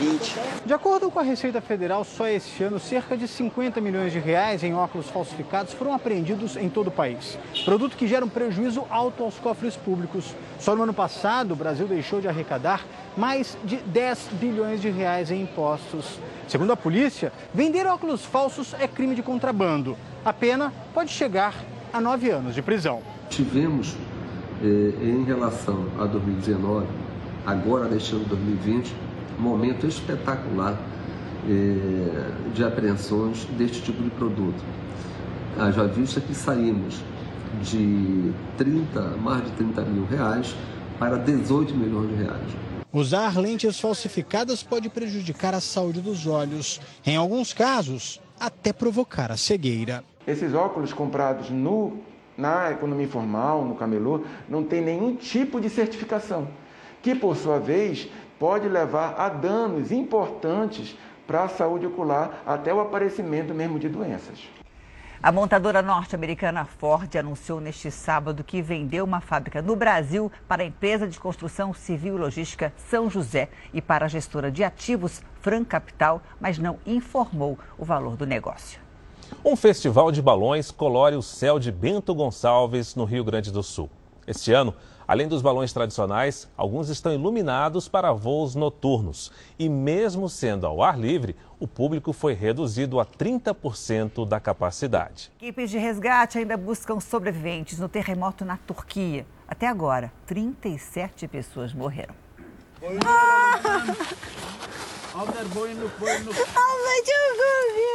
20. 0.00 0.34
De 0.66 0.74
acordo 0.74 1.08
com 1.08 1.20
a 1.20 1.22
Receita 1.22 1.60
Federal, 1.60 2.02
só 2.02 2.26
este 2.26 2.64
ano, 2.64 2.80
cerca 2.80 3.16
de 3.16 3.28
50 3.28 3.80
milhões 3.80 4.12
de 4.12 4.18
reais 4.18 4.64
em 4.64 4.74
óculos 4.74 5.08
falsificados 5.08 5.72
foram 5.72 5.94
apreendidos 5.94 6.56
em 6.56 6.68
todo 6.68 6.88
o 6.88 6.90
país. 6.90 7.38
Produto 7.64 7.96
que 7.96 8.08
gera 8.08 8.24
um 8.24 8.28
prejuízo 8.28 8.84
alto 8.90 9.22
aos 9.22 9.38
cofres 9.38 9.76
públicos. 9.76 10.34
Só 10.58 10.74
no 10.74 10.82
ano 10.82 10.94
passado, 10.94 11.52
o 11.52 11.56
Brasil 11.56 11.86
deixou 11.86 12.20
de 12.20 12.26
arrecadar 12.26 12.84
mais 13.16 13.56
de 13.62 13.76
10 13.76 14.30
bilhões 14.32 14.82
de 14.82 14.90
reais 14.90 15.30
em 15.30 15.42
impostos. 15.42 16.18
Segundo 16.48 16.72
a 16.72 16.76
polícia, 16.76 17.32
vender 17.54 17.86
óculos 17.86 18.24
falsos 18.24 18.74
é 18.80 18.88
crime 18.88 19.14
de 19.14 19.22
contrabando. 19.22 19.96
A 20.24 20.32
pena 20.32 20.72
pode 20.92 21.12
chegar 21.12 21.54
a 21.96 22.00
nove 22.00 22.30
anos 22.30 22.54
de 22.54 22.60
prisão. 22.60 23.00
Tivemos, 23.30 23.96
eh, 24.62 24.92
em 25.02 25.24
relação 25.24 25.86
a 25.98 26.04
2019, 26.04 26.86
agora 27.46 27.88
neste 27.88 28.14
ano 28.14 28.24
2020, 28.26 28.94
um 29.38 29.42
momento 29.42 29.86
espetacular 29.86 30.78
eh, 31.48 32.32
de 32.54 32.62
apreensões 32.62 33.46
deste 33.56 33.80
tipo 33.80 34.02
de 34.02 34.10
produto. 34.10 34.62
Haja 35.58 35.86
vista 35.86 36.20
que 36.20 36.34
saímos 36.34 37.00
de 37.62 38.30
30, 38.58 39.00
mais 39.16 39.42
de 39.44 39.50
30 39.52 39.80
mil 39.82 40.04
reais 40.04 40.54
para 40.98 41.16
18 41.16 41.74
milhões 41.74 42.10
de 42.10 42.14
reais. 42.16 42.66
Usar 42.92 43.38
lentes 43.38 43.80
falsificadas 43.80 44.62
pode 44.62 44.90
prejudicar 44.90 45.54
a 45.54 45.60
saúde 45.60 46.00
dos 46.00 46.26
olhos. 46.26 46.78
Em 47.04 47.16
alguns 47.16 47.54
casos, 47.54 48.20
até 48.38 48.72
provocar 48.72 49.30
a 49.30 49.36
cegueira. 49.36 50.04
Esses 50.26 50.54
óculos 50.54 50.92
comprados 50.92 51.50
no, 51.50 51.98
na 52.36 52.70
economia 52.70 53.06
informal, 53.06 53.64
no 53.64 53.74
camelô, 53.74 54.22
não 54.48 54.64
tem 54.64 54.80
nenhum 54.80 55.14
tipo 55.14 55.60
de 55.60 55.70
certificação, 55.70 56.48
que 57.02 57.14
por 57.14 57.36
sua 57.36 57.58
vez 57.58 58.08
pode 58.38 58.68
levar 58.68 59.14
a 59.18 59.28
danos 59.28 59.92
importantes 59.92 60.96
para 61.26 61.44
a 61.44 61.48
saúde 61.48 61.86
ocular, 61.86 62.42
até 62.46 62.72
o 62.72 62.80
aparecimento 62.80 63.52
mesmo 63.52 63.78
de 63.78 63.88
doenças. 63.88 64.48
A 65.26 65.32
montadora 65.32 65.82
norte-americana 65.82 66.64
Ford 66.64 67.16
anunciou 67.16 67.60
neste 67.60 67.90
sábado 67.90 68.44
que 68.44 68.62
vendeu 68.62 69.04
uma 69.04 69.20
fábrica 69.20 69.60
no 69.60 69.74
Brasil 69.74 70.30
para 70.46 70.62
a 70.62 70.66
empresa 70.66 71.08
de 71.08 71.18
construção 71.18 71.74
civil 71.74 72.14
e 72.14 72.20
logística 72.20 72.72
São 72.76 73.10
José 73.10 73.48
e 73.74 73.82
para 73.82 74.04
a 74.04 74.08
gestora 74.08 74.52
de 74.52 74.62
ativos 74.62 75.20
Fran 75.40 75.64
Capital, 75.64 76.22
mas 76.40 76.58
não 76.58 76.78
informou 76.86 77.58
o 77.76 77.84
valor 77.84 78.16
do 78.16 78.24
negócio. 78.24 78.78
Um 79.44 79.56
festival 79.56 80.12
de 80.12 80.22
balões 80.22 80.70
colore 80.70 81.16
o 81.16 81.22
céu 81.22 81.58
de 81.58 81.72
Bento 81.72 82.14
Gonçalves, 82.14 82.94
no 82.94 83.04
Rio 83.04 83.24
Grande 83.24 83.50
do 83.50 83.64
Sul. 83.64 83.90
Este 84.28 84.52
ano, 84.52 84.76
além 85.06 85.28
dos 85.28 85.42
balões 85.42 85.72
tradicionais, 85.72 86.48
alguns 86.56 86.88
estão 86.88 87.12
iluminados 87.12 87.88
para 87.88 88.12
voos 88.12 88.54
noturnos. 88.54 89.30
E 89.58 89.68
mesmo 89.68 90.28
sendo 90.28 90.66
ao 90.66 90.82
ar 90.82 90.98
livre, 90.98 91.36
o 91.58 91.66
público 91.66 92.12
foi 92.12 92.34
reduzido 92.34 93.00
a 93.00 93.06
30% 93.06 94.26
da 94.26 94.38
capacidade. 94.38 95.30
Equipes 95.40 95.70
de 95.70 95.78
resgate 95.78 96.38
ainda 96.38 96.56
buscam 96.56 97.00
sobreviventes 97.00 97.78
no 97.78 97.88
terremoto 97.88 98.44
na 98.44 98.56
Turquia. 98.56 99.26
Até 99.48 99.66
agora, 99.66 100.12
37 100.26 101.28
pessoas 101.28 101.72
morreram. 101.72 102.14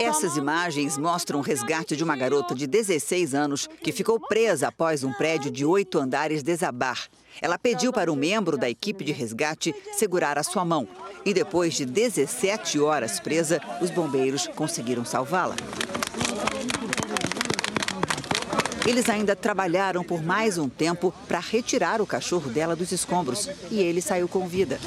Essas 0.01 0.35
imagens 0.35 0.97
mostram 0.97 1.39
o 1.39 1.43
resgate 1.43 1.95
de 1.95 2.03
uma 2.03 2.15
garota 2.15 2.55
de 2.55 2.65
16 2.65 3.35
anos 3.35 3.69
que 3.83 3.91
ficou 3.91 4.19
presa 4.19 4.69
após 4.69 5.03
um 5.03 5.13
prédio 5.13 5.51
de 5.51 5.63
oito 5.63 5.99
andares 5.99 6.41
desabar. 6.41 7.07
Ela 7.39 7.59
pediu 7.59 7.93
para 7.93 8.11
um 8.11 8.15
membro 8.15 8.57
da 8.57 8.67
equipe 8.67 9.03
de 9.03 9.11
resgate 9.11 9.75
segurar 9.93 10.39
a 10.39 10.43
sua 10.43 10.65
mão. 10.65 10.87
E 11.23 11.31
depois 11.31 11.75
de 11.75 11.85
17 11.85 12.79
horas 12.79 13.19
presa, 13.19 13.61
os 13.79 13.91
bombeiros 13.91 14.47
conseguiram 14.47 15.05
salvá-la. 15.05 15.55
Eles 18.85 19.07
ainda 19.09 19.35
trabalharam 19.35 20.03
por 20.03 20.23
mais 20.23 20.57
um 20.57 20.67
tempo 20.67 21.13
para 21.27 21.39
retirar 21.39 22.01
o 22.01 22.07
cachorro 22.07 22.49
dela 22.49 22.75
dos 22.75 22.91
escombros 22.91 23.47
e 23.69 23.79
ele 23.79 24.01
saiu 24.01 24.27
com 24.27 24.47
vida. 24.47 24.79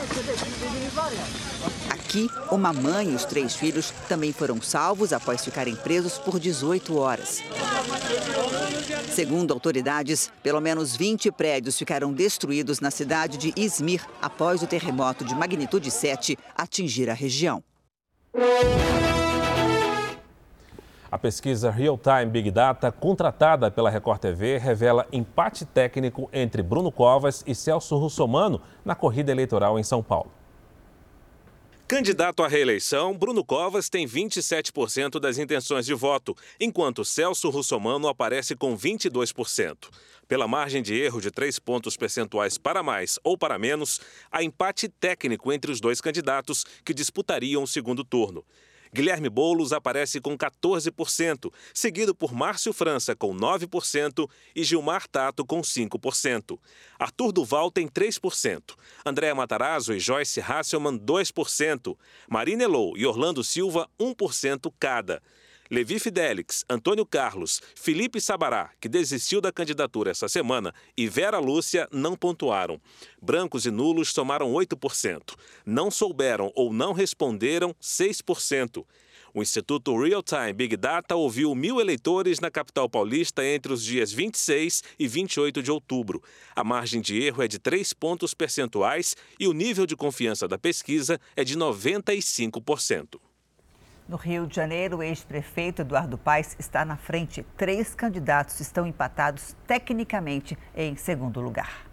Aqui, 2.15 2.31
uma 2.49 2.73
mãe 2.73 3.11
e 3.11 3.15
os 3.17 3.25
três 3.25 3.57
filhos 3.57 3.91
também 4.09 4.33
foram 4.33 4.63
salvos 4.63 5.13
após 5.13 5.45
ficarem 5.45 5.75
presos 5.75 6.17
por 6.17 6.39
18 6.39 6.97
horas. 6.97 7.43
Segundo 9.11 9.53
autoridades, 9.53 10.31
pelo 10.41 10.61
menos 10.61 10.95
20 10.95 11.33
prédios 11.33 11.77
ficaram 11.77 12.13
destruídos 12.13 12.79
na 12.79 12.93
cidade 12.93 13.37
de 13.37 13.53
Izmir 13.61 14.07
após 14.23 14.63
o 14.63 14.67
terremoto 14.69 15.25
de 15.25 15.35
magnitude 15.35 15.91
7 15.91 16.39
atingir 16.57 17.11
a 17.11 17.15
região. 17.15 17.65
A 21.11 21.19
pesquisa 21.19 21.69
Real 21.69 21.99
Time 21.99 22.27
Big 22.27 22.53
Data, 22.53 22.93
contratada 22.93 23.73
pela 23.73 23.91
Record 23.91 24.21
TV, 24.21 24.59
revela 24.59 25.05
empate 25.13 25.65
técnico 25.65 26.31
entre 26.33 26.63
Bruno 26.63 26.93
Covas 26.93 27.43
e 27.45 27.57
Celso 27.57 27.97
Russomano 27.97 28.61
na 28.85 28.95
corrida 28.95 29.33
eleitoral 29.33 29.81
em 29.81 29.83
São 29.83 30.01
Paulo. 30.01 30.44
Candidato 31.87 32.43
à 32.43 32.49
reeleição, 32.49 33.13
Bruno 33.13 33.45
Covas 33.45 33.91
tem 33.91 34.07
27% 34.07 35.21
das 35.21 35.37
intenções 35.37 35.85
de 35.85 35.93
voto, 35.93 36.35
enquanto 36.59 37.05
Celso 37.05 37.51
Russomano 37.51 38.09
aparece 38.09 38.57
com 38.57 38.75
22%. 38.75 39.91
Pela 40.27 40.49
margem 40.49 40.83
de 40.83 40.95
erro 40.95 41.21
de 41.21 41.31
3 41.31 41.59
pontos 41.59 41.95
percentuais 41.95 42.57
para 42.57 42.83
mais 42.83 43.19
ou 43.23 43.37
para 43.37 43.59
menos, 43.59 44.01
há 44.33 44.43
empate 44.43 44.89
técnico 44.89 45.53
entre 45.53 45.71
os 45.71 45.79
dois 45.79 46.01
candidatos 46.01 46.65
que 46.83 46.95
disputariam 46.95 47.63
o 47.63 47.69
segundo 47.69 48.03
turno. 48.03 48.43
Guilherme 48.95 49.29
Boulos 49.29 49.73
aparece 49.73 50.21
com 50.21 50.39
14%, 50.39 51.53
seguido 51.75 52.15
por 52.15 52.33
Márcio 52.33 52.73
França 52.73 53.17
com 53.17 53.35
9% 53.35 54.31
e 54.55 54.63
Gilmar 54.63 55.09
Tato 55.09 55.45
com 55.45 55.61
5%. 55.63 56.57
Arthur 56.97 57.33
Duval 57.33 57.73
tem 57.73 57.89
3%, 57.89 58.77
Andréa 59.05 59.35
Matarazzo 59.35 59.93
e 59.93 59.99
Joyce 59.99 60.41
Hasselman 60.41 60.97
2%, 60.97 61.97
Marina 62.31 62.63
Elou 62.63 62.97
e 62.97 63.05
Orlando 63.05 63.43
Silva 63.43 63.91
1% 63.99 64.73
cada. 64.79 65.21
Levi 65.71 65.99
Fidelix, 65.99 66.65
Antônio 66.69 67.07
Carlos, 67.07 67.61
Felipe 67.75 68.21
Sabará, 68.21 68.71
que 68.81 68.89
desistiu 68.89 69.41
da 69.41 69.51
candidatura 69.51 70.11
essa 70.11 70.29
semana, 70.29 70.75
e 70.97 71.09
Vera 71.09 71.39
Lúcia 71.39 71.89
não 71.91 72.15
pontuaram. 72.15 72.81
Brancos 73.21 73.65
e 73.65 73.71
nulos 73.71 74.11
somaram 74.11 74.53
8%. 74.53 75.35
Não 75.65 75.91
souberam 75.91 76.53
ou 76.55 76.73
não 76.73 76.93
responderam 76.93 77.75
6%. 77.81 78.85
O 79.33 79.43
Instituto 79.43 80.01
Real 80.01 80.23
Time 80.23 80.53
Big 80.53 80.77
Data 80.77 81.17
ouviu 81.17 81.55
mil 81.57 81.81
eleitores 81.81 82.39
na 82.39 82.51
capital 82.51 82.89
paulista 82.89 83.45
entre 83.45 83.73
os 83.73 83.83
dias 83.83 84.13
26 84.13 84.83
e 84.97 85.09
28 85.09 85.61
de 85.61 85.73
outubro. 85.73 86.23
A 86.55 86.63
margem 86.63 87.01
de 87.01 87.21
erro 87.21 87.43
é 87.43 87.49
de 87.49 87.59
3 87.59 87.93
pontos 87.95 88.33
percentuais 88.33 89.17
e 89.41 89.49
o 89.49 89.53
nível 89.53 89.87
de 89.87 89.97
confiança 89.97 90.47
da 90.47 90.57
pesquisa 90.57 91.19
é 91.35 91.43
de 91.43 91.57
95%. 91.59 93.19
No 94.07 94.19
Rio 94.19 94.47
de 94.47 94.55
Janeiro, 94.55 94.99
o 94.99 95.03
ex-prefeito 95.03 95.81
Eduardo 95.81 96.19
Paes 96.19 96.55
está 96.59 96.85
na 96.85 96.95
frente. 96.95 97.45
Três 97.57 97.95
candidatos 97.95 98.61
estão 98.61 98.87
empatados 98.87 99.57
tecnicamente 99.67 100.59
em 100.77 100.95
segundo 100.95 101.41
lugar. 101.41 101.87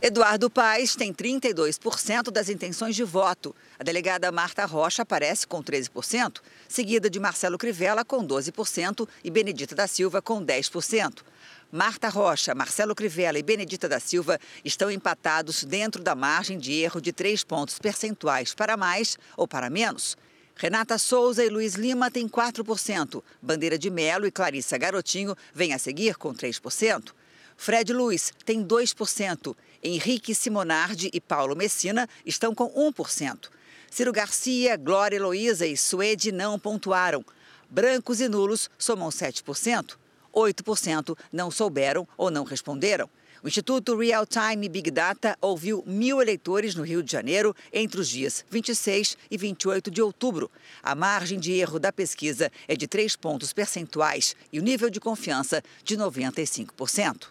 Eduardo 0.00 0.48
Paes 0.48 0.96
tem 0.96 1.12
32% 1.12 2.30
das 2.30 2.48
intenções 2.48 2.96
de 2.96 3.04
voto. 3.04 3.54
A 3.78 3.84
delegada 3.84 4.32
Marta 4.32 4.64
Rocha 4.64 5.02
aparece 5.02 5.46
com 5.46 5.62
13%, 5.62 6.40
seguida 6.66 7.10
de 7.10 7.20
Marcelo 7.20 7.58
Crivella 7.58 8.06
com 8.06 8.26
12% 8.26 9.06
e 9.22 9.30
Benedita 9.30 9.74
da 9.74 9.86
Silva 9.86 10.22
com 10.22 10.42
10%. 10.42 11.22
Marta 11.70 12.08
Rocha, 12.08 12.54
Marcelo 12.54 12.94
Crivella 12.94 13.38
e 13.38 13.42
Benedita 13.42 13.86
da 13.86 14.00
Silva 14.00 14.38
estão 14.64 14.90
empatados 14.90 15.62
dentro 15.64 16.02
da 16.02 16.14
margem 16.14 16.56
de 16.56 16.72
erro 16.72 17.02
de 17.02 17.12
três 17.12 17.44
pontos 17.44 17.78
percentuais 17.78 18.54
para 18.54 18.78
mais 18.78 19.18
ou 19.36 19.46
para 19.46 19.68
menos. 19.68 20.16
Renata 20.60 20.98
Souza 20.98 21.44
e 21.44 21.48
Luiz 21.48 21.76
Lima 21.76 22.10
têm 22.10 22.28
4%. 22.28 23.22
Bandeira 23.40 23.78
de 23.78 23.88
Melo 23.88 24.26
e 24.26 24.30
Clarissa 24.32 24.76
Garotinho 24.76 25.36
vêm 25.54 25.72
a 25.72 25.78
seguir 25.78 26.16
com 26.16 26.34
3%. 26.34 27.12
Fred 27.56 27.92
Luiz 27.92 28.32
tem 28.44 28.66
2%. 28.66 29.54
Henrique 29.80 30.34
Simonardi 30.34 31.10
e 31.12 31.20
Paulo 31.20 31.54
Messina 31.54 32.08
estão 32.26 32.52
com 32.56 32.68
1%. 32.72 33.48
Ciro 33.88 34.12
Garcia, 34.12 34.76
Glória 34.76 35.14
Heloísa 35.14 35.64
e 35.64 35.76
Suede 35.76 36.32
não 36.32 36.58
pontuaram. 36.58 37.24
Brancos 37.70 38.20
e 38.20 38.28
nulos 38.28 38.68
somam 38.76 39.10
7%. 39.10 39.94
8% 40.34 41.16
não 41.32 41.52
souberam 41.52 42.06
ou 42.16 42.32
não 42.32 42.42
responderam. 42.42 43.08
O 43.42 43.46
Instituto 43.46 43.96
Real 43.96 44.26
Time 44.26 44.68
Big 44.68 44.90
Data 44.90 45.36
ouviu 45.40 45.84
mil 45.86 46.20
eleitores 46.20 46.74
no 46.74 46.82
Rio 46.82 47.04
de 47.04 47.12
Janeiro 47.12 47.54
entre 47.72 48.00
os 48.00 48.08
dias 48.08 48.44
26 48.50 49.16
e 49.30 49.36
28 49.38 49.92
de 49.92 50.02
outubro. 50.02 50.50
A 50.82 50.94
margem 50.96 51.38
de 51.38 51.52
erro 51.52 51.78
da 51.78 51.92
pesquisa 51.92 52.50
é 52.66 52.74
de 52.74 52.88
3 52.88 53.14
pontos 53.14 53.52
percentuais 53.52 54.34
e 54.52 54.58
o 54.58 54.62
nível 54.62 54.90
de 54.90 54.98
confiança 54.98 55.62
de 55.84 55.96
95%. 55.96 57.28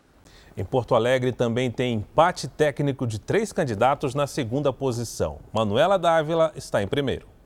Em 0.55 0.63
Porto 0.63 0.95
Alegre 0.95 1.33
também 1.33 1.69
tem 1.69 1.95
empate 1.95 2.47
técnico 2.47 3.05
de 3.05 3.19
três 3.19 3.51
candidatos 3.51 4.15
na 4.15 4.25
segunda 4.25 4.71
posição. 4.71 5.39
Manuela 5.51 5.99
Dávila 5.99 6.53
está 6.55 6.81
em 6.81 6.87
primeiro. 6.87 7.36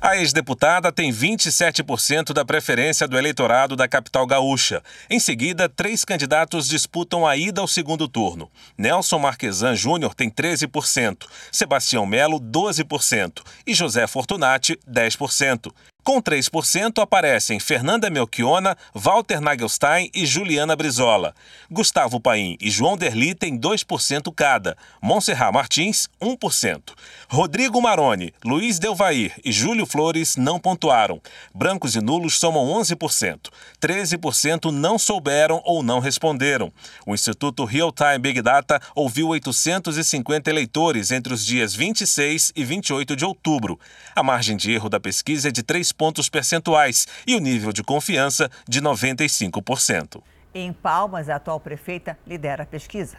A 0.00 0.16
ex-deputada 0.16 0.92
tem 0.92 1.10
27% 1.12 2.32
da 2.32 2.44
preferência 2.44 3.08
do 3.08 3.18
eleitorado 3.18 3.74
da 3.74 3.88
capital 3.88 4.24
gaúcha. 4.28 4.80
Em 5.10 5.18
seguida, 5.18 5.68
três 5.68 6.04
candidatos 6.04 6.68
disputam 6.68 7.26
a 7.26 7.36
ida 7.36 7.60
ao 7.60 7.66
segundo 7.66 8.06
turno. 8.06 8.48
Nelson 8.76 9.18
Marquesan 9.18 9.74
Júnior 9.74 10.14
tem 10.14 10.30
13%, 10.30 11.26
Sebastião 11.50 12.06
Melo, 12.06 12.38
12% 12.38 13.42
e 13.66 13.74
José 13.74 14.06
Fortunati, 14.06 14.78
10%. 14.88 15.72
Com 16.08 16.22
3% 16.22 17.02
aparecem 17.02 17.60
Fernanda 17.60 18.08
Melchiona, 18.08 18.78
Walter 18.94 19.42
Nagelstein 19.42 20.10
e 20.14 20.24
Juliana 20.24 20.74
Brizola. 20.74 21.34
Gustavo 21.70 22.18
Paim 22.18 22.56
e 22.62 22.70
João 22.70 22.96
Derli 22.96 23.34
têm 23.34 23.58
2% 23.58 24.32
cada. 24.34 24.74
Monserrat 25.02 25.52
Martins, 25.52 26.08
1%. 26.18 26.94
Rodrigo 27.28 27.82
Maroni, 27.82 28.32
Luiz 28.42 28.78
Delvair 28.78 29.34
e 29.44 29.52
Júlio 29.52 29.84
Flores 29.84 30.34
não 30.34 30.58
pontuaram. 30.58 31.20
Brancos 31.54 31.94
e 31.94 32.00
nulos 32.00 32.38
somam 32.38 32.68
11%. 32.68 33.50
13% 33.78 34.70
não 34.70 34.98
souberam 34.98 35.60
ou 35.62 35.82
não 35.82 36.00
responderam. 36.00 36.72
O 37.06 37.12
Instituto 37.12 37.66
Real 37.66 37.92
Time 37.92 38.18
Big 38.18 38.40
Data 38.40 38.80
ouviu 38.94 39.28
850 39.28 40.48
eleitores 40.48 41.10
entre 41.10 41.34
os 41.34 41.44
dias 41.44 41.74
26 41.74 42.54
e 42.56 42.64
28 42.64 43.14
de 43.14 43.26
outubro. 43.26 43.78
A 44.16 44.22
margem 44.22 44.56
de 44.56 44.72
erro 44.72 44.88
da 44.88 44.98
pesquisa 44.98 45.48
é 45.48 45.52
de 45.52 45.62
3 45.62 45.97
pontos 45.98 46.30
percentuais 46.30 47.06
e 47.26 47.34
o 47.34 47.40
nível 47.40 47.72
de 47.72 47.82
confiança 47.82 48.48
de 48.66 48.80
95%. 48.80 50.22
Em 50.54 50.72
Palmas, 50.72 51.28
a 51.28 51.36
atual 51.36 51.58
prefeita 51.60 52.16
lidera 52.26 52.62
a 52.62 52.66
pesquisa. 52.66 53.18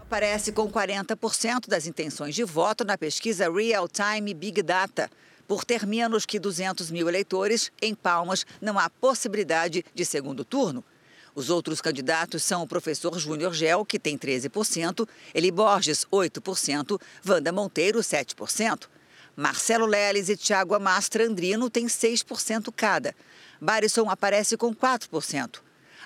Aparece 0.00 0.52
com 0.52 0.70
40% 0.70 1.68
das 1.68 1.86
intenções 1.86 2.34
de 2.34 2.44
voto 2.44 2.84
na 2.84 2.96
pesquisa 2.96 3.52
Real 3.52 3.86
Time 3.86 4.32
Big 4.32 4.62
Data. 4.62 5.10
Por 5.46 5.64
ter 5.64 5.86
menos 5.86 6.24
que 6.24 6.38
200 6.38 6.90
mil 6.90 7.08
eleitores, 7.08 7.70
em 7.80 7.94
Palmas 7.94 8.46
não 8.60 8.78
há 8.78 8.88
possibilidade 8.88 9.84
de 9.94 10.04
segundo 10.04 10.44
turno. 10.44 10.82
Os 11.34 11.50
outros 11.50 11.80
candidatos 11.80 12.44
são 12.44 12.62
o 12.62 12.66
professor 12.66 13.18
Júnior 13.18 13.52
Gel, 13.52 13.84
que 13.84 13.98
tem 13.98 14.16
13%, 14.16 15.06
Eli 15.34 15.50
Borges, 15.50 16.06
8%, 16.12 17.00
Wanda 17.26 17.52
Monteiro, 17.52 17.98
7%. 17.98 18.88
Marcelo 19.36 19.84
Leles 19.84 20.28
e 20.28 20.36
Tiago 20.36 20.74
Amastra 20.74 21.26
Andrino 21.26 21.68
têm 21.68 21.86
6% 21.86 22.72
cada. 22.74 23.14
Barisson 23.60 24.08
aparece 24.08 24.56
com 24.56 24.72
4%. 24.72 25.58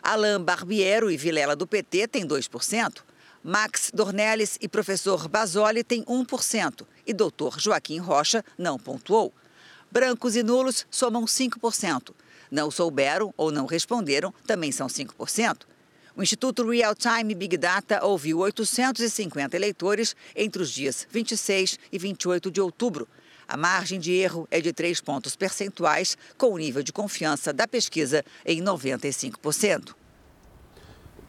Alain 0.03 0.41
Barbiero 0.41 1.11
e 1.11 1.17
Vilela 1.17 1.55
do 1.55 1.67
PT 1.67 2.09
têm 2.09 2.27
2%. 2.27 3.03
Max 3.45 3.91
Dornelles 3.93 4.57
e 4.61 4.69
professor 4.69 5.29
Basoli 5.29 5.85
têm 5.85 6.03
1%. 6.05 6.87
E 7.07 7.13
doutor 7.13 7.61
Joaquim 7.61 7.99
Rocha 7.99 8.45
não 8.57 8.79
pontuou. 8.79 9.33
Brancos 9.91 10.35
e 10.35 10.43
nulos 10.43 10.87
somam 10.91 11.25
5%. 11.25 12.15
Não 12.51 12.71
souberam 12.71 13.33
ou 13.37 13.51
não 13.51 13.67
responderam 13.67 14.33
também 14.47 14.73
são 14.73 14.87
5%. 14.87 15.67
O 16.17 16.23
Instituto 16.23 16.69
Real 16.69 16.97
Time 16.97 17.35
Big 17.35 17.57
Data 17.57 18.05
ouviu 18.05 18.39
850 18.39 19.55
eleitores 19.55 20.17
entre 20.35 20.61
os 20.61 20.71
dias 20.71 21.07
26 21.11 21.79
e 21.93 21.99
28 21.99 22.51
de 22.51 22.61
outubro. 22.61 23.07
A 23.49 23.57
margem 23.57 23.99
de 23.99 24.13
erro 24.13 24.47
é 24.51 24.61
de 24.61 24.75
3 24.75 25.01
pontos 25.01 25.35
percentuais, 25.35 26.19
com 26.37 26.53
o 26.53 26.59
nível 26.59 26.83
de 26.83 26.93
confiança 26.93 27.51
da 27.51 27.67
pesquisa 27.67 28.23
em 28.45 28.63
95%. 28.63 29.95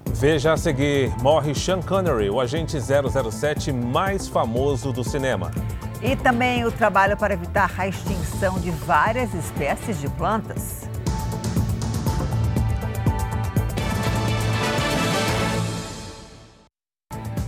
Veja 0.08 0.52
a 0.52 0.58
seguir: 0.58 1.16
morre 1.22 1.56
Sean 1.56 1.82
Connery, 1.82 2.30
o 2.30 2.42
agente 2.42 2.78
007 2.78 3.72
mais 3.72 4.28
famoso 4.28 4.92
do 4.92 5.02
cinema. 5.02 5.50
E 6.02 6.18
também 6.18 6.66
o 6.66 6.72
trabalho 6.72 7.16
para 7.16 7.34
evitar 7.34 7.74
a 7.78 7.88
extinção 7.88 8.60
de 8.60 8.72
várias 8.72 9.34
espécies 9.34 10.00
de 10.02 10.10
plantas. 10.10 10.89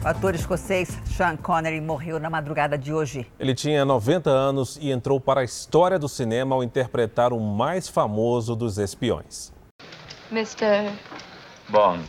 O 0.04 0.08
ator 0.08 0.34
escocês 0.34 0.90
Sean 1.16 1.38
Connery 1.38 1.80
morreu 1.80 2.20
na 2.20 2.28
madrugada 2.28 2.76
de 2.76 2.92
hoje. 2.92 3.28
Ele 3.40 3.54
tinha 3.54 3.86
90 3.86 4.32
anos 4.32 4.80
e 4.82 4.90
entrou 4.90 5.22
para 5.22 5.42
a 5.42 5.44
história 5.44 6.00
do 6.00 6.10
cinema 6.10 6.56
ao 6.56 6.64
interpretar 6.64 7.32
o 7.32 7.40
mais 7.40 7.88
famoso 7.88 8.56
dos 8.56 8.80
espiões. 8.80 9.54
Mr. 10.32 10.92
Bond. 11.70 12.04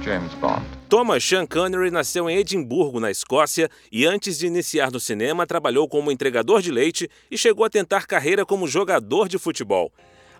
James 0.00 0.32
Bond. 0.34 0.62
Thomas 0.88 1.24
Sean 1.24 1.44
Connery 1.44 1.90
nasceu 1.90 2.30
em 2.30 2.36
Edimburgo, 2.36 3.00
na 3.00 3.10
Escócia, 3.10 3.68
e 3.90 4.06
antes 4.06 4.38
de 4.38 4.46
iniciar 4.46 4.92
no 4.92 5.00
cinema, 5.00 5.44
trabalhou 5.44 5.88
como 5.88 6.12
entregador 6.12 6.62
de 6.62 6.70
leite 6.70 7.10
e 7.28 7.36
chegou 7.36 7.64
a 7.66 7.70
tentar 7.70 8.06
carreira 8.06 8.46
como 8.46 8.68
jogador 8.68 9.28
de 9.28 9.40
futebol. 9.40 9.90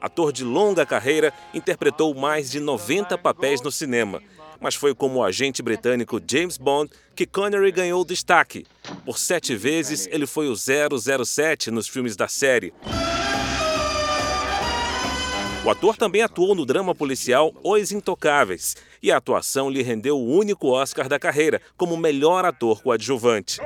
Ator 0.01 0.33
de 0.33 0.45
longa 0.45 0.87
carreira, 0.87 1.33
interpretou 1.53 2.15
mais 2.15 2.53
de 2.53 2.61
90 2.61 3.19
papéis 3.19 3.61
no 3.61 3.73
cinema 3.73 4.23
mas 4.61 4.75
foi 4.75 4.95
como 4.95 5.19
o 5.19 5.25
agente 5.25 5.63
britânico 5.63 6.21
James 6.31 6.57
Bond 6.57 6.91
que 7.15 7.27
Connery 7.27 7.73
ganhou 7.73 8.05
destaque. 8.05 8.67
Por 9.05 9.19
sete 9.19 9.55
vezes, 9.57 10.09
ele 10.11 10.27
foi 10.27 10.49
o 10.49 10.57
007 10.57 11.71
nos 11.71 11.89
filmes 11.89 12.17
da 12.17 12.29
série. 12.29 12.73
O 15.65 15.71
ator 15.71 15.97
também 15.97 16.21
atuou 16.21 16.55
no 16.55 16.67
drama 16.67 16.95
policial 16.95 17.51
Os 17.65 17.91
Intocáveis, 17.91 18.77
e 19.03 19.11
a 19.11 19.17
atuação 19.17 19.71
lhe 19.71 19.81
rendeu 19.81 20.19
o 20.19 20.37
único 20.37 20.69
Oscar 20.69 21.09
da 21.09 21.19
carreira 21.19 21.59
como 21.75 21.97
melhor 21.97 22.45
ator 22.45 22.83
coadjuvante. 22.83 23.63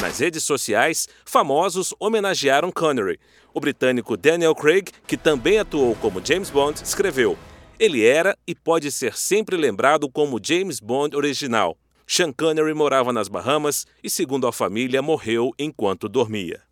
Nas 0.00 0.18
redes 0.18 0.44
sociais, 0.44 1.06
famosos 1.26 1.92
homenagearam 2.00 2.72
Connery. 2.72 3.20
O 3.52 3.60
britânico 3.60 4.16
Daniel 4.16 4.54
Craig, 4.54 4.90
que 5.06 5.14
também 5.14 5.58
atuou 5.58 5.94
como 5.94 6.24
James 6.24 6.48
Bond, 6.48 6.82
escreveu: 6.82 7.36
Ele 7.78 8.06
era 8.06 8.34
e 8.46 8.54
pode 8.54 8.90
ser 8.90 9.14
sempre 9.14 9.58
lembrado 9.58 10.08
como 10.08 10.40
James 10.42 10.80
Bond 10.80 11.14
original. 11.14 11.76
Sean 12.06 12.32
Connery 12.32 12.72
morava 12.72 13.12
nas 13.12 13.28
Bahamas 13.28 13.86
e, 14.02 14.08
segundo 14.08 14.46
a 14.46 14.52
família, 14.52 15.02
morreu 15.02 15.52
enquanto 15.58 16.08
dormia. 16.08 16.69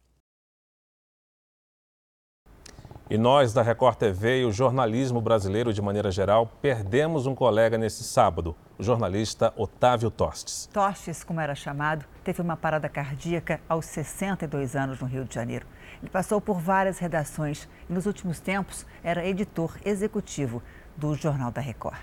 E 3.11 3.17
nós, 3.17 3.55
da 3.55 3.63
Record 3.63 3.97
TV 3.97 4.43
e 4.43 4.45
o 4.45 4.53
jornalismo 4.53 5.19
brasileiro 5.19 5.73
de 5.73 5.81
maneira 5.81 6.11
geral, 6.11 6.47
perdemos 6.61 7.25
um 7.27 7.35
colega 7.35 7.79
nesse 7.79 8.05
sábado, 8.05 8.55
o 8.79 8.83
jornalista 8.83 9.51
Otávio 9.57 10.11
Tostes. 10.11 10.69
Tostes, 10.71 11.25
como 11.25 11.41
era 11.41 11.55
chamado, 11.55 12.05
teve 12.23 12.43
uma 12.43 12.55
parada 12.55 12.87
cardíaca 12.87 13.63
aos 13.67 13.87
62 13.87 14.77
anos 14.77 15.01
no 15.01 15.07
Rio 15.07 15.25
de 15.25 15.35
Janeiro. 15.35 15.67
Ele 16.03 16.11
passou 16.11 16.39
por 16.39 16.61
várias 16.61 16.99
redações 16.99 17.67
e, 17.89 17.93
nos 17.95 18.05
últimos 18.05 18.41
tempos, 18.41 18.85
era 19.03 19.27
editor 19.27 19.75
executivo 19.87 20.63
do 20.95 21.15
Jornal 21.15 21.51
da 21.51 21.63
Record. 21.63 21.97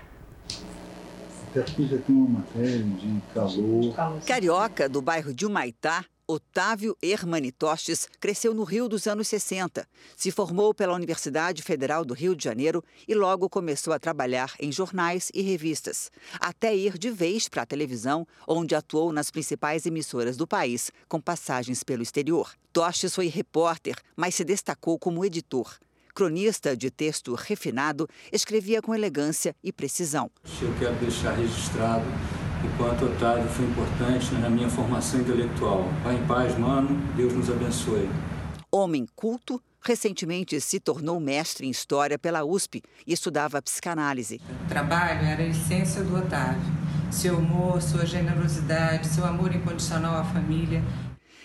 Até 1.50 1.60
aqui 1.60 1.86
já 1.86 1.98
tem 1.98 2.16
uma 2.16 2.40
matéria 2.40 2.82
de 2.82 3.22
calor. 3.32 4.20
Carioca, 4.26 4.88
do 4.88 5.00
bairro 5.00 5.32
de 5.32 5.46
Humaitá, 5.46 6.04
Otávio 6.28 6.96
Hermani 7.00 7.52
Tostes 7.52 8.08
cresceu 8.18 8.52
no 8.52 8.64
Rio 8.64 8.88
dos 8.88 9.06
anos 9.06 9.28
60. 9.28 9.86
Se 10.16 10.32
formou 10.32 10.74
pela 10.74 10.92
Universidade 10.92 11.62
Federal 11.62 12.04
do 12.04 12.14
Rio 12.14 12.34
de 12.34 12.42
Janeiro 12.42 12.82
e 13.06 13.14
logo 13.14 13.48
começou 13.48 13.92
a 13.92 13.98
trabalhar 13.98 14.52
em 14.58 14.72
jornais 14.72 15.30
e 15.32 15.40
revistas, 15.40 16.10
até 16.40 16.74
ir 16.74 16.98
de 16.98 17.10
vez 17.12 17.48
para 17.48 17.62
a 17.62 17.66
televisão, 17.66 18.26
onde 18.44 18.74
atuou 18.74 19.12
nas 19.12 19.30
principais 19.30 19.86
emissoras 19.86 20.36
do 20.36 20.48
país, 20.48 20.90
com 21.08 21.20
passagens 21.20 21.84
pelo 21.84 22.02
exterior. 22.02 22.52
Tostes 22.72 23.14
foi 23.14 23.28
repórter, 23.28 23.94
mas 24.16 24.34
se 24.34 24.42
destacou 24.42 24.98
como 24.98 25.24
editor. 25.24 25.78
Cronista 26.12 26.76
de 26.76 26.90
texto 26.90 27.34
refinado, 27.34 28.08
escrevia 28.32 28.82
com 28.82 28.92
elegância 28.92 29.54
e 29.62 29.72
precisão. 29.72 30.28
Eu 30.60 30.74
quero 30.76 30.96
deixar 30.96 31.34
registrado 31.34 32.04
o 32.66 32.76
quanto 32.76 33.04
Otávio 33.04 33.48
foi 33.48 33.64
importante 33.64 34.34
na 34.34 34.50
minha 34.50 34.68
formação 34.68 35.20
intelectual. 35.20 35.84
Vai 36.02 36.16
em 36.16 36.26
paz, 36.26 36.58
mano. 36.58 36.88
Deus 37.14 37.32
nos 37.32 37.48
abençoe. 37.48 38.08
Homem 38.70 39.06
culto, 39.14 39.62
recentemente 39.80 40.60
se 40.60 40.80
tornou 40.80 41.20
mestre 41.20 41.66
em 41.66 41.70
História 41.70 42.18
pela 42.18 42.44
USP 42.44 42.82
e 43.06 43.12
estudava 43.12 43.62
psicanálise. 43.62 44.40
O 44.64 44.68
trabalho 44.68 45.24
era 45.24 45.42
a 45.42 45.46
essência 45.46 46.02
do 46.02 46.16
Otávio. 46.16 46.60
Seu 47.10 47.38
humor, 47.38 47.80
sua 47.80 48.04
generosidade, 48.04 49.06
seu 49.06 49.24
amor 49.24 49.54
incondicional 49.54 50.16
à 50.16 50.24
família. 50.24 50.82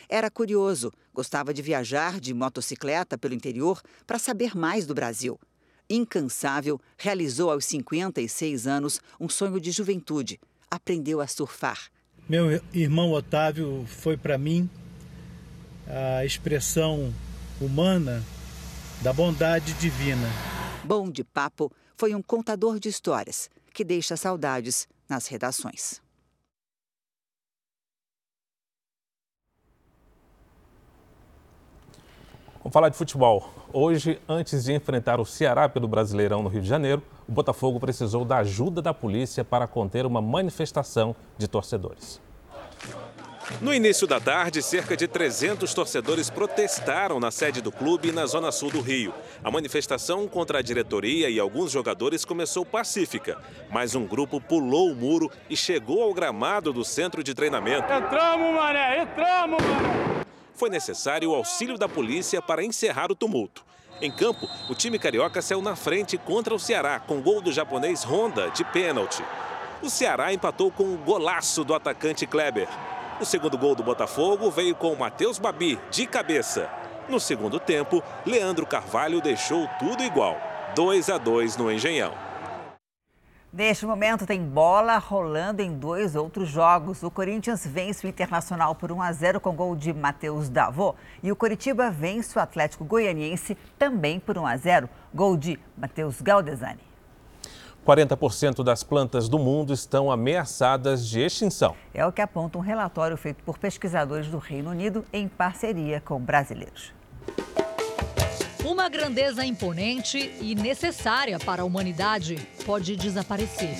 Era 0.09 0.29
curioso, 0.29 0.91
gostava 1.13 1.53
de 1.53 1.61
viajar 1.61 2.19
de 2.19 2.33
motocicleta 2.33 3.17
pelo 3.17 3.35
interior 3.35 3.79
para 4.07 4.19
saber 4.19 4.57
mais 4.57 4.85
do 4.85 4.95
Brasil. 4.95 5.39
Incansável, 5.89 6.79
realizou 6.97 7.51
aos 7.51 7.65
56 7.65 8.65
anos 8.65 8.99
um 9.19 9.29
sonho 9.29 9.59
de 9.59 9.71
juventude 9.71 10.39
aprendeu 10.71 11.19
a 11.19 11.27
surfar. 11.27 11.91
Meu 12.29 12.61
irmão 12.73 13.11
Otávio 13.11 13.85
foi 13.85 14.15
para 14.15 14.37
mim 14.37 14.69
a 15.85 16.23
expressão 16.23 17.13
humana 17.59 18.23
da 19.01 19.11
bondade 19.11 19.73
divina. 19.73 20.27
Bom 20.85 21.09
de 21.09 21.25
Papo 21.25 21.69
foi 21.97 22.15
um 22.15 22.21
contador 22.21 22.79
de 22.79 22.87
histórias 22.87 23.49
que 23.73 23.83
deixa 23.83 24.15
saudades 24.15 24.87
nas 25.09 25.27
redações. 25.27 26.01
Vamos 32.59 32.73
falar 32.73 32.89
de 32.89 32.97
futebol. 32.97 33.60
Hoje, 33.73 34.19
antes 34.27 34.65
de 34.65 34.73
enfrentar 34.73 35.19
o 35.19 35.25
Ceará 35.25 35.69
pelo 35.69 35.87
Brasileirão 35.87 36.43
no 36.43 36.49
Rio 36.49 36.61
de 36.61 36.67
Janeiro, 36.67 37.01
o 37.27 37.31
Botafogo 37.31 37.79
precisou 37.79 38.25
da 38.25 38.37
ajuda 38.37 38.81
da 38.81 38.93
polícia 38.93 39.45
para 39.45 39.65
conter 39.65 40.05
uma 40.05 40.21
manifestação 40.21 41.15
de 41.37 41.47
torcedores. 41.47 42.19
No 43.61 43.73
início 43.73 44.07
da 44.07 44.19
tarde, 44.19 44.61
cerca 44.61 44.95
de 44.95 45.07
300 45.07 45.73
torcedores 45.73 46.29
protestaram 46.29 47.19
na 47.19 47.31
sede 47.31 47.61
do 47.61 47.71
clube 47.71 48.11
na 48.11 48.25
zona 48.25 48.51
sul 48.51 48.71
do 48.71 48.81
Rio. 48.81 49.13
A 49.43 49.49
manifestação 49.49 50.27
contra 50.27 50.59
a 50.59 50.61
diretoria 50.61 51.29
e 51.29 51.39
alguns 51.39 51.71
jogadores 51.71 52.25
começou 52.25 52.65
pacífica, 52.65 53.37
mas 53.69 53.95
um 53.95 54.05
grupo 54.05 54.39
pulou 54.39 54.91
o 54.91 54.95
muro 54.95 55.29
e 55.49 55.55
chegou 55.55 56.01
ao 56.03 56.13
gramado 56.13 56.71
do 56.71 56.83
centro 56.83 57.23
de 57.23 57.33
treinamento. 57.33 57.91
Entramos, 57.91 58.55
mané! 58.55 59.03
Entramos, 59.03 59.61
mané! 59.61 60.30
Foi 60.53 60.69
necessário 60.69 61.31
o 61.31 61.35
auxílio 61.35 61.77
da 61.77 61.87
polícia 61.87 62.41
para 62.41 62.63
encerrar 62.63 63.11
o 63.11 63.15
tumulto. 63.15 63.63
Em 64.01 64.11
campo, 64.11 64.47
o 64.69 64.73
time 64.73 64.97
carioca 64.97 65.41
saiu 65.41 65.61
na 65.61 65.75
frente 65.75 66.17
contra 66.17 66.55
o 66.55 66.59
Ceará, 66.59 66.99
com 66.99 67.21
gol 67.21 67.41
do 67.41 67.51
japonês 67.51 68.03
Honda 68.03 68.49
de 68.49 68.63
pênalti. 68.63 69.23
O 69.81 69.89
Ceará 69.89 70.33
empatou 70.33 70.71
com 70.71 70.83
um 70.83 70.97
golaço 70.97 71.63
do 71.63 71.73
atacante 71.75 72.25
Kleber. 72.25 72.67
O 73.19 73.25
segundo 73.25 73.57
gol 73.57 73.75
do 73.75 73.83
Botafogo 73.83 74.49
veio 74.49 74.75
com 74.75 74.91
o 74.91 74.99
Matheus 74.99 75.37
Babi, 75.37 75.79
de 75.91 76.07
cabeça. 76.07 76.69
No 77.07 77.19
segundo 77.19 77.59
tempo, 77.59 78.03
Leandro 78.25 78.65
Carvalho 78.65 79.21
deixou 79.21 79.67
tudo 79.79 80.03
igual. 80.03 80.39
2 80.75 81.09
a 81.09 81.17
2 81.17 81.57
no 81.57 81.71
Engenhão. 81.71 82.30
Neste 83.53 83.85
momento 83.85 84.25
tem 84.25 84.41
bola 84.41 84.97
rolando 84.97 85.61
em 85.61 85.77
dois 85.77 86.15
outros 86.15 86.47
jogos. 86.47 87.03
O 87.03 87.11
Corinthians 87.11 87.67
vence 87.67 88.07
o 88.07 88.09
Internacional 88.09 88.73
por 88.73 88.93
1 88.93 89.01
a 89.01 89.11
0 89.11 89.41
com 89.41 89.53
gol 89.53 89.75
de 89.75 89.91
Matheus 89.91 90.47
Davô 90.47 90.95
e 91.21 91.33
o 91.33 91.35
Coritiba 91.35 91.91
vence 91.91 92.39
o 92.39 92.41
Atlético 92.41 92.85
Goianiense 92.85 93.57
também 93.77 94.21
por 94.21 94.37
1 94.37 94.45
a 94.45 94.55
0, 94.55 94.89
gol 95.13 95.35
de 95.35 95.59
Matheus 95.77 96.21
Galdesani. 96.21 96.79
40% 97.85 98.63
das 98.63 98.83
plantas 98.83 99.27
do 99.27 99.37
mundo 99.37 99.73
estão 99.73 100.09
ameaçadas 100.09 101.05
de 101.05 101.19
extinção. 101.19 101.75
É 101.93 102.05
o 102.05 102.11
que 102.13 102.21
aponta 102.21 102.57
um 102.57 102.61
relatório 102.61 103.17
feito 103.17 103.43
por 103.43 103.57
pesquisadores 103.57 104.27
do 104.27 104.37
Reino 104.37 104.69
Unido 104.69 105.03
em 105.11 105.27
parceria 105.27 105.99
com 105.99 106.17
brasileiros. 106.21 107.00
Uma 108.63 108.87
grandeza 108.87 109.43
imponente 109.43 110.31
e 110.39 110.53
necessária 110.53 111.39
para 111.39 111.63
a 111.63 111.65
humanidade 111.65 112.35
pode 112.63 112.95
desaparecer. 112.95 113.75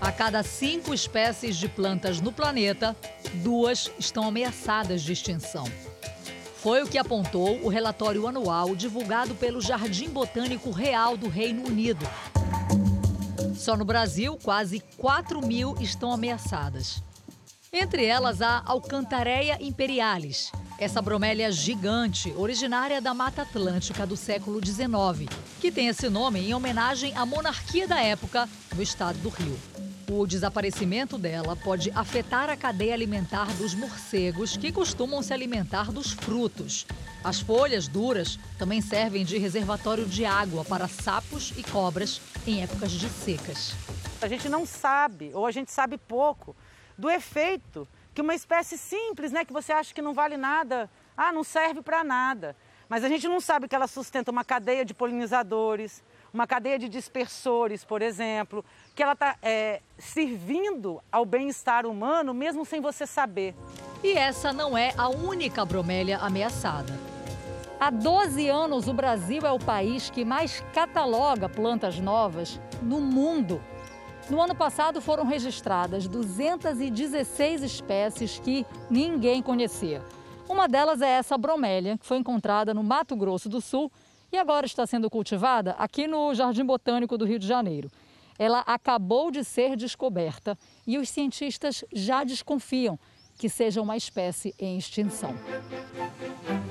A 0.00 0.12
cada 0.12 0.44
cinco 0.44 0.94
espécies 0.94 1.56
de 1.56 1.68
plantas 1.68 2.20
no 2.20 2.30
planeta, 2.30 2.96
duas 3.42 3.90
estão 3.98 4.28
ameaçadas 4.28 5.02
de 5.02 5.12
extinção. 5.12 5.64
Foi 6.62 6.84
o 6.84 6.86
que 6.86 6.98
apontou 6.98 7.60
o 7.64 7.68
relatório 7.68 8.28
anual 8.28 8.76
divulgado 8.76 9.34
pelo 9.34 9.60
Jardim 9.60 10.08
Botânico 10.08 10.70
Real 10.70 11.16
do 11.16 11.28
Reino 11.28 11.66
Unido. 11.66 12.06
Só 13.56 13.76
no 13.76 13.84
Brasil, 13.84 14.38
quase 14.40 14.80
4 14.96 15.44
mil 15.44 15.74
estão 15.80 16.12
ameaçadas. 16.12 17.02
Entre 17.78 18.06
elas, 18.06 18.40
a 18.40 18.62
Alcantareia 18.64 19.58
imperialis, 19.60 20.50
essa 20.78 21.02
bromélia 21.02 21.52
gigante, 21.52 22.32
originária 22.34 23.02
da 23.02 23.12
Mata 23.12 23.42
Atlântica 23.42 24.06
do 24.06 24.16
século 24.16 24.64
XIX, 24.64 25.30
que 25.60 25.70
tem 25.70 25.88
esse 25.88 26.08
nome 26.08 26.40
em 26.40 26.54
homenagem 26.54 27.14
à 27.14 27.26
monarquia 27.26 27.86
da 27.86 28.00
época 28.00 28.48
no 28.74 28.82
estado 28.82 29.18
do 29.18 29.28
Rio. 29.28 29.58
O 30.10 30.26
desaparecimento 30.26 31.18
dela 31.18 31.54
pode 31.54 31.90
afetar 31.94 32.48
a 32.48 32.56
cadeia 32.56 32.94
alimentar 32.94 33.54
dos 33.58 33.74
morcegos, 33.74 34.56
que 34.56 34.72
costumam 34.72 35.22
se 35.22 35.34
alimentar 35.34 35.92
dos 35.92 36.12
frutos. 36.12 36.86
As 37.22 37.40
folhas 37.40 37.86
duras 37.86 38.38
também 38.58 38.80
servem 38.80 39.22
de 39.22 39.36
reservatório 39.36 40.06
de 40.06 40.24
água 40.24 40.64
para 40.64 40.88
sapos 40.88 41.52
e 41.58 41.62
cobras 41.62 42.22
em 42.46 42.62
épocas 42.62 42.92
de 42.92 43.10
secas. 43.10 43.74
A 44.22 44.28
gente 44.28 44.48
não 44.48 44.64
sabe, 44.64 45.30
ou 45.34 45.44
a 45.44 45.50
gente 45.50 45.70
sabe 45.70 45.98
pouco, 45.98 46.56
do 46.96 47.10
efeito 47.10 47.86
que 48.14 48.22
uma 48.22 48.34
espécie 48.34 48.78
simples, 48.78 49.30
né, 49.30 49.44
que 49.44 49.52
você 49.52 49.72
acha 49.72 49.92
que 49.92 50.00
não 50.00 50.14
vale 50.14 50.36
nada, 50.36 50.88
ah, 51.16 51.30
não 51.30 51.44
serve 51.44 51.82
para 51.82 52.02
nada. 52.02 52.56
Mas 52.88 53.04
a 53.04 53.08
gente 53.08 53.28
não 53.28 53.40
sabe 53.40 53.68
que 53.68 53.74
ela 53.74 53.86
sustenta 53.86 54.30
uma 54.30 54.44
cadeia 54.44 54.84
de 54.84 54.94
polinizadores, 54.94 56.02
uma 56.32 56.46
cadeia 56.46 56.78
de 56.78 56.88
dispersores, 56.88 57.84
por 57.84 58.00
exemplo, 58.00 58.64
que 58.94 59.02
ela 59.02 59.12
está 59.12 59.36
é, 59.42 59.82
servindo 59.98 61.02
ao 61.10 61.24
bem-estar 61.24 61.84
humano 61.84 62.32
mesmo 62.32 62.64
sem 62.64 62.80
você 62.80 63.06
saber. 63.06 63.54
E 64.02 64.12
essa 64.12 64.52
não 64.52 64.78
é 64.78 64.94
a 64.96 65.08
única 65.08 65.64
bromélia 65.64 66.18
ameaçada. 66.18 66.92
Há 67.78 67.90
12 67.90 68.48
anos, 68.48 68.88
o 68.88 68.94
Brasil 68.94 69.42
é 69.46 69.52
o 69.52 69.58
país 69.58 70.08
que 70.08 70.24
mais 70.24 70.64
cataloga 70.72 71.48
plantas 71.48 71.98
novas 71.98 72.58
no 72.80 73.00
mundo. 73.00 73.60
No 74.28 74.40
ano 74.42 74.56
passado 74.56 75.00
foram 75.00 75.24
registradas 75.24 76.08
216 76.08 77.62
espécies 77.62 78.40
que 78.40 78.66
ninguém 78.90 79.40
conhecia. 79.40 80.02
Uma 80.48 80.66
delas 80.66 81.00
é 81.00 81.10
essa 81.10 81.38
bromélia, 81.38 81.96
que 81.96 82.04
foi 82.04 82.18
encontrada 82.18 82.74
no 82.74 82.82
Mato 82.82 83.14
Grosso 83.14 83.48
do 83.48 83.60
Sul 83.60 83.90
e 84.32 84.36
agora 84.36 84.66
está 84.66 84.84
sendo 84.84 85.08
cultivada 85.08 85.76
aqui 85.78 86.08
no 86.08 86.34
Jardim 86.34 86.64
Botânico 86.64 87.16
do 87.16 87.24
Rio 87.24 87.38
de 87.38 87.46
Janeiro. 87.46 87.88
Ela 88.36 88.60
acabou 88.66 89.30
de 89.30 89.44
ser 89.44 89.76
descoberta 89.76 90.58
e 90.84 90.98
os 90.98 91.08
cientistas 91.08 91.84
já 91.92 92.24
desconfiam 92.24 92.98
que 93.36 93.48
seja 93.48 93.82
uma 93.82 93.96
espécie 93.96 94.54
em 94.58 94.78
extinção. 94.78 95.34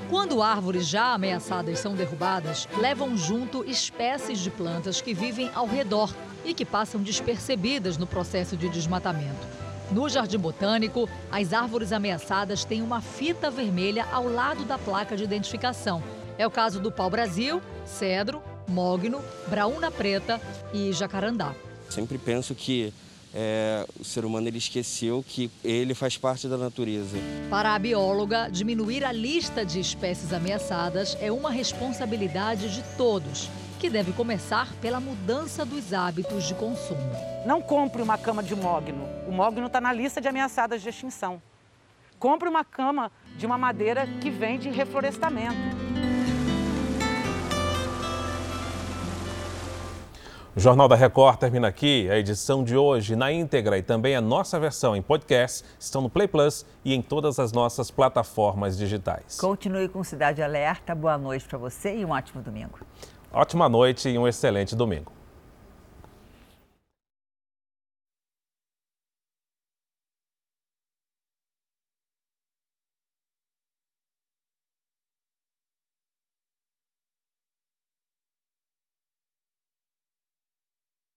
Quando 0.09 0.41
árvores 0.41 0.87
já 0.87 1.13
ameaçadas 1.13 1.79
são 1.79 1.95
derrubadas, 1.95 2.67
levam 2.77 3.17
junto 3.17 3.63
espécies 3.69 4.39
de 4.39 4.49
plantas 4.49 5.01
que 5.01 5.13
vivem 5.13 5.49
ao 5.53 5.67
redor 5.67 6.13
e 6.43 6.53
que 6.53 6.65
passam 6.65 7.01
despercebidas 7.01 7.97
no 7.97 8.07
processo 8.07 8.55
de 8.55 8.69
desmatamento. 8.69 9.47
No 9.91 10.09
Jardim 10.09 10.37
Botânico, 10.37 11.07
as 11.31 11.53
árvores 11.53 11.91
ameaçadas 11.91 12.65
têm 12.65 12.81
uma 12.81 13.01
fita 13.01 13.51
vermelha 13.51 14.05
ao 14.11 14.27
lado 14.27 14.65
da 14.65 14.77
placa 14.77 15.15
de 15.15 15.23
identificação. 15.23 16.01
É 16.37 16.45
o 16.45 16.51
caso 16.51 16.79
do 16.79 16.91
pau-brasil, 16.91 17.61
cedro, 17.85 18.41
mogno, 18.67 19.21
braúna 19.47 19.91
preta 19.91 20.41
e 20.73 20.91
jacarandá. 20.91 21.53
Sempre 21.89 22.17
penso 22.17 22.55
que 22.55 22.91
é, 23.35 23.85
o 23.99 24.03
ser 24.05 24.23
humano 24.23 24.47
ele 24.47 24.57
esqueceu 24.57 25.23
que 25.27 25.51
ele 25.61 25.93
faz 25.93 26.17
parte 26.17 26.47
da 26.47 26.57
natureza. 26.57 27.17
Para 27.49 27.75
a 27.75 27.79
bióloga, 27.79 28.47
diminuir 28.49 29.03
a 29.03 29.11
lista 29.11 29.65
de 29.65 29.79
espécies 29.79 30.31
ameaçadas 30.31 31.17
é 31.19 31.29
uma 31.29 31.51
responsabilidade 31.51 32.73
de 32.73 32.81
todos 32.95 33.49
que 33.77 33.89
deve 33.89 34.13
começar 34.13 34.73
pela 34.75 35.01
mudança 35.01 35.65
dos 35.65 35.93
hábitos 35.93 36.45
de 36.45 36.55
consumo. 36.55 37.11
Não 37.45 37.61
compre 37.61 38.01
uma 38.01 38.17
cama 38.17 38.41
de 38.41 38.55
mogno. 38.55 39.05
O 39.27 39.31
mogno 39.31 39.67
está 39.67 39.81
na 39.81 39.91
lista 39.91 40.21
de 40.21 40.29
ameaçadas 40.29 40.81
de 40.81 40.87
extinção. 40.87 41.41
compre 42.17 42.47
uma 42.47 42.63
cama 42.63 43.11
de 43.37 43.45
uma 43.45 43.57
madeira 43.57 44.07
que 44.21 44.29
vem 44.29 44.57
de 44.57 44.69
reflorestamento. 44.69 46.04
O 50.55 50.59
Jornal 50.59 50.87
da 50.87 50.95
Record 50.95 51.37
termina 51.37 51.67
aqui. 51.67 52.09
A 52.09 52.17
edição 52.17 52.63
de 52.63 52.77
hoje 52.77 53.13
na 53.13 53.29
íntegra 53.29 53.77
e 53.77 53.81
também 53.81 54.15
a 54.15 54.21
nossa 54.21 54.57
versão 54.57 54.95
em 54.95 55.01
podcast 55.01 55.65
estão 55.77 56.01
no 56.01 56.09
Play 56.09 56.29
Plus 56.29 56.65
e 56.85 56.93
em 56.93 57.01
todas 57.01 57.39
as 57.39 57.51
nossas 57.51 57.91
plataformas 57.91 58.77
digitais. 58.77 59.37
Continue 59.37 59.89
com 59.89 60.01
Cidade 60.01 60.41
Alerta. 60.41 60.95
Boa 60.95 61.17
noite 61.17 61.45
para 61.45 61.57
você 61.57 61.97
e 61.97 62.05
um 62.05 62.11
ótimo 62.11 62.41
domingo. 62.41 62.79
Ótima 63.33 63.67
noite 63.67 64.07
e 64.07 64.17
um 64.17 64.25
excelente 64.25 64.77
domingo. 64.77 65.11